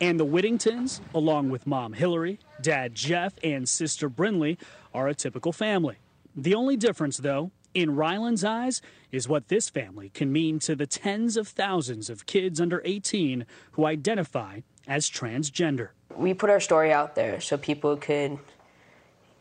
And 0.00 0.18
the 0.18 0.26
Whittingtons, 0.26 1.00
along 1.12 1.50
with 1.50 1.66
mom 1.66 1.92
Hillary, 1.92 2.38
dad 2.62 2.94
Jeff, 2.94 3.34
and 3.42 3.68
sister 3.68 4.08
Brinley, 4.08 4.56
are 4.94 5.08
a 5.08 5.14
typical 5.14 5.52
family. 5.52 5.96
The 6.36 6.54
only 6.54 6.76
difference, 6.76 7.16
though, 7.16 7.50
in 7.74 7.96
Ryland's 7.96 8.44
eyes, 8.44 8.80
is 9.10 9.28
what 9.28 9.48
this 9.48 9.68
family 9.68 10.10
can 10.10 10.30
mean 10.30 10.60
to 10.60 10.76
the 10.76 10.86
tens 10.86 11.36
of 11.36 11.48
thousands 11.48 12.08
of 12.08 12.26
kids 12.26 12.60
under 12.60 12.80
18 12.84 13.44
who 13.72 13.86
identify 13.86 14.60
as 14.86 15.10
transgender. 15.10 15.90
We 16.14 16.32
put 16.32 16.48
our 16.48 16.60
story 16.60 16.92
out 16.92 17.16
there 17.16 17.40
so 17.40 17.58
people 17.58 17.96
could 17.96 18.38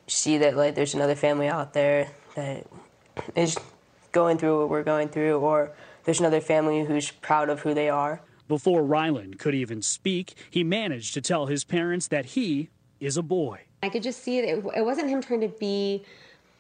see 0.08 0.38
that 0.40 0.56
like 0.58 0.74
there's 0.74 0.96
another 0.96 1.16
family 1.16 1.48
out 1.48 1.74
there 1.74 2.10
that 2.36 2.66
is 3.36 3.58
going 4.12 4.38
through 4.38 4.60
what 4.62 4.70
we're 4.70 4.84
going 4.84 5.10
through, 5.10 5.38
or 5.40 5.72
there's 6.06 6.20
another 6.20 6.42
family 6.42 6.84
who's 6.84 7.12
proud 7.12 7.50
of 7.50 7.62
who 7.62 7.74
they 7.74 7.90
are. 7.90 8.22
Before 8.48 8.82
Ryland 8.82 9.40
could 9.40 9.54
even 9.54 9.82
speak, 9.82 10.36
he 10.50 10.64
managed 10.64 11.14
to 11.16 11.22
tell 11.22 11.48
his 11.48 11.64
parents 11.64 12.08
that 12.08 12.28
he 12.28 12.70
is 13.00 13.18
a 13.18 13.22
boy. 13.22 13.62
I 13.84 13.90
could 13.90 14.04
just 14.04 14.24
see 14.24 14.40
it. 14.40 14.46
It 14.46 14.66
it 14.78 14.86
wasn't 14.86 15.10
him 15.10 15.22
trying 15.22 15.42
to 15.42 15.50
be 15.50 16.04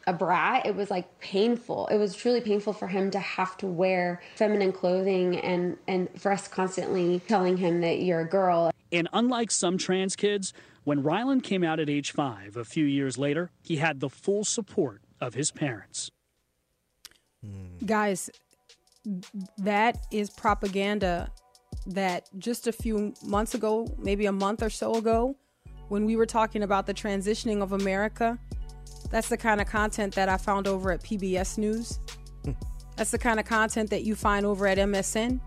a 0.05 0.13
brat. 0.13 0.65
It 0.65 0.75
was 0.75 0.89
like 0.89 1.19
painful. 1.19 1.87
It 1.87 1.97
was 1.97 2.15
truly 2.15 2.41
painful 2.41 2.73
for 2.73 2.87
him 2.87 3.11
to 3.11 3.19
have 3.19 3.57
to 3.57 3.67
wear 3.67 4.21
feminine 4.35 4.71
clothing 4.71 5.39
and 5.39 5.77
and 5.87 6.09
for 6.19 6.31
us 6.31 6.47
constantly 6.47 7.21
telling 7.27 7.57
him 7.57 7.81
that 7.81 8.01
you're 8.01 8.21
a 8.21 8.27
girl. 8.27 8.71
And 8.91 9.09
unlike 9.13 9.51
some 9.51 9.77
trans 9.77 10.15
kids, 10.15 10.53
when 10.83 11.03
Ryland 11.03 11.43
came 11.43 11.63
out 11.63 11.79
at 11.79 11.89
age 11.89 12.11
five 12.11 12.55
a 12.55 12.63
few 12.63 12.85
years 12.85 13.17
later, 13.17 13.51
he 13.61 13.77
had 13.77 13.99
the 13.99 14.09
full 14.09 14.45
support 14.45 15.01
of 15.19 15.33
his 15.33 15.51
parents. 15.51 16.09
Mm. 17.45 17.85
Guys, 17.85 18.29
that 19.59 19.97
is 20.11 20.29
propaganda 20.29 21.31
that 21.87 22.29
just 22.37 22.67
a 22.67 22.71
few 22.71 23.13
months 23.23 23.53
ago, 23.53 23.87
maybe 23.97 24.25
a 24.25 24.31
month 24.31 24.61
or 24.61 24.69
so 24.69 24.95
ago, 24.95 25.35
when 25.89 26.05
we 26.05 26.15
were 26.15 26.25
talking 26.25 26.63
about 26.63 26.85
the 26.85 26.93
transitioning 26.93 27.61
of 27.61 27.71
America, 27.71 28.37
that's 29.09 29.29
the 29.29 29.37
kind 29.37 29.61
of 29.61 29.67
content 29.67 30.15
that 30.15 30.27
I 30.27 30.37
found 30.37 30.67
over 30.67 30.91
at 30.91 31.01
PBS 31.01 31.57
News. 31.57 31.99
Hmm. 32.43 32.51
That's 32.97 33.11
the 33.11 33.17
kind 33.17 33.39
of 33.39 33.45
content 33.45 33.89
that 33.91 34.03
you 34.03 34.15
find 34.15 34.45
over 34.45 34.67
at 34.67 34.77
MSN. 34.77 35.39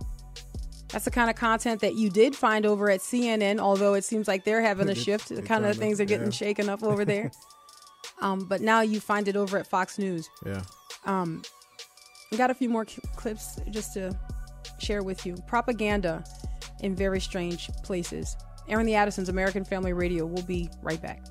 That's 0.89 1.05
the 1.05 1.11
kind 1.11 1.31
of 1.31 1.37
content 1.37 1.81
that 1.83 1.95
you 1.95 2.11
did 2.11 2.35
find 2.35 2.65
over 2.67 2.91
at 2.91 3.01
CNN, 3.01 3.61
although 3.61 3.95
it 3.95 4.05
seems 4.05 4.27
like 4.27 4.45
they're 4.45 4.63
having 4.63 4.89
a 4.89 4.95
shift. 4.95 5.29
The 5.29 5.43
kind 5.43 5.65
of 5.65 5.77
things 5.77 6.01
are 6.01 6.05
getting 6.05 6.29
yeah. 6.29 6.33
shaken 6.33 6.69
up 6.69 6.83
over 6.83 7.05
there. 7.05 7.31
um, 8.21 8.47
but 8.49 8.61
now 8.61 8.81
you 8.81 8.99
find 8.99 9.29
it 9.29 9.37
over 9.37 9.59
at 9.59 9.67
Fox 9.67 9.99
News. 9.99 10.29
Yeah. 10.45 10.63
We 11.07 11.43
got 12.39 12.51
a 12.51 12.55
few 12.55 12.69
more 12.69 12.85
clips 13.17 13.59
just 13.71 13.93
to 13.95 14.17
share 14.79 15.03
with 15.03 15.27
you. 15.27 15.35
Propaganda 15.49 16.23
in 16.81 16.95
very 16.95 17.21
strange 17.21 17.69
places. 17.83 18.37
Airing 18.69 18.87
the 18.87 18.95
Addisons 18.95 19.29
American 19.29 19.65
Family 19.65 19.93
Radio. 19.93 20.25
We'll 20.25 20.45
be 20.45 20.71
right 20.81 21.03
back. 21.03 21.25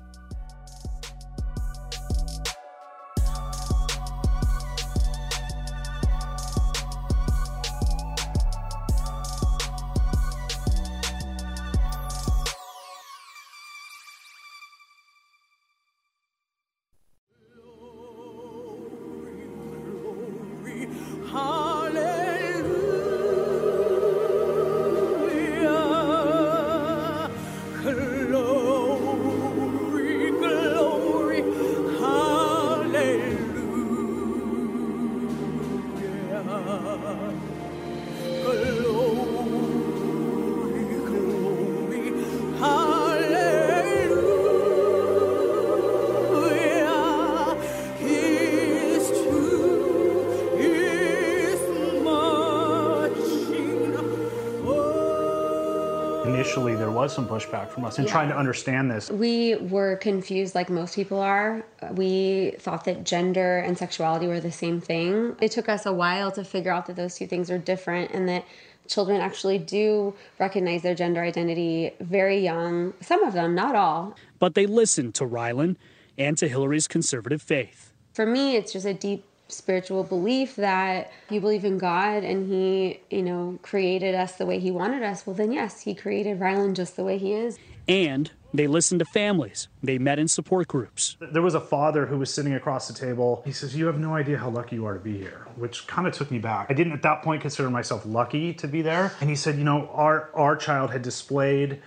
Was 57.10 57.14
some 57.16 57.28
pushback 57.28 57.68
from 57.68 57.84
us 57.84 57.98
in 57.98 58.06
trying 58.06 58.28
to 58.28 58.36
understand 58.36 58.90
this. 58.90 59.10
We 59.10 59.56
were 59.56 59.96
confused 59.96 60.54
like 60.54 60.70
most 60.70 60.94
people 60.94 61.20
are. 61.20 61.64
We 61.92 62.54
thought 62.58 62.84
that 62.84 63.04
gender 63.04 63.58
and 63.58 63.76
sexuality 63.76 64.26
were 64.26 64.40
the 64.40 64.52
same 64.52 64.80
thing. 64.80 65.36
It 65.40 65.50
took 65.52 65.68
us 65.68 65.86
a 65.86 65.92
while 65.92 66.30
to 66.32 66.44
figure 66.44 66.72
out 66.72 66.86
that 66.86 66.96
those 66.96 67.16
two 67.16 67.26
things 67.26 67.50
are 67.50 67.58
different 67.58 68.12
and 68.12 68.28
that 68.28 68.44
children 68.88 69.20
actually 69.20 69.58
do 69.58 70.14
recognize 70.38 70.82
their 70.82 70.94
gender 70.94 71.22
identity 71.22 71.92
very 72.00 72.38
young. 72.38 72.94
Some 73.00 73.22
of 73.24 73.34
them, 73.34 73.54
not 73.54 73.74
all. 73.74 74.16
But 74.38 74.54
they 74.54 74.66
listened 74.66 75.14
to 75.16 75.26
Ryland 75.26 75.78
and 76.18 76.36
to 76.38 76.48
Hillary's 76.48 76.88
conservative 76.88 77.42
faith. 77.42 77.92
For 78.12 78.26
me, 78.26 78.56
it's 78.56 78.72
just 78.72 78.86
a 78.86 78.94
deep 78.94 79.24
spiritual 79.50 80.04
belief 80.04 80.56
that 80.56 81.10
you 81.28 81.40
believe 81.40 81.64
in 81.64 81.78
God 81.78 82.24
and 82.24 82.50
He, 82.50 83.00
you 83.10 83.22
know, 83.22 83.58
created 83.62 84.14
us 84.14 84.32
the 84.36 84.46
way 84.46 84.58
He 84.58 84.70
wanted 84.70 85.02
us. 85.02 85.26
Well, 85.26 85.34
then, 85.34 85.52
yes, 85.52 85.80
He 85.82 85.94
created 85.94 86.40
Ryland 86.40 86.76
just 86.76 86.96
the 86.96 87.04
way 87.04 87.18
He 87.18 87.32
is. 87.32 87.58
And 87.88 88.30
they 88.52 88.66
listened 88.66 88.98
to 88.98 89.04
families. 89.04 89.68
They 89.82 89.98
met 89.98 90.18
in 90.18 90.26
support 90.26 90.68
groups. 90.68 91.16
There 91.20 91.42
was 91.42 91.54
a 91.54 91.60
father 91.60 92.06
who 92.06 92.18
was 92.18 92.32
sitting 92.32 92.54
across 92.54 92.88
the 92.88 92.94
table. 92.94 93.42
He 93.44 93.52
says, 93.52 93.76
You 93.76 93.86
have 93.86 93.98
no 93.98 94.14
idea 94.14 94.38
how 94.38 94.48
lucky 94.48 94.76
you 94.76 94.86
are 94.86 94.94
to 94.94 95.00
be 95.00 95.18
here, 95.18 95.46
which 95.56 95.86
kind 95.86 96.06
of 96.08 96.14
took 96.14 96.30
me 96.30 96.38
back. 96.38 96.66
I 96.68 96.74
didn't 96.74 96.92
at 96.92 97.02
that 97.02 97.22
point 97.22 97.42
consider 97.42 97.70
myself 97.70 98.04
lucky 98.04 98.52
to 98.54 98.66
be 98.66 98.82
there. 98.82 99.12
And 99.20 99.30
he 99.30 99.36
said, 99.36 99.56
You 99.56 99.64
know, 99.64 99.88
our, 99.92 100.30
our 100.34 100.56
child 100.56 100.90
had 100.90 101.02
displayed 101.02 101.80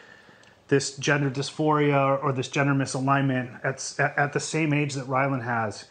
this 0.69 0.95
gender 0.97 1.30
dysphoria 1.30 2.21
or 2.23 2.32
this 2.32 2.47
gender 2.47 2.73
misalignment 2.73 3.60
at, 3.63 3.93
at, 3.99 4.17
at 4.17 4.34
the 4.34 4.39
same 4.39 4.73
age 4.73 4.93
that 4.93 5.08
Ryland 5.08 5.43
has. 5.43 5.86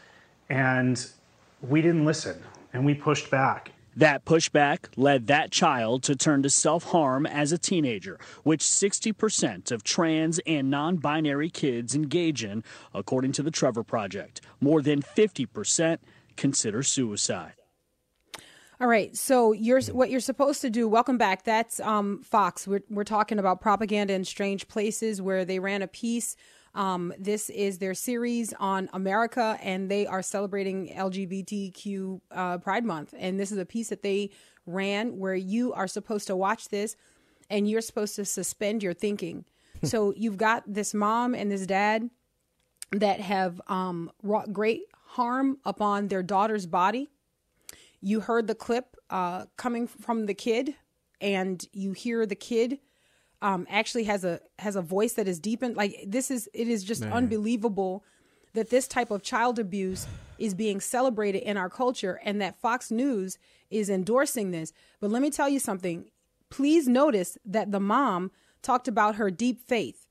And 0.48 1.06
we 1.62 1.80
didn't 1.80 2.04
listen 2.04 2.42
and 2.72 2.84
we 2.84 2.94
pushed 2.94 3.30
back. 3.30 3.72
That 3.94 4.24
pushback 4.24 4.88
led 4.96 5.26
that 5.26 5.50
child 5.50 6.02
to 6.04 6.16
turn 6.16 6.42
to 6.44 6.50
self 6.50 6.84
harm 6.84 7.26
as 7.26 7.52
a 7.52 7.58
teenager, 7.58 8.18
which 8.42 8.62
60% 8.62 9.70
of 9.70 9.84
trans 9.84 10.40
and 10.46 10.70
non 10.70 10.96
binary 10.96 11.50
kids 11.50 11.94
engage 11.94 12.42
in, 12.42 12.64
according 12.94 13.32
to 13.32 13.42
the 13.42 13.50
Trevor 13.50 13.82
Project. 13.82 14.40
More 14.60 14.80
than 14.80 15.02
50% 15.02 15.98
consider 16.36 16.82
suicide. 16.82 17.52
All 18.80 18.88
right, 18.88 19.14
so 19.16 19.52
you're 19.52 19.82
what 19.82 20.10
you're 20.10 20.20
supposed 20.20 20.62
to 20.62 20.70
do. 20.70 20.88
Welcome 20.88 21.18
back. 21.18 21.44
That's 21.44 21.78
um, 21.78 22.22
Fox. 22.22 22.66
We're 22.66 22.82
we're 22.88 23.04
talking 23.04 23.38
about 23.38 23.60
propaganda 23.60 24.14
in 24.14 24.24
strange 24.24 24.66
places 24.66 25.20
where 25.20 25.44
they 25.44 25.58
ran 25.58 25.82
a 25.82 25.86
piece. 25.86 26.34
Um, 26.74 27.12
this 27.18 27.50
is 27.50 27.78
their 27.78 27.94
series 27.94 28.54
on 28.58 28.88
America, 28.92 29.58
and 29.62 29.90
they 29.90 30.06
are 30.06 30.22
celebrating 30.22 30.88
LGBTQ 30.94 32.20
uh, 32.30 32.58
Pride 32.58 32.84
Month. 32.84 33.14
And 33.18 33.38
this 33.38 33.52
is 33.52 33.58
a 33.58 33.66
piece 33.66 33.90
that 33.90 34.02
they 34.02 34.30
ran 34.64 35.18
where 35.18 35.34
you 35.34 35.72
are 35.72 35.86
supposed 35.86 36.26
to 36.28 36.36
watch 36.36 36.68
this, 36.68 36.96
and 37.50 37.68
you're 37.68 37.80
supposed 37.80 38.16
to 38.16 38.24
suspend 38.24 38.82
your 38.82 38.94
thinking. 38.94 39.44
so 39.82 40.14
you've 40.16 40.36
got 40.36 40.62
this 40.66 40.94
mom 40.94 41.34
and 41.34 41.50
this 41.50 41.66
dad 41.66 42.08
that 42.92 43.20
have 43.20 43.60
um, 43.66 44.10
wrought 44.22 44.52
great 44.52 44.82
harm 44.92 45.58
upon 45.64 46.08
their 46.08 46.22
daughter's 46.22 46.66
body 46.66 47.10
you 48.02 48.20
heard 48.20 48.48
the 48.48 48.54
clip 48.54 48.96
uh, 49.08 49.46
coming 49.56 49.86
from 49.86 50.26
the 50.26 50.34
kid 50.34 50.74
and 51.20 51.66
you 51.72 51.92
hear 51.92 52.26
the 52.26 52.34
kid 52.34 52.80
um, 53.42 53.66
actually 53.68 54.04
has 54.04 54.24
a 54.24 54.40
has 54.58 54.76
a 54.76 54.82
voice 54.82 55.14
that 55.14 55.28
is 55.28 55.38
deepened 55.38 55.76
like 55.76 56.04
this 56.06 56.30
is 56.30 56.48
it 56.54 56.68
is 56.68 56.84
just 56.84 57.02
unbelievable 57.02 58.04
that 58.54 58.70
this 58.70 58.86
type 58.86 59.10
of 59.10 59.22
child 59.22 59.58
abuse 59.58 60.06
is 60.38 60.54
being 60.54 60.80
celebrated 60.80 61.42
in 61.42 61.56
our 61.56 61.70
culture 61.70 62.20
and 62.24 62.40
that 62.40 62.60
fox 62.60 62.90
news 62.90 63.38
is 63.70 63.88
endorsing 63.88 64.50
this. 64.50 64.72
But 65.00 65.10
let 65.10 65.22
me 65.22 65.30
tell 65.30 65.48
you 65.48 65.58
something. 65.58 66.10
Please 66.50 66.86
notice 66.86 67.38
that 67.44 67.72
the 67.72 67.80
mom 67.80 68.30
talked 68.60 68.88
about 68.88 69.16
her 69.16 69.30
deep 69.30 69.66
faith. 69.66 70.06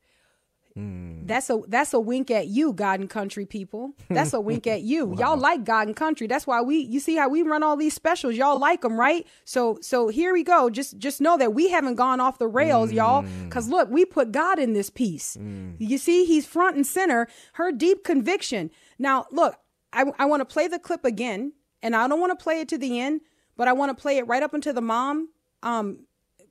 Mm. 0.78 1.28
That's 1.28 1.50
a 1.50 1.62
that's 1.68 1.94
a 1.94 2.00
wink 2.00 2.32
at 2.32 2.48
you, 2.48 2.74
God 2.74 3.00
and 3.00 3.10
country 3.10 3.46
people. 3.46 3.94
That's 4.10 4.34
a 4.34 4.42
wink 4.42 4.68
at 4.68 4.82
you. 4.82 5.16
Y'all 5.20 5.38
like 5.38 5.64
God 5.64 5.88
and 5.88 5.96
country. 5.96 6.28
That's 6.28 6.48
why 6.48 6.62
we 6.62 6.78
you 6.80 7.00
see 7.00 7.16
how 7.16 7.30
we 7.30 7.42
run 7.42 7.64
all 7.64 7.76
these 7.76 7.94
specials. 7.94 8.36
Y'all 8.36 8.60
like 8.60 8.82
them, 8.82 9.00
right? 9.00 9.26
So 9.46 9.78
so 9.82 10.08
here 10.08 10.34
we 10.34 10.44
go. 10.44 10.70
Just 10.70 10.98
just 10.98 11.22
know 11.22 11.38
that 11.38 11.54
we 11.54 11.70
haven't 11.70 11.96
gone 11.96 12.20
off 12.20 12.38
the 12.38 12.48
rails, 12.48 12.92
mm. 12.92 12.96
y'all. 12.96 13.26
Cause 13.50 13.68
look, 13.68 13.90
we 13.90 14.06
put 14.06 14.32
God 14.32 14.60
in 14.60 14.74
this 14.74 14.90
piece. 14.90 15.38
Mm. 15.38 15.76
You 15.80 15.98
see, 15.98 16.26
He's 16.26 16.46
front 16.46 16.76
and 16.76 16.86
center. 16.86 17.28
Her 17.54 17.72
deep 17.72 18.04
conviction. 18.04 18.72
Now 18.98 19.26
look, 19.32 19.56
I 19.94 20.06
I 20.20 20.26
want 20.26 20.42
to 20.42 20.46
play 20.46 20.68
the 20.68 20.80
clip 20.80 21.06
again, 21.06 21.54
and 21.82 21.96
I 21.96 22.08
don't 22.08 22.20
want 22.20 22.38
to 22.38 22.42
play 22.42 22.60
it 22.60 22.70
to 22.70 22.78
the 22.78 23.00
end, 23.00 23.22
but 23.58 23.68
I 23.68 23.74
want 23.74 23.96
to 23.96 24.02
play 24.02 24.18
it 24.18 24.28
right 24.28 24.44
up 24.44 24.54
until 24.54 24.74
the 24.74 24.82
mom 24.82 25.30
um 25.64 26.06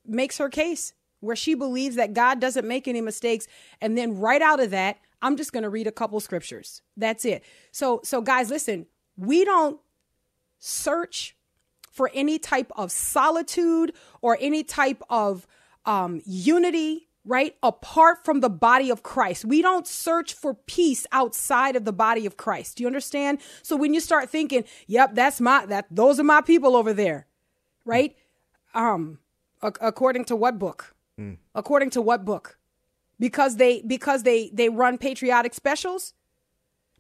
makes 0.07 0.39
her 0.39 0.49
case 0.49 0.93
where 1.21 1.37
she 1.37 1.55
believes 1.55 1.97
that 1.97 2.13
God 2.15 2.41
doesn't 2.41 2.67
make 2.67 2.89
any 2.89 3.01
mistakes. 3.01 3.47
And 3.81 3.97
then 3.97 4.19
right 4.19 4.43
out 4.43 4.61
of 4.61 4.71
that 4.71 4.99
I'm 5.23 5.37
just 5.37 5.53
going 5.53 5.63
to 5.63 5.69
read 5.69 5.87
a 5.87 5.93
couple 5.93 6.19
scriptures. 6.21 6.83
That's 6.97 7.25
it. 7.25 7.45
So 7.73 8.01
so 8.05 8.21
guys 8.21 8.51
listen, 8.51 8.87
we 9.17 9.45
don't 9.45 9.81
search 10.59 11.37
for 11.91 12.11
any 12.15 12.39
type 12.39 12.71
of 12.77 12.93
solitude 12.93 13.93
or 14.23 14.39
any 14.41 14.63
type 14.63 15.03
of 15.11 15.47
um, 15.85 16.23
unity 16.25 17.09
right 17.25 17.57
apart 17.63 18.25
from 18.25 18.41
the 18.41 18.49
body 18.49 18.91
of 18.91 19.03
christ. 19.03 19.45
We 19.45 19.61
don't 19.61 19.87
search 19.87 20.33
for 20.33 20.55
peace 20.55 21.07
outside 21.13 21.77
of 21.77 21.85
the 21.85 21.93
body 21.93 22.25
of 22.25 22.39
christ. 22.39 22.77
Do 22.77 22.83
you 22.83 22.87
understand? 22.87 23.41
So 23.63 23.77
when 23.77 23.93
you 23.93 24.01
start 24.01 24.31
thinking 24.31 24.65
yep 24.87 25.15
that's 25.15 25.41
my 25.41 25.67
that 25.67 25.87
those 25.91 26.19
are 26.19 26.25
my 26.25 26.41
people 26.41 26.77
over 26.77 26.95
there 26.95 27.27
right? 27.85 28.17
Um 28.73 29.19
ac- 29.63 29.75
according 29.83 30.25
to 30.27 30.37
what 30.37 30.59
book 30.59 30.95
Mm. 31.21 31.37
according 31.55 31.91
to 31.91 32.01
what 32.03 32.25
book? 32.25 32.59
Because 33.19 33.57
they 33.57 33.83
because 33.87 34.23
they 34.23 34.51
they 34.55 34.69
run 34.69 34.97
patriotic 34.97 35.53
specials? 35.55 36.15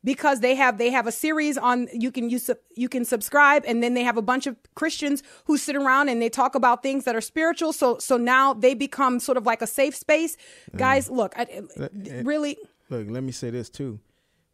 Because 0.03 0.41
they 0.41 0.55
have 0.55 0.79
they 0.79 0.91
have 0.91 1.07
a 1.07 1.13
series 1.13 1.57
on 1.57 1.89
you 1.93 2.11
can 2.11 2.29
use 2.29 2.51
you 2.77 2.89
can 2.89 3.05
subscribe 3.05 3.65
and 3.67 3.83
then 3.83 3.95
they 3.95 4.03
have 4.03 4.17
a 4.19 4.23
bunch 4.23 4.47
of 4.47 4.57
Christians 4.75 5.23
who 5.47 5.57
sit 5.57 5.77
around 5.77 6.09
and 6.09 6.21
they 6.21 6.29
talk 6.29 6.55
about 6.55 6.83
things 6.83 7.05
that 7.05 7.17
are 7.17 7.21
spiritual. 7.23 7.73
So 7.73 7.99
so 7.99 8.17
now 8.17 8.53
they 8.53 8.75
become 8.75 9.21
sort 9.21 9.39
of 9.39 9.47
like 9.47 9.63
a 9.63 9.67
safe 9.67 9.97
space. 9.97 10.37
Mm. 10.73 10.79
Guys 10.79 11.11
look 11.11 11.33
I, 11.37 11.43
eh, 11.43 12.23
really? 12.25 12.59
Look, 12.91 13.07
let 13.09 13.23
me 13.23 13.33
say 13.33 13.51
this 13.51 13.71
too. 13.71 14.01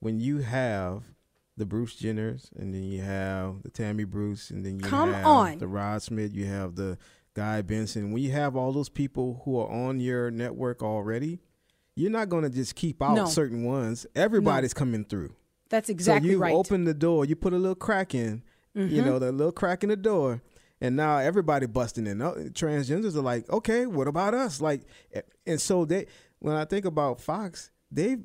When 0.01 0.21
you 0.21 0.39
have 0.39 1.03
the 1.57 1.65
Bruce 1.65 1.97
Jenners, 1.97 2.51
and 2.57 2.75
then 2.75 2.85
you 2.85 3.01
have 3.01 3.63
the 3.63 3.71
Tammy 3.71 4.05
Bruce, 4.05 4.51
and 4.51 4.65
then 4.65 4.79
you 4.79 4.85
Come 4.85 5.13
have 5.13 5.27
on. 5.27 5.59
the 5.59 5.67
Rod 5.67 6.03
Smith, 6.03 6.35
you 6.35 6.45
have 6.45 6.75
the 6.77 6.99
Guy 7.37 7.61
Benson. 7.63 8.13
When 8.13 8.23
you 8.23 8.33
have 8.33 8.57
all 8.57 8.73
those 8.73 8.89
people 8.89 9.43
who 9.45 9.59
are 9.61 9.69
on 9.71 10.01
your 10.01 10.31
network 10.31 10.83
already, 10.83 11.39
you're 11.95 12.11
not 12.11 12.31
going 12.31 12.45
to 12.45 12.51
just 12.51 12.75
keep 12.75 13.03
out 13.03 13.15
No. 13.15 13.27
certain 13.27 13.63
ones. 13.65 14.07
Everybody's 14.15 14.73
coming 14.75 15.05
through. 15.05 15.35
that's 15.69 15.89
exactly 15.91 16.31
so 16.31 16.33
you 16.33 16.39
right 16.39 16.51
Mm-hmm. 16.53 16.59
open 16.59 16.85
the 16.85 16.95
door, 16.95 17.25
you 17.27 17.37
put 17.37 17.53
a 17.53 17.59
little 17.59 17.75
crack 17.75 18.15
in, 18.15 18.43
you 18.75 19.03
know, 19.03 19.19
the 19.19 19.33
little 19.33 19.53
crack 19.53 19.83
in 19.83 19.91
the 19.91 19.97
door, 19.97 20.41
and 20.81 20.97
now 20.97 21.19
everybody 21.19 21.67
busting 21.67 22.07
in. 22.07 22.23
Oh, 22.23 22.35
Transgenders 22.53 23.17
are 23.17 23.21
like, 23.23 23.49
okay, 23.51 23.85
what 23.87 24.07
about 24.09 24.33
us? 24.35 24.61
Like, 24.61 24.83
eh, 25.13 25.23
and 25.47 25.61
so 25.61 25.85
they, 25.85 26.07
when 26.39 26.55
I 26.57 26.65
think 26.65 26.85
about 26.87 27.21
Fox, 27.21 27.71
they've 27.91 28.23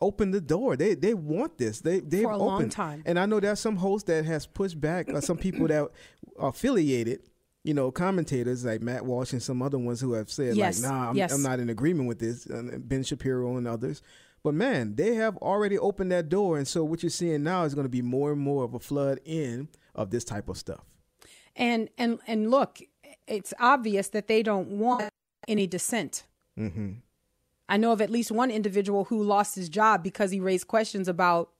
opened 0.00 0.34
the 0.34 0.40
door. 0.40 0.76
They 0.76 0.94
they 0.94 1.14
want 1.14 1.58
this. 1.58 1.80
They 1.80 2.00
they've 2.00 2.24
For 2.24 2.32
a 2.32 2.36
long 2.36 2.56
opened. 2.56 2.72
time. 2.72 3.02
And 3.06 3.18
I 3.18 3.26
know 3.26 3.40
there's 3.40 3.60
some 3.60 3.76
hosts 3.76 4.06
that 4.08 4.24
has 4.24 4.46
pushed 4.46 4.80
back, 4.80 5.08
or 5.08 5.20
some 5.20 5.38
people 5.38 5.66
that 5.68 5.88
are 6.38 6.48
affiliated. 6.50 7.20
You 7.64 7.74
know, 7.74 7.90
commentators 7.92 8.64
like 8.64 8.82
Matt 8.82 9.04
Walsh 9.04 9.32
and 9.32 9.42
some 9.42 9.62
other 9.62 9.78
ones 9.78 10.00
who 10.00 10.14
have 10.14 10.30
said 10.30 10.56
Yes, 10.56 10.82
like, 10.82 10.90
"Nah, 10.90 11.10
I'm, 11.10 11.16
yes. 11.16 11.32
I'm 11.32 11.42
not 11.42 11.60
in 11.60 11.70
agreement 11.70 12.08
with 12.08 12.18
this." 12.18 12.46
And 12.46 12.88
Ben 12.88 13.04
Shapiro 13.04 13.56
and 13.56 13.68
others. 13.68 14.02
But 14.42 14.54
man, 14.54 14.96
they 14.96 15.14
have 15.14 15.36
already 15.36 15.78
opened 15.78 16.10
that 16.10 16.28
door, 16.28 16.58
and 16.58 16.66
so 16.66 16.82
what 16.82 17.04
you're 17.04 17.10
seeing 17.10 17.44
now 17.44 17.62
is 17.62 17.74
going 17.74 17.84
to 17.84 17.88
be 17.90 18.02
more 18.02 18.32
and 18.32 18.40
more 18.40 18.64
of 18.64 18.74
a 18.74 18.80
flood 18.80 19.20
in 19.24 19.68
of 19.94 20.10
this 20.10 20.24
type 20.24 20.48
of 20.48 20.56
stuff. 20.58 20.84
and 21.54 21.88
and 21.98 22.18
and 22.26 22.50
look 22.50 22.80
it's 23.28 23.54
obvious 23.60 24.08
that 24.08 24.26
they 24.26 24.42
don't 24.42 24.68
want 24.68 25.08
any 25.46 25.66
dissent 25.66 26.24
Mm-hmm. 26.58 26.94
I 27.68 27.76
know 27.76 27.92
of 27.92 28.00
at 28.02 28.10
least 28.10 28.30
one 28.32 28.50
individual 28.50 29.04
who 29.04 29.22
lost 29.22 29.54
his 29.54 29.68
job 29.70 30.02
because 30.02 30.30
he 30.32 30.40
raised 30.40 30.66
questions 30.66 31.08
about 31.08 31.51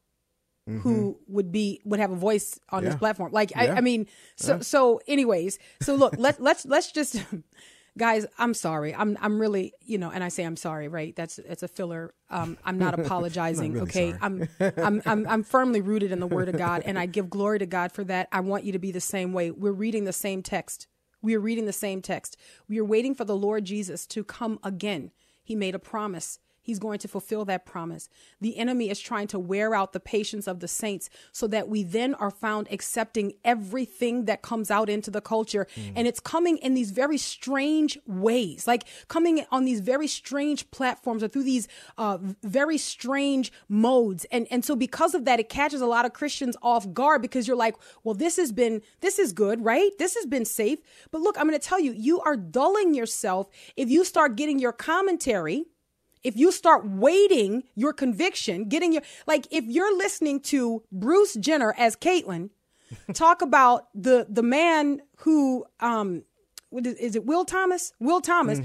who 0.67 1.19
would 1.27 1.51
be 1.51 1.81
would 1.85 1.99
have 2.01 2.13
a 2.13 2.17
voice 2.17 2.59
on 2.71 2.85
this 2.85 2.93
Mm-hmm. 2.95 2.99
Platform. 3.01 3.33
Like 3.33 3.51
Yeah. 3.51 3.63
I, 3.75 3.79
I 3.79 3.81
mean, 3.81 4.07
so 4.37 4.61
so 4.61 5.01
anyways, 5.09 5.59
so 5.81 5.95
look, 5.95 6.15
let 6.19 6.41
let's 6.49 6.65
let's 6.65 6.93
just 6.93 7.17
guys, 7.99 8.27
I'm 8.39 8.55
sorry. 8.55 8.95
I'm 8.95 9.19
I'm 9.21 9.41
really, 9.41 9.75
you 9.81 9.99
know, 9.99 10.11
and 10.11 10.23
I 10.23 10.29
say 10.29 10.45
I'm 10.45 10.57
sorry, 10.57 10.89
right? 10.89 11.15
That's 11.17 11.39
it's 11.39 11.63
a 11.63 11.69
filler. 11.69 12.15
Um 12.31 12.57
I'm 12.65 12.79
not 12.79 12.99
apologizing, 13.01 13.73
really 13.73 13.85
okay? 13.89 14.15
I'm 14.21 14.49
I'm 14.61 15.03
I'm 15.05 15.27
I'm 15.29 15.43
firmly 15.43 15.81
rooted 15.81 16.13
in 16.13 16.21
the 16.21 16.27
word 16.29 16.49
of 16.49 16.57
God 16.57 16.83
and 16.85 16.99
I 16.99 17.07
give 17.07 17.29
glory 17.29 17.59
to 17.59 17.67
God 17.67 17.93
for 17.93 18.05
that. 18.05 18.29
I 18.31 18.41
want 18.41 18.65
you 18.65 18.73
to 18.73 18.79
be 18.79 18.93
the 18.93 19.01
same 19.01 19.33
way. 19.33 19.51
We're 19.51 19.73
reading 19.73 20.05
the 20.05 20.13
same 20.13 20.43
text. 20.43 20.87
We 21.23 21.35
are 21.37 21.41
reading 21.41 21.67
the 21.67 21.73
same 21.73 22.03
text. 22.03 22.37
We 22.69 22.79
are 22.81 22.85
waiting 22.85 23.15
for 23.15 23.25
the 23.25 23.37
Lord 23.37 23.65
Jesus 23.65 24.07
to 24.09 24.25
come 24.25 24.59
again. 24.63 25.11
He 25.43 25.55
made 25.55 25.75
a 25.75 25.79
promise. 25.79 26.39
He's 26.63 26.79
going 26.79 27.01
to 27.01 27.09
fulfill 27.09 27.45
that 27.47 27.67
promise. 27.67 28.09
The 28.41 28.57
enemy 28.57 28.89
is 28.89 29.01
trying 29.01 29.27
to 29.29 29.39
wear 29.39 29.75
out 29.75 29.93
the 29.93 30.01
patience 30.01 30.47
of 30.47 30.61
the 30.61 30.69
saints 30.69 31.11
so 31.33 31.47
that 31.49 31.69
we 31.69 31.83
then 31.83 32.15
are 32.15 32.31
found 32.31 32.69
accepting 32.71 33.35
everything 33.45 34.27
that 34.27 34.43
comes 34.43 34.71
out 34.71 34.89
into 34.89 35.11
the 35.11 35.21
culture. 35.21 35.67
And 35.97 36.07
it's 36.07 36.21
coming 36.21 36.59
in 36.59 36.75
these 36.75 36.93
very 36.93 37.19
strange 37.19 37.99
ways, 38.07 38.67
like 38.67 38.85
coming 39.09 39.45
on 39.51 39.65
these 39.65 39.81
very 39.81 40.07
strange 40.07 40.71
platforms 40.71 41.23
or 41.23 41.29
through 41.29 41.43
these 41.43 41.67
uh, 41.99 42.19
very 42.43 42.79
strange 42.79 43.53
modes. 43.69 44.25
And, 44.31 44.47
and 44.51 44.65
so 44.65 44.77
because 44.77 45.15
of 45.15 45.25
that, 45.25 45.41
it 45.41 45.49
catches 45.49 45.81
a 45.81 45.87
lot 45.87 46.05
of 46.05 46.13
Christians 46.13 46.57
off 46.63 46.93
guard 46.93 47.23
because 47.23 47.49
you're 47.49 47.57
like, 47.57 47.77
well, 48.05 48.15
this 48.15 48.37
has 48.37 48.53
been, 48.53 48.83
this 49.01 49.19
is 49.19 49.33
good, 49.33 49.65
right? 49.65 49.91
This 49.99 50.15
has 50.15 50.27
been 50.27 50.45
safe. 50.45 50.79
But 51.11 51.23
look, 51.23 51.37
I'm 51.39 51.49
going 51.49 51.59
to 51.59 51.67
tell 51.67 51.81
you, 51.81 51.93
you 51.93 52.21
are 52.21 52.37
dulling 52.37 52.95
yourself 52.95 53.49
if 53.77 53.91
you 53.91 54.05
start 54.05 54.37
getting 54.37 54.59
your 54.59 54.73
commentary 54.73 55.67
if 56.25 56.37
you 56.37 56.53
start 56.53 56.87
weighting 56.87 57.65
your 57.75 57.93
conviction, 57.93 58.69
getting 58.69 58.93
your 58.93 59.03
like 59.27 59.47
if 59.51 59.65
you're 59.65 59.97
listening 59.97 60.41
to 60.41 60.83
Bruce 60.93 61.35
Jenner 61.35 61.75
as 61.77 61.97
Caitlyn 61.97 62.51
talk 63.15 63.43
about 63.43 63.89
the 63.95 64.27
the 64.29 64.43
man 64.43 65.01
who 65.19 65.65
um 65.81 66.23
is, 66.73 67.17
it 67.17 67.27
Will 67.27 67.45
Thomas? 67.45 67.93
Will 68.01 68.21
Thomas. 68.21 68.61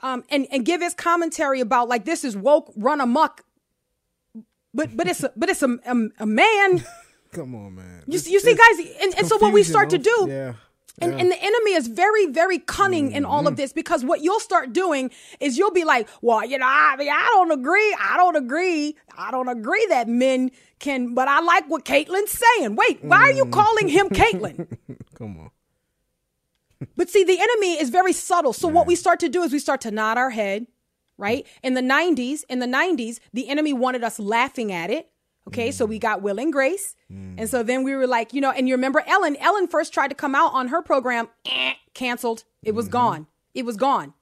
Um 0.00 0.24
and 0.30 0.46
and 0.50 0.64
give 0.64 0.80
his 0.80 0.94
commentary 0.94 1.60
about 1.60 1.88
like 1.88 2.04
this 2.04 2.24
is 2.24 2.36
woke 2.36 2.72
run 2.76 3.00
amok. 3.00 3.42
But 4.72 4.96
but 4.96 5.08
it's 5.08 5.22
a, 5.24 5.32
but 5.36 5.48
it's 5.48 5.62
a, 5.62 5.78
a, 5.84 5.96
a 6.20 6.26
man. 6.26 6.84
Come 7.32 7.54
on, 7.54 7.76
man. 7.76 8.02
You, 8.08 8.18
you 8.18 8.40
see, 8.40 8.54
guys, 8.56 8.78
and, 9.00 9.14
and 9.18 9.26
so 9.28 9.38
what 9.38 9.52
we 9.52 9.62
start 9.62 9.90
to 9.90 9.98
do, 9.98 10.26
Yeah. 10.28 10.54
And, 11.00 11.12
yeah. 11.12 11.18
and 11.18 11.30
the 11.30 11.42
enemy 11.42 11.72
is 11.72 11.88
very, 11.88 12.26
very 12.26 12.58
cunning 12.58 13.12
in 13.12 13.24
all 13.24 13.40
of 13.40 13.54
mm-hmm. 13.54 13.56
this 13.56 13.72
because 13.72 14.04
what 14.04 14.22
you'll 14.22 14.40
start 14.40 14.72
doing 14.72 15.10
is 15.38 15.56
you'll 15.56 15.70
be 15.70 15.84
like, 15.84 16.08
well, 16.20 16.44
you 16.44 16.58
know, 16.58 16.66
I 16.66 16.96
mean, 16.96 17.08
I 17.10 17.28
don't 17.34 17.50
agree. 17.50 17.96
I 18.00 18.16
don't 18.16 18.36
agree. 18.36 18.96
I 19.16 19.30
don't 19.30 19.48
agree 19.48 19.86
that 19.88 20.08
men 20.08 20.50
can, 20.78 21.14
but 21.14 21.28
I 21.28 21.40
like 21.40 21.66
what 21.68 21.84
Caitlyn's 21.84 22.42
saying. 22.58 22.76
Wait, 22.76 23.02
why 23.04 23.18
are 23.18 23.32
you 23.32 23.44
mm. 23.44 23.52
calling 23.52 23.88
him 23.88 24.08
Caitlyn? 24.08 24.76
Come 25.14 25.38
on. 25.38 25.50
But 26.96 27.10
see, 27.10 27.24
the 27.24 27.38
enemy 27.38 27.80
is 27.80 27.90
very 27.90 28.12
subtle. 28.12 28.52
So 28.52 28.66
what 28.66 28.86
we 28.86 28.96
start 28.96 29.20
to 29.20 29.28
do 29.28 29.42
is 29.42 29.52
we 29.52 29.58
start 29.58 29.82
to 29.82 29.90
nod 29.90 30.16
our 30.16 30.30
head, 30.30 30.66
right? 31.18 31.46
In 31.62 31.74
the 31.74 31.82
90s, 31.82 32.44
in 32.48 32.58
the 32.58 32.66
90s, 32.66 33.20
the 33.32 33.48
enemy 33.48 33.72
wanted 33.72 34.02
us 34.02 34.18
laughing 34.18 34.72
at 34.72 34.90
it. 34.90 35.10
Okay, 35.50 35.72
so 35.72 35.84
we 35.84 35.98
got 35.98 36.22
Will 36.22 36.38
and 36.38 36.52
Grace. 36.52 36.94
Mm. 37.12 37.34
And 37.38 37.48
so 37.48 37.62
then 37.62 37.82
we 37.82 37.94
were 37.94 38.06
like, 38.06 38.32
you 38.32 38.40
know, 38.40 38.52
and 38.52 38.68
you 38.68 38.74
remember 38.74 39.02
Ellen, 39.06 39.36
Ellen 39.36 39.66
first 39.66 39.92
tried 39.92 40.08
to 40.08 40.14
come 40.14 40.34
out 40.34 40.52
on 40.54 40.68
her 40.68 40.80
program, 40.80 41.28
eh, 41.44 41.74
canceled. 41.92 42.44
It 42.62 42.74
was 42.74 42.86
mm-hmm. 42.86 42.92
gone. 42.92 43.26
It 43.52 43.64
was 43.64 43.76
gone. 43.76 44.14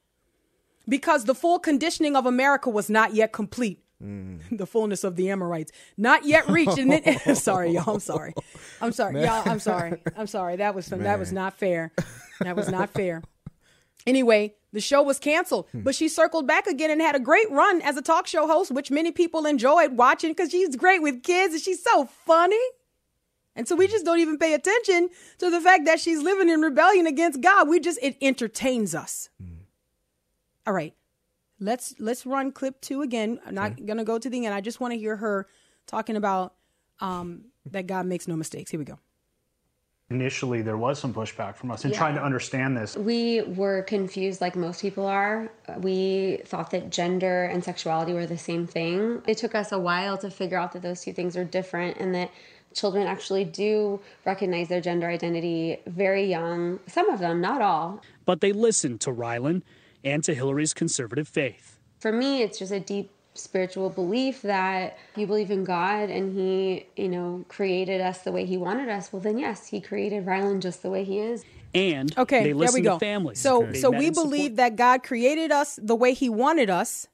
Because 0.88 1.26
the 1.26 1.34
full 1.34 1.58
conditioning 1.58 2.16
of 2.16 2.24
America 2.24 2.70
was 2.70 2.88
not 2.88 3.14
yet 3.14 3.32
complete. 3.32 3.82
Mm. 4.02 4.40
The 4.58 4.66
fullness 4.66 5.04
of 5.04 5.16
the 5.16 5.28
Amorites 5.28 5.72
not 5.96 6.24
yet 6.24 6.48
reached. 6.48 6.78
And 6.78 6.92
then, 6.92 7.34
sorry, 7.36 7.72
y'all. 7.72 7.94
I'm 7.94 8.00
sorry. 8.00 8.32
I'm 8.80 8.92
sorry, 8.92 9.22
y'all. 9.22 9.42
I'm 9.44 9.58
sorry. 9.58 10.00
I'm 10.16 10.26
sorry. 10.26 10.56
That 10.64 10.74
was 10.74 10.86
that 10.86 11.18
was 11.18 11.32
not 11.32 11.58
fair. 11.58 11.92
That 12.40 12.56
was 12.56 12.70
not 12.70 12.90
fair. 12.94 13.22
Anyway, 14.06 14.54
the 14.72 14.80
show 14.80 15.02
was 15.02 15.18
canceled, 15.18 15.66
but 15.74 15.94
she 15.94 16.08
circled 16.08 16.46
back 16.46 16.66
again 16.66 16.90
and 16.90 17.00
had 17.00 17.16
a 17.16 17.20
great 17.20 17.50
run 17.50 17.80
as 17.82 17.96
a 17.96 18.02
talk 18.02 18.26
show 18.26 18.46
host, 18.46 18.70
which 18.70 18.90
many 18.90 19.10
people 19.12 19.46
enjoyed 19.46 19.96
watching 19.96 20.30
because 20.30 20.50
she's 20.50 20.76
great 20.76 21.02
with 21.02 21.22
kids 21.22 21.54
and 21.54 21.62
she's 21.62 21.82
so 21.82 22.04
funny. 22.06 22.56
And 23.56 23.66
so 23.66 23.74
we 23.74 23.88
just 23.88 24.04
don't 24.04 24.20
even 24.20 24.38
pay 24.38 24.54
attention 24.54 25.08
to 25.38 25.50
the 25.50 25.60
fact 25.60 25.84
that 25.86 25.98
she's 25.98 26.22
living 26.22 26.48
in 26.48 26.60
rebellion 26.60 27.06
against 27.06 27.40
God. 27.40 27.68
We 27.68 27.80
just 27.80 27.98
it 28.02 28.16
entertains 28.22 28.94
us. 28.94 29.30
All 30.66 30.72
right. 30.72 30.94
Let's 31.60 31.94
let's 31.98 32.24
run 32.24 32.52
clip 32.52 32.80
2 32.82 33.02
again. 33.02 33.40
I'm 33.44 33.54
not 33.54 33.84
going 33.84 33.98
to 33.98 34.04
go 34.04 34.18
to 34.18 34.30
the 34.30 34.46
end. 34.46 34.54
I 34.54 34.60
just 34.60 34.80
want 34.80 34.92
to 34.92 34.98
hear 34.98 35.16
her 35.16 35.48
talking 35.86 36.14
about 36.14 36.54
um 37.00 37.46
that 37.66 37.86
God 37.86 38.06
makes 38.06 38.28
no 38.28 38.36
mistakes. 38.36 38.70
Here 38.70 38.78
we 38.78 38.84
go. 38.84 38.98
Initially, 40.10 40.62
there 40.62 40.78
was 40.78 40.98
some 40.98 41.12
pushback 41.12 41.54
from 41.54 41.70
us 41.70 41.84
in 41.84 41.90
Yeah. 41.90 41.98
trying 41.98 42.14
to 42.14 42.22
understand 42.22 42.74
this. 42.76 42.96
We 42.96 43.42
were 43.42 43.82
confused 43.82 44.40
like 44.40 44.56
most 44.56 44.80
people 44.80 45.04
are. 45.06 45.50
We 45.80 46.40
thought 46.46 46.70
that 46.70 46.88
gender 46.88 47.44
and 47.44 47.62
sexuality 47.62 48.14
were 48.14 48.24
the 48.24 48.38
same 48.38 48.66
thing. 48.66 49.20
It 49.26 49.36
took 49.36 49.54
us 49.54 49.70
a 49.70 49.78
while 49.78 50.16
to 50.18 50.30
figure 50.30 50.56
out 50.56 50.72
that 50.72 50.80
those 50.80 51.02
two 51.02 51.12
things 51.12 51.36
are 51.36 51.44
different 51.44 51.98
and 51.98 52.14
that 52.14 52.30
children 52.72 53.06
actually 53.06 53.44
do 53.44 54.00
recognize 54.24 54.68
their 54.68 54.80
gender 54.80 55.08
identity 55.08 55.78
very 55.86 56.24
young. 56.24 56.80
Some 56.86 57.10
of 57.10 57.18
them, 57.18 57.42
not 57.42 57.60
all. 57.60 58.00
But 58.24 58.40
they 58.40 58.52
listened 58.52 59.02
to 59.02 59.12
Ryland 59.12 59.62
and 60.02 60.24
to 60.24 60.34
Hillary's 60.34 60.72
conservative 60.72 61.28
faith. 61.28 61.78
For 61.98 62.12
me, 62.12 62.42
it's 62.42 62.58
just 62.58 62.72
a 62.72 62.80
deep 62.80 63.10
spiritual 63.38 63.90
belief 63.90 64.42
that 64.42 64.98
you 65.16 65.26
believe 65.26 65.50
in 65.50 65.64
God 65.64 66.10
and 66.10 66.34
He, 66.36 66.86
you 66.96 67.08
know, 67.08 67.44
created 67.48 68.00
us 68.00 68.18
the 68.22 68.32
way 68.32 68.44
He 68.44 68.56
wanted 68.56 68.88
us. 68.88 69.12
Well, 69.12 69.20
then, 69.20 69.38
yes, 69.38 69.68
He 69.68 69.80
created 69.80 70.26
Ryland 70.26 70.62
just 70.62 70.82
the 70.82 70.90
way 70.90 71.04
he 71.04 71.18
is. 71.18 71.44
And 71.74 72.16
Okay, 72.18 72.44
they 72.44 72.52
there 72.52 72.72
we 72.72 72.80
go. 72.80 72.94
to 72.94 72.98
families. 73.00 73.38
So, 73.40 73.66
They 73.70 73.78
so 73.80 73.90
we 73.90 74.06
and 74.06 74.16
support- 74.16 74.30
believe 74.32 74.56
that 74.56 74.76
God 74.76 75.02
created 75.02 75.52
us 75.52 75.78
the 75.82 75.94
way 75.94 76.14
He 76.14 76.28
wanted 76.28 76.70
us. 76.70 77.06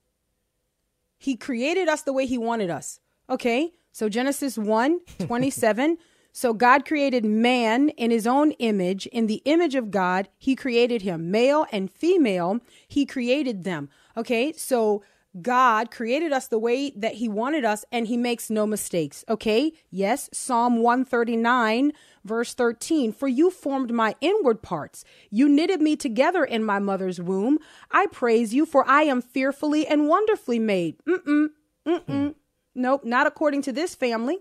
He 1.18 1.36
created 1.36 1.88
us 1.88 2.02
the 2.02 2.12
way 2.12 2.26
He 2.26 2.38
wanted 2.38 2.70
us. 2.70 3.00
Okay, 3.28 3.72
so 3.92 4.08
Genesis 4.08 4.58
1 4.58 5.00
27. 5.26 5.98
so 6.32 6.52
God 6.52 6.84
created 6.84 7.24
man 7.24 7.88
in 7.90 8.10
His 8.10 8.26
own 8.26 8.52
image. 8.52 9.06
In 9.06 9.26
the 9.26 9.40
image 9.44 9.74
of 9.74 9.90
God, 9.90 10.28
He 10.38 10.54
created 10.54 11.02
him. 11.02 11.30
Male 11.30 11.66
and 11.72 11.90
female, 11.90 12.60
He 12.86 13.06
created 13.06 13.64
them. 13.64 13.88
Okay, 14.16 14.52
so 14.52 15.02
God 15.40 15.90
created 15.90 16.32
us 16.32 16.46
the 16.46 16.58
way 16.58 16.90
that 16.90 17.14
He 17.14 17.28
wanted 17.28 17.64
us, 17.64 17.84
and 17.90 18.06
He 18.06 18.16
makes 18.16 18.50
no 18.50 18.66
mistakes. 18.66 19.24
Okay, 19.28 19.72
yes, 19.90 20.30
Psalm 20.32 20.76
139, 20.76 21.92
verse 22.24 22.54
13 22.54 23.12
For 23.12 23.26
you 23.26 23.50
formed 23.50 23.92
my 23.92 24.14
inward 24.20 24.62
parts, 24.62 25.04
you 25.30 25.48
knitted 25.48 25.80
me 25.80 25.96
together 25.96 26.44
in 26.44 26.64
my 26.64 26.78
mother's 26.78 27.20
womb. 27.20 27.58
I 27.90 28.06
praise 28.06 28.54
you, 28.54 28.64
for 28.64 28.88
I 28.88 29.02
am 29.02 29.20
fearfully 29.20 29.86
and 29.86 30.08
wonderfully 30.08 30.58
made. 30.58 30.96
Mm-mm, 31.06 31.48
mm-mm. 31.86 32.04
Hmm. 32.06 32.28
Nope, 32.74 33.04
not 33.04 33.26
according 33.26 33.62
to 33.62 33.72
this 33.72 33.94
family. 33.94 34.38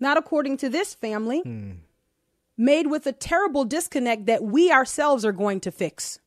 Not 0.00 0.16
according 0.16 0.58
to 0.58 0.68
this 0.68 0.94
family. 0.94 1.40
Hmm. 1.40 1.72
Made 2.56 2.88
with 2.88 3.06
a 3.06 3.12
terrible 3.12 3.64
disconnect 3.64 4.26
that 4.26 4.42
we 4.42 4.70
ourselves 4.70 5.24
are 5.24 5.32
going 5.32 5.60
to 5.60 5.70
fix. 5.70 6.18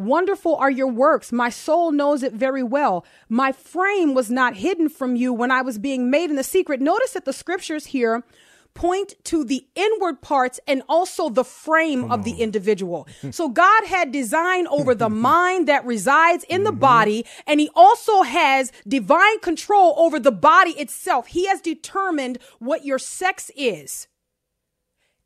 Wonderful 0.00 0.56
are 0.56 0.70
your 0.70 0.86
works. 0.86 1.30
My 1.30 1.50
soul 1.50 1.92
knows 1.92 2.22
it 2.22 2.32
very 2.32 2.62
well. 2.62 3.04
My 3.28 3.52
frame 3.52 4.14
was 4.14 4.30
not 4.30 4.56
hidden 4.56 4.88
from 4.88 5.14
you 5.14 5.30
when 5.30 5.50
I 5.50 5.60
was 5.60 5.76
being 5.76 6.10
made 6.10 6.30
in 6.30 6.36
the 6.36 6.42
secret. 6.42 6.80
Notice 6.80 7.12
that 7.12 7.26
the 7.26 7.34
scriptures 7.34 7.84
here 7.84 8.24
point 8.72 9.12
to 9.24 9.44
the 9.44 9.66
inward 9.74 10.22
parts 10.22 10.58
and 10.66 10.82
also 10.88 11.28
the 11.28 11.44
frame 11.44 12.10
of 12.10 12.24
the 12.24 12.40
individual. 12.40 13.06
so 13.30 13.50
God 13.50 13.84
had 13.84 14.10
design 14.10 14.66
over 14.68 14.94
the 14.94 15.10
mind 15.30 15.68
that 15.68 15.84
resides 15.84 16.44
in 16.44 16.64
the 16.64 16.70
mm-hmm. 16.70 16.80
body, 16.80 17.26
and 17.46 17.60
He 17.60 17.68
also 17.74 18.22
has 18.22 18.72
divine 18.88 19.40
control 19.40 19.92
over 19.98 20.18
the 20.18 20.32
body 20.32 20.70
itself. 20.78 21.26
He 21.26 21.46
has 21.46 21.60
determined 21.60 22.38
what 22.58 22.86
your 22.86 22.98
sex 22.98 23.50
is. 23.54 24.08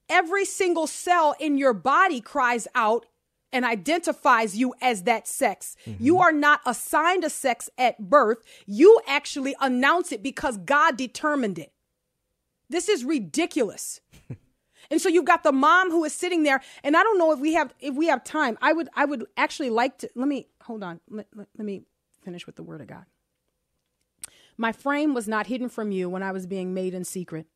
Every 0.08 0.44
single 0.44 0.88
cell 0.88 1.36
in 1.38 1.58
your 1.58 1.74
body 1.74 2.20
cries 2.20 2.66
out 2.74 3.06
and 3.54 3.64
identifies 3.64 4.58
you 4.58 4.74
as 4.82 5.04
that 5.04 5.28
sex. 5.28 5.76
Mm-hmm. 5.86 6.04
You 6.04 6.18
are 6.18 6.32
not 6.32 6.60
assigned 6.66 7.22
a 7.22 7.30
sex 7.30 7.70
at 7.78 8.10
birth. 8.10 8.42
You 8.66 9.00
actually 9.06 9.54
announce 9.60 10.10
it 10.10 10.24
because 10.24 10.58
God 10.58 10.96
determined 10.96 11.58
it. 11.58 11.72
This 12.68 12.88
is 12.88 13.04
ridiculous. 13.04 14.00
and 14.90 15.00
so 15.00 15.08
you've 15.08 15.24
got 15.24 15.44
the 15.44 15.52
mom 15.52 15.92
who 15.92 16.04
is 16.04 16.12
sitting 16.12 16.42
there 16.42 16.60
and 16.82 16.96
I 16.96 17.04
don't 17.04 17.16
know 17.16 17.30
if 17.30 17.38
we 17.38 17.54
have 17.54 17.72
if 17.78 17.94
we 17.94 18.08
have 18.08 18.24
time. 18.24 18.58
I 18.60 18.72
would 18.72 18.88
I 18.96 19.04
would 19.04 19.24
actually 19.36 19.70
like 19.70 19.98
to 19.98 20.10
let 20.16 20.26
me 20.26 20.48
hold 20.62 20.82
on. 20.82 21.00
Let, 21.08 21.28
let, 21.34 21.46
let 21.56 21.64
me 21.64 21.84
finish 22.24 22.46
with 22.46 22.56
the 22.56 22.64
word 22.64 22.80
of 22.80 22.88
God. 22.88 23.04
My 24.56 24.72
frame 24.72 25.14
was 25.14 25.28
not 25.28 25.46
hidden 25.46 25.68
from 25.68 25.92
you 25.92 26.08
when 26.08 26.24
I 26.24 26.32
was 26.32 26.46
being 26.46 26.74
made 26.74 26.92
in 26.92 27.04
secret 27.04 27.46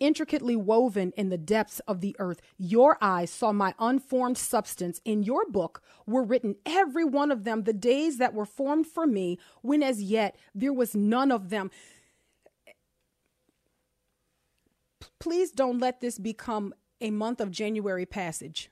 intricately 0.00 0.56
woven 0.56 1.12
in 1.16 1.28
the 1.28 1.38
depths 1.38 1.80
of 1.80 2.00
the 2.00 2.16
earth. 2.18 2.40
Your 2.58 2.98
eyes 3.00 3.30
saw 3.30 3.52
my 3.52 3.74
unformed 3.78 4.38
substance. 4.38 5.00
In 5.04 5.22
your 5.22 5.44
book 5.46 5.82
were 6.06 6.22
written, 6.22 6.56
every 6.64 7.04
one 7.04 7.30
of 7.30 7.44
them, 7.44 7.64
the 7.64 7.72
days 7.72 8.18
that 8.18 8.34
were 8.34 8.46
formed 8.46 8.86
for 8.86 9.06
me, 9.06 9.38
when 9.62 9.82
as 9.82 10.02
yet 10.02 10.36
there 10.54 10.72
was 10.72 10.94
none 10.94 11.30
of 11.32 11.50
them. 11.50 11.70
P- 15.00 15.08
Please 15.18 15.50
don't 15.50 15.78
let 15.78 16.00
this 16.00 16.18
become 16.18 16.74
a 17.00 17.10
month 17.10 17.40
of 17.40 17.50
January 17.50 18.06
passage 18.06 18.70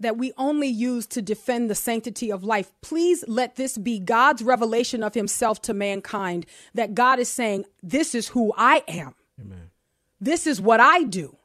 that 0.00 0.16
we 0.16 0.32
only 0.36 0.68
use 0.68 1.06
to 1.06 1.22
defend 1.22 1.68
the 1.68 1.74
sanctity 1.74 2.30
of 2.30 2.44
life. 2.44 2.72
Please 2.82 3.24
let 3.26 3.56
this 3.56 3.76
be 3.76 3.98
God's 3.98 4.42
revelation 4.42 5.02
of 5.02 5.14
himself 5.14 5.60
to 5.62 5.74
mankind 5.74 6.46
that 6.74 6.94
God 6.94 7.18
is 7.18 7.28
saying, 7.28 7.64
This 7.82 8.14
is 8.14 8.28
who 8.28 8.52
I 8.56 8.82
am. 8.86 9.14
This 10.20 10.46
is 10.46 10.60
what 10.60 10.80
I 10.80 11.04
do. 11.04 11.36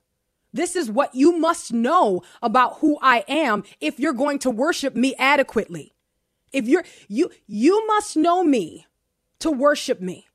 This 0.52 0.76
is 0.76 0.90
what 0.90 1.14
you 1.16 1.38
must 1.38 1.74
know 1.74 2.22
about 2.42 2.78
who 2.78 2.98
I 3.02 3.24
am 3.28 3.64
if 3.82 4.00
you're 4.00 4.14
going 4.14 4.40
to 4.40 4.52
worship 4.52 4.96
me 4.96 5.16
adequately. 5.18 5.94
If 6.52 6.68
you're 6.68 6.86
you 7.08 7.32
you 7.48 7.86
must 7.88 8.16
know 8.16 8.44
me 8.44 8.86
to 9.40 9.50
worship 9.52 10.00
me. 10.00 10.28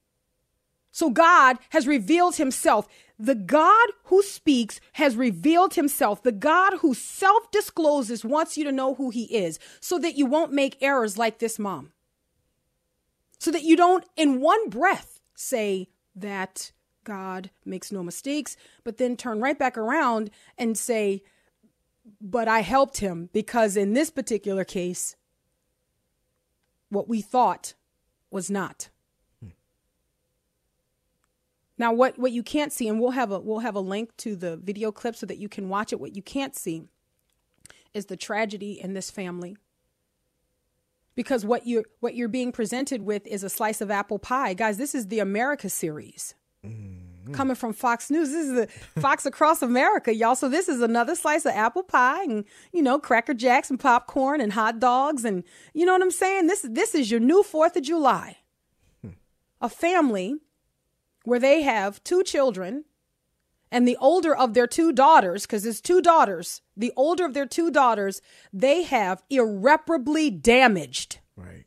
So 0.90 1.10
God 1.10 1.58
has 1.70 1.86
revealed 1.86 2.36
himself. 2.36 2.88
The 3.20 3.36
God 3.36 3.88
who 4.04 4.22
speaks 4.22 4.80
has 4.94 5.16
revealed 5.16 5.74
himself. 5.74 6.22
The 6.22 6.32
God 6.32 6.78
who 6.80 6.94
self 6.94 7.50
discloses 7.52 8.24
wants 8.24 8.56
you 8.56 8.64
to 8.64 8.72
know 8.72 8.94
who 8.94 9.10
he 9.10 9.24
is 9.24 9.60
so 9.80 9.98
that 10.00 10.16
you 10.16 10.26
won't 10.26 10.52
make 10.52 10.76
errors 10.80 11.16
like 11.16 11.38
this 11.38 11.58
mom. 11.58 11.92
So 13.38 13.52
that 13.52 13.62
you 13.62 13.76
don't, 13.76 14.04
in 14.16 14.40
one 14.40 14.68
breath, 14.68 15.20
say 15.36 15.88
that 16.16 16.72
God 17.08 17.48
makes 17.64 17.90
no 17.90 18.02
mistakes, 18.02 18.54
but 18.84 18.98
then 18.98 19.16
turn 19.16 19.40
right 19.40 19.58
back 19.58 19.78
around 19.78 20.30
and 20.58 20.76
say, 20.76 21.22
but 22.20 22.48
I 22.48 22.60
helped 22.60 22.98
him 22.98 23.30
because 23.32 23.78
in 23.78 23.94
this 23.94 24.10
particular 24.10 24.62
case, 24.62 25.16
what 26.90 27.08
we 27.08 27.22
thought 27.22 27.72
was 28.30 28.50
not. 28.50 28.90
Now, 31.78 31.94
what, 31.94 32.18
what 32.18 32.32
you 32.32 32.42
can't 32.42 32.74
see, 32.74 32.88
and 32.88 33.00
we'll 33.00 33.12
have 33.12 33.32
a 33.32 33.38
we'll 33.38 33.60
have 33.60 33.76
a 33.76 33.80
link 33.80 34.14
to 34.18 34.36
the 34.36 34.58
video 34.58 34.92
clip 34.92 35.16
so 35.16 35.24
that 35.24 35.38
you 35.38 35.48
can 35.48 35.70
watch 35.70 35.92
it. 35.92 36.00
What 36.00 36.14
you 36.14 36.22
can't 36.22 36.54
see 36.54 36.88
is 37.94 38.06
the 38.06 38.16
tragedy 38.16 38.78
in 38.78 38.92
this 38.92 39.10
family. 39.10 39.56
Because 41.14 41.44
what 41.44 41.66
you're 41.66 41.84
what 42.00 42.14
you're 42.14 42.28
being 42.28 42.52
presented 42.52 43.02
with 43.02 43.26
is 43.26 43.42
a 43.44 43.48
slice 43.48 43.80
of 43.80 43.90
apple 43.90 44.18
pie. 44.18 44.52
Guys, 44.54 44.76
this 44.76 44.94
is 44.94 45.06
the 45.06 45.20
America 45.20 45.70
series. 45.70 46.34
Mm-hmm. 46.66 47.32
Coming 47.34 47.56
from 47.56 47.72
Fox 47.72 48.10
News. 48.10 48.30
This 48.30 48.48
is 48.48 48.54
the 48.54 49.00
Fox 49.00 49.26
Across 49.26 49.62
America, 49.62 50.14
y'all. 50.14 50.34
So 50.34 50.48
this 50.48 50.68
is 50.68 50.80
another 50.80 51.14
slice 51.14 51.44
of 51.44 51.52
apple 51.52 51.82
pie 51.82 52.22
and, 52.24 52.44
you 52.72 52.82
know, 52.82 52.98
Cracker 52.98 53.34
Jacks 53.34 53.70
and 53.70 53.78
popcorn 53.78 54.40
and 54.40 54.52
hot 54.54 54.78
dogs 54.80 55.24
and 55.24 55.44
you 55.74 55.84
know 55.84 55.92
what 55.92 56.02
I'm 56.02 56.10
saying? 56.10 56.46
This 56.46 56.66
this 56.68 56.94
is 56.94 57.10
your 57.10 57.20
new 57.20 57.42
Fourth 57.42 57.76
of 57.76 57.82
July. 57.82 58.38
Hmm. 59.02 59.10
A 59.60 59.68
family 59.68 60.36
where 61.24 61.38
they 61.38 61.62
have 61.62 62.02
two 62.02 62.22
children 62.22 62.84
and 63.70 63.86
the 63.86 63.98
older 64.00 64.34
of 64.34 64.54
their 64.54 64.66
two 64.66 64.92
daughters 64.92 65.42
because 65.42 65.66
it's 65.66 65.82
two 65.82 66.00
daughters 66.00 66.62
the 66.74 66.92
older 66.96 67.26
of 67.26 67.34
their 67.34 67.44
two 67.44 67.70
daughters 67.70 68.22
they 68.50 68.82
have 68.84 69.22
irreparably 69.28 70.30
damaged 70.30 71.18
Right. 71.36 71.66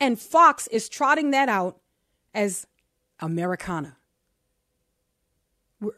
and 0.00 0.18
fox 0.18 0.66
is 0.66 0.88
trotting 0.88 1.30
that 1.30 1.48
out 1.48 1.78
as 2.34 2.66
americana 3.20 3.96
We're- 5.80 5.96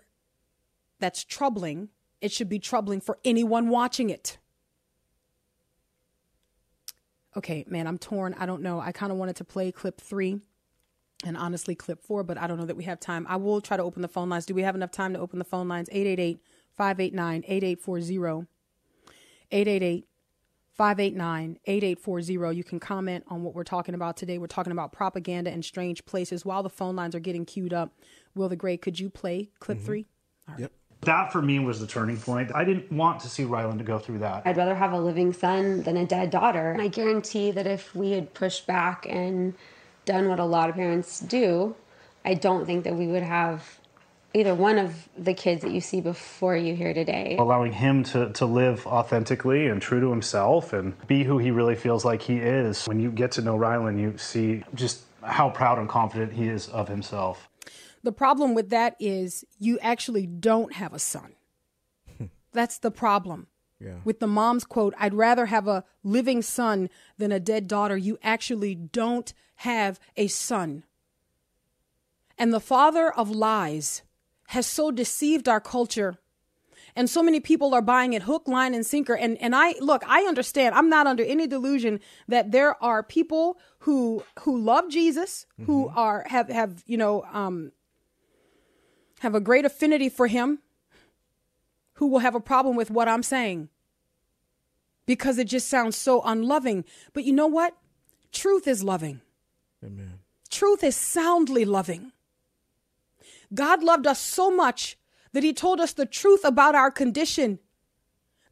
that's 0.99 1.25
troubling 1.25 1.89
it 2.21 2.33
should 2.33 2.49
be 2.49 2.59
troubling 2.59 3.01
for 3.01 3.19
anyone 3.25 3.69
watching 3.69 4.11
it 4.11 4.39
okay 7.37 7.65
man 7.69 7.87
i'm 7.87 7.99
torn 7.99 8.35
i 8.39 8.47
don't 8.47 8.63
know 8.63 8.81
i 8.81 8.93
kind 8.93 9.13
of 9.13 9.19
wanted 9.19 9.37
to 9.37 9.45
play 9.45 9.71
clip 9.73 10.01
three 10.01 10.41
and 11.25 11.37
honestly 11.37 11.75
clip 11.75 12.03
four, 12.03 12.23
but 12.23 12.39
I 12.39 12.47
don't 12.47 12.59
know 12.59 12.67
that 12.67 12.77
we 12.77 12.85
have 12.85 13.01
time. 13.01 13.27
I 13.29 13.37
will 13.37 13.61
try 13.61 13.77
to 13.77 13.83
open 13.83 14.03
the 14.03 14.09
phone 14.09 14.29
lines. 14.29 14.47
Do 14.47 14.55
we 14.55 14.63
have 14.63 14.75
enough 14.75 14.91
time 14.91 15.13
to 15.15 15.19
open 15.19 15.39
the 15.39 15.45
phone 15.45 15.69
lines? 15.69 15.89
888 15.91 16.41
589 16.77 17.45
8840. 17.47 18.47
888 19.51 20.07
589 20.79 21.59
8840. 21.67 22.57
You 22.57 22.65
can 22.65 22.79
comment 22.79 23.25
on 23.29 23.43
what 23.43 23.53
we're 23.53 23.65
talking 23.65 23.97
about 23.97 24.17
today. 24.17 24.39
We're 24.39 24.47
talking 24.47 24.73
about 24.73 24.93
propaganda 24.93 25.51
and 25.51 25.65
strange 25.65 26.07
places. 26.07 26.45
While 26.45 26.63
the 26.63 26.71
phone 26.71 26.95
lines 26.95 27.17
are 27.17 27.21
getting 27.21 27.45
queued 27.45 27.75
up, 27.75 27.93
Will 28.37 28.49
the 28.49 28.57
Great, 28.57 28.81
could 28.81 28.99
you 28.99 29.11
play 29.11 29.51
clip 29.59 29.79
mm-hmm. 29.79 29.87
three? 29.87 30.07
Yep. 30.57 30.71
That 31.01 31.33
for 31.33 31.43
me 31.43 31.59
was 31.59 31.81
the 31.81 31.87
turning 31.87 32.17
point. 32.17 32.53
I 32.55 32.65
didn't 32.65 32.91
want 32.93 33.21
to 33.21 33.29
see 33.29 33.45
Ryland 33.45 33.81
to 33.81 33.85
go 33.85 33.99
through 33.99 34.19
that. 34.21 34.43
I'd 34.45 34.57
rather 34.57 34.75
have 34.75 34.93
a 34.93 35.01
living 35.01 35.33
son 35.33 35.83
than 35.83 35.97
a 35.97 36.07
dead 36.07 36.31
daughter. 36.31 36.77
I 36.79 36.89
guarantee 36.89 37.51
that 37.51 37.67
if 37.67 37.95
we 37.95 38.13
had 38.13 38.33
pushed 38.33 38.67
back 38.67 39.05
and 39.09 39.55
done 40.05 40.29
what 40.29 40.39
a 40.39 40.45
lot 40.45 40.71
of 40.71 40.77
parents 40.77 41.21
do, 41.21 41.75
I 42.25 42.35
don't 42.35 42.67
think 42.67 42.85
that 42.85 42.95
we 42.95 43.09
would 43.09 43.23
have 43.23 43.78
either 44.35 44.55
one 44.55 44.79
of 44.79 45.09
the 45.17 45.35
kids 45.35 45.63
that 45.63 45.73
you 45.73 45.81
see 45.81 46.01
before 46.01 46.57
you 46.57 46.75
here 46.75 46.93
today. 46.93 47.37
allowing 47.39 47.73
him 47.73 48.05
to, 48.05 48.31
to 48.33 48.47
live 48.47 48.87
authentically 48.87 49.67
and 49.67 49.81
true 49.81 50.01
to 50.01 50.11
himself 50.11 50.73
and 50.73 50.95
be 51.07 51.25
who 51.25 51.39
he 51.39 51.51
really 51.51 51.75
feels 51.75 52.05
like 52.05 52.23
he 52.23 52.37
is. 52.37 52.87
When 52.87 53.01
you 53.01 53.11
get 53.11 53.33
to 53.33 53.43
know 53.43 53.57
Ryland, 53.57 54.01
you 54.01 54.17
see 54.19 54.65
just 54.75 55.05
how 55.23 55.51
proud 55.51 55.79
and 55.79 55.89
confident 55.89 56.33
he 56.33 56.49
is 56.49 56.69
of 56.69 56.89
himself. 56.89 57.49
The 58.03 58.13
problem 58.13 58.55
with 58.55 58.71
that 58.71 58.97
is 59.01 59.45
you 59.59 59.79
actually 59.81 60.27
don't 60.27 60.75
have 60.75 60.93
a 60.93 60.99
son. 60.99 61.35
That's 62.53 62.79
the 62.79 62.91
problem. 62.91 63.49
Yeah. 63.81 63.97
With 64.05 64.21
the 64.21 64.27
mom's 64.27 64.65
quote, 64.65 64.95
I'd 64.99 65.15
rather 65.15 65.47
have 65.47 65.69
a 65.69 65.85
living 66.03 66.43
son 66.43 66.91
than 67.17 67.31
a 67.33 67.41
dead 67.41 67.69
daughter. 67.69 67.97
You 67.97 68.19
actually 68.23 68.75
don't 68.75 69.33
have 69.57 70.01
a 70.17 70.27
son. 70.27 70.85
And 72.37 72.53
the 72.53 72.61
father 72.61 73.13
of 73.13 73.31
lies 73.31 74.03
has 74.49 74.67
so 74.67 74.91
deceived 74.91 75.49
our 75.49 75.61
culture. 75.61 76.19
And 76.97 77.09
so 77.09 77.23
many 77.23 77.39
people 77.39 77.75
are 77.75 77.83
buying 77.83 78.13
it 78.13 78.23
hook, 78.23 78.49
line, 78.49 78.75
and 78.75 78.85
sinker. 78.85 79.15
And 79.15 79.41
and 79.41 79.55
I 79.55 79.75
look, 79.81 80.03
I 80.07 80.23
understand. 80.23 80.75
I'm 80.75 80.89
not 80.89 81.07
under 81.07 81.23
any 81.23 81.47
delusion 81.47 82.01
that 82.27 82.51
there 82.51 82.83
are 82.83 83.03
people 83.03 83.59
who 83.81 84.25
who 84.41 84.59
love 84.59 84.89
Jesus, 84.91 85.47
who 85.65 85.89
are 85.95 86.25
have 86.29 86.49
have 86.49 86.83
you 86.87 86.97
know 86.97 87.25
um, 87.33 87.73
have 89.21 89.35
a 89.35 89.41
great 89.41 89.65
affinity 89.65 90.09
for 90.09 90.27
him, 90.27 90.61
who 91.95 92.09
will 92.09 92.21
have 92.21 92.35
a 92.35 92.41
problem 92.41 92.75
with 92.75 92.91
what 92.91 93.07
I'm 93.07 93.23
saying 93.23 93.69
because 95.09 95.39
it 95.39 95.47
just 95.47 95.69
sounds 95.69 95.97
so 95.97 96.21
unloving. 96.23 96.85
But 97.15 97.25
you 97.25 97.33
know 97.33 97.47
what? 97.47 97.75
Truth 98.31 98.69
is 98.69 98.85
loving. 98.85 99.23
Amen. 99.85 100.21
Truth 100.51 100.85
is 100.85 100.95
soundly 100.95 101.65
loving. 101.65 102.13
God 103.53 103.83
loved 103.83 104.07
us 104.07 104.21
so 104.21 104.51
much 104.51 104.99
that 105.33 105.43
he 105.43 105.53
told 105.53 105.81
us 105.81 105.93
the 105.93 106.07
truth 106.07 106.45
about 106.45 106.75
our 106.75 106.91
condition. 106.91 107.59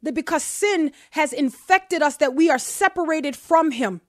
That 0.01 0.13
because 0.13 0.43
sin 0.43 0.91
has 1.11 1.33
infected 1.33 2.01
us, 2.01 2.17
that 2.17 2.35
we 2.35 2.49
are 2.49 2.59
separated 2.59 3.35
from 3.35 3.71
him. 3.71 4.01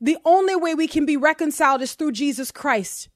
The 0.00 0.18
only 0.24 0.56
way 0.56 0.74
we 0.74 0.86
can 0.86 1.04
be 1.04 1.16
reconciled 1.16 1.82
is 1.82 1.94
through 1.94 2.12
Jesus 2.12 2.50
Christ. 2.50 3.08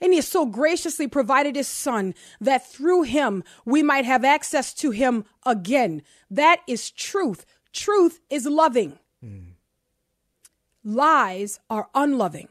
And 0.00 0.12
he 0.12 0.16
has 0.16 0.28
so 0.28 0.44
graciously 0.44 1.08
provided 1.08 1.56
his 1.56 1.68
son 1.68 2.14
that 2.40 2.66
through 2.66 3.02
him 3.02 3.42
we 3.64 3.82
might 3.82 4.04
have 4.04 4.24
access 4.24 4.74
to 4.74 4.90
him 4.90 5.24
again. 5.46 6.02
That 6.30 6.60
is 6.66 6.90
truth. 6.90 7.46
Truth 7.72 8.20
is 8.28 8.46
loving. 8.46 8.98
Mm. 9.24 9.52
Lies 10.84 11.60
are 11.70 11.88
unloving. 11.94 12.48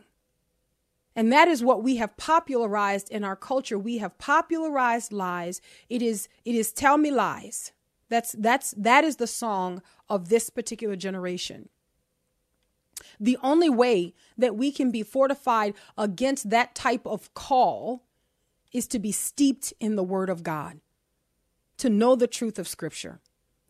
And 1.15 1.31
that 1.31 1.47
is 1.47 1.63
what 1.63 1.81
we 1.81 1.95
have 1.95 2.17
popularized 2.17 3.09
in 3.09 3.23
our 3.23 3.35
culture. 3.35 3.79
We 3.79 3.99
have 3.99 4.17
popularized 4.17 5.13
lies. 5.13 5.61
It 5.89 6.01
is 6.01 6.27
it 6.43 6.55
is 6.55 6.73
tell 6.73 6.97
me 6.97 7.09
lies. 7.09 7.71
That's 8.09 8.33
that's 8.33 8.71
that 8.77 9.03
is 9.03 9.15
the 9.15 9.27
song 9.27 9.81
of 10.09 10.29
this 10.29 10.49
particular 10.49 10.95
generation. 10.95 11.69
The 13.19 13.37
only 13.41 13.69
way 13.69 14.13
that 14.37 14.55
we 14.55 14.71
can 14.71 14.91
be 14.91 15.03
fortified 15.03 15.73
against 15.97 16.49
that 16.49 16.75
type 16.75 17.05
of 17.05 17.33
call 17.33 18.03
is 18.71 18.87
to 18.87 18.99
be 18.99 19.11
steeped 19.11 19.73
in 19.79 19.95
the 19.95 20.03
word 20.03 20.29
of 20.29 20.43
God, 20.43 20.79
to 21.77 21.89
know 21.89 22.15
the 22.15 22.27
truth 22.27 22.59
of 22.59 22.67
scripture. 22.67 23.19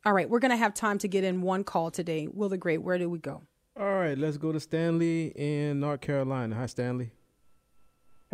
All 0.04 0.14
right, 0.14 0.30
we're 0.30 0.40
going 0.40 0.52
to 0.52 0.58
have 0.58 0.74
time 0.74 0.98
to 1.00 1.08
get 1.08 1.24
in 1.24 1.42
one 1.42 1.64
call 1.64 1.90
today. 1.90 2.28
Will 2.32 2.50
the 2.50 2.58
Great, 2.58 2.84
where 2.84 2.98
do 2.98 3.10
we 3.10 3.18
go? 3.18 3.44
All 3.80 3.96
right, 3.96 4.18
let's 4.18 4.38
go 4.38 4.52
to 4.52 4.60
Stanley 4.60 5.34
in 5.36 5.80
North 5.80 6.02
Carolina. 6.02 6.56
Hi, 6.56 6.68
Stanley. 6.68 7.12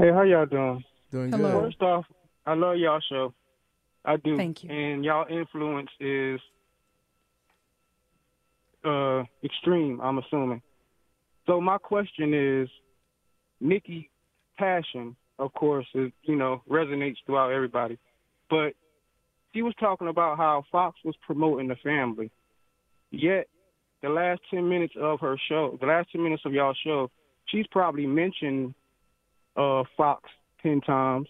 Hey, 0.02 0.12
how 0.12 0.24
y'all 0.24 0.48
doing? 0.48 0.84
Doing 1.12 1.32
Hello. 1.32 1.62
good. 1.62 1.66
First 1.66 1.82
off, 1.84 2.06
I 2.48 2.56
love 2.56 2.78
y'all 2.78 3.00
show. 3.08 3.36
I 4.04 4.18
do. 4.18 4.36
Thank 4.36 4.64
you. 4.64 4.72
And 4.72 5.06
y'all 5.06 5.28
influence 5.30 5.92
is 6.00 6.40
uh 8.84 9.22
extreme, 9.44 10.02
I'm 10.02 10.18
assuming. 10.18 10.64
So 11.46 11.62
my 11.62 11.78
question 11.78 12.34
is 12.34 12.68
Nikki 13.60 14.10
passion, 14.58 15.16
of 15.38 15.54
course, 15.54 15.86
is 15.94 16.12
you 16.24 16.36
know, 16.36 16.64
resonates 16.68 17.18
throughout 17.28 17.52
everybody. 17.52 18.00
But 18.50 18.74
she 19.54 19.62
was 19.62 19.76
talking 19.80 20.08
about 20.08 20.38
how 20.38 20.64
Fox 20.72 20.98
was 21.06 21.14
promoting 21.28 21.68
the 21.68 21.76
family. 21.76 22.32
Yet 23.12 23.50
the 24.02 24.10
last 24.10 24.42
ten 24.50 24.68
minutes 24.68 24.96
of 25.00 25.20
her 25.20 25.38
show, 25.48 25.78
the 25.80 25.86
last 25.86 26.12
ten 26.12 26.24
minutes 26.24 26.42
of 26.44 26.54
y'all 26.54 26.74
show, 26.84 27.12
she's 27.46 27.68
probably 27.68 28.08
mentioned 28.08 28.74
uh, 29.56 29.84
Fox 29.98 30.30
ten 30.62 30.82
times. 30.82 31.28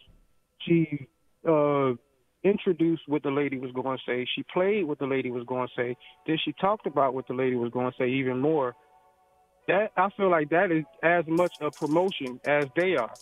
She 0.67 1.07
uh, 1.47 1.93
introduced 2.43 3.03
what 3.07 3.24
the 3.24 3.32
lady 3.32 3.57
was 3.57 3.72
going 3.72 3.97
to 3.97 4.03
say. 4.05 4.26
She 4.36 4.43
played 4.53 4.86
what 4.86 4.99
the 4.99 5.07
lady 5.07 5.32
was 5.32 5.43
going 5.45 5.67
to 5.67 5.74
say. 5.76 5.97
Then 6.28 6.38
she 6.43 6.53
talked 6.53 6.86
about 6.86 7.13
what 7.13 7.28
the 7.28 7.34
lady 7.34 7.55
was 7.55 7.72
going 7.72 7.91
to 7.91 7.97
say 7.97 8.09
even 8.09 8.39
more. 8.39 8.76
That 9.67 9.91
I 9.95 10.09
feel 10.17 10.30
like 10.30 10.49
that 10.49 10.72
is 10.72 10.86
as 11.03 11.26
much 11.28 11.53
a 11.61 11.72
promotion 11.72 12.39
as 12.45 12.65
they 12.76 12.95
are. 12.95 13.13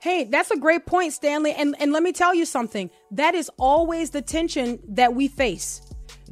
Hey, 0.00 0.24
that's 0.24 0.50
a 0.50 0.56
great 0.58 0.84
point, 0.86 1.12
Stanley. 1.12 1.52
And 1.52 1.74
and 1.78 1.92
let 1.92 2.02
me 2.02 2.12
tell 2.12 2.34
you 2.34 2.44
something. 2.44 2.90
That 3.10 3.34
is 3.34 3.50
always 3.58 4.10
the 4.10 4.22
tension 4.22 4.78
that 4.88 5.14
we 5.14 5.28
face. 5.28 5.80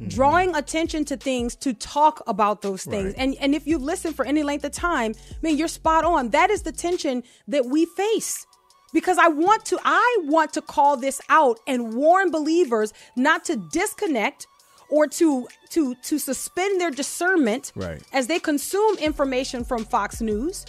Mm-hmm. 0.03 0.15
Drawing 0.15 0.55
attention 0.55 1.05
to 1.05 1.17
things 1.17 1.55
to 1.57 1.73
talk 1.73 2.21
about 2.27 2.61
those 2.61 2.83
things. 2.83 3.05
Right. 3.13 3.15
And 3.17 3.35
and 3.39 3.55
if 3.55 3.65
you've 3.67 3.81
listened 3.83 4.15
for 4.15 4.25
any 4.25 4.43
length 4.43 4.65
of 4.65 4.71
time, 4.71 5.13
I 5.31 5.35
mean, 5.41 5.57
you're 5.57 5.67
spot 5.67 6.03
on. 6.05 6.29
That 6.29 6.49
is 6.49 6.61
the 6.63 6.71
tension 6.71 7.23
that 7.47 7.65
we 7.65 7.85
face. 7.85 8.45
Because 8.93 9.17
I 9.17 9.27
want 9.27 9.65
to 9.65 9.79
I 9.83 10.17
want 10.23 10.53
to 10.53 10.61
call 10.61 10.97
this 10.97 11.19
out 11.29 11.59
and 11.65 11.93
warn 11.95 12.29
believers 12.31 12.93
not 13.15 13.43
to 13.45 13.55
disconnect 13.71 14.45
or 14.89 15.07
to 15.07 15.47
to 15.71 15.95
to 15.95 16.19
suspend 16.19 16.79
their 16.79 16.91
discernment 16.91 17.71
Right. 17.75 18.01
as 18.13 18.27
they 18.27 18.37
consume 18.39 18.97
information 18.99 19.63
from 19.63 19.85
Fox 19.85 20.21
News. 20.21 20.65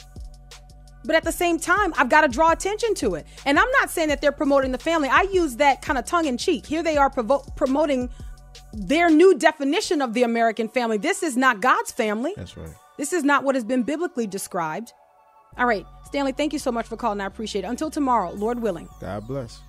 But 1.07 1.17
at 1.17 1.25
the 1.25 1.33
same 1.33 1.59
time, 1.59 1.93
I've 1.99 2.09
got 2.09 2.23
to 2.23 2.29
draw 2.29 2.51
attention 2.51 2.95
to 2.95 3.17
it. 3.17 3.27
And 3.45 3.59
I'm 3.59 3.71
not 3.73 3.91
saying 3.91 4.09
that 4.09 4.23
they're 4.23 4.33
promoting 4.33 4.73
the 4.73 4.79
family. 4.79 5.11
I 5.11 5.23
use 5.31 5.57
that 5.57 5.83
kind 5.83 5.99
of 5.99 6.07
tongue 6.07 6.25
in 6.25 6.39
cheek. 6.39 6.65
Here 6.65 6.83
they 6.83 6.97
are 6.97 7.11
provo- 7.11 7.45
promoting 7.57 8.09
their 8.75 9.11
new 9.11 9.37
definition 9.37 10.03
of 10.03 10.15
the 10.15 10.23
American 10.23 10.69
family. 10.69 10.97
This 10.99 11.23
is 11.23 11.37
not 11.37 11.61
God's 11.61 11.91
family. 11.91 12.33
That's 12.37 12.57
right. 12.57 12.75
This 12.97 13.13
is 13.13 13.25
not 13.25 13.45
what 13.45 13.55
has 13.55 13.65
been 13.65 13.83
biblically 13.83 14.27
described. 14.27 14.93
All 15.57 15.67
right, 15.67 15.87
Stanley, 16.05 16.33
thank 16.33 16.53
you 16.53 16.59
so 16.59 16.73
much 16.73 16.87
for 16.87 16.97
calling. 16.97 17.21
I 17.21 17.27
appreciate 17.27 17.65
it. 17.65 17.69
Until 17.69 17.91
tomorrow, 17.91 18.33
Lord 18.33 18.61
willing. 18.61 18.89
God 19.01 19.27
bless. 19.27 19.61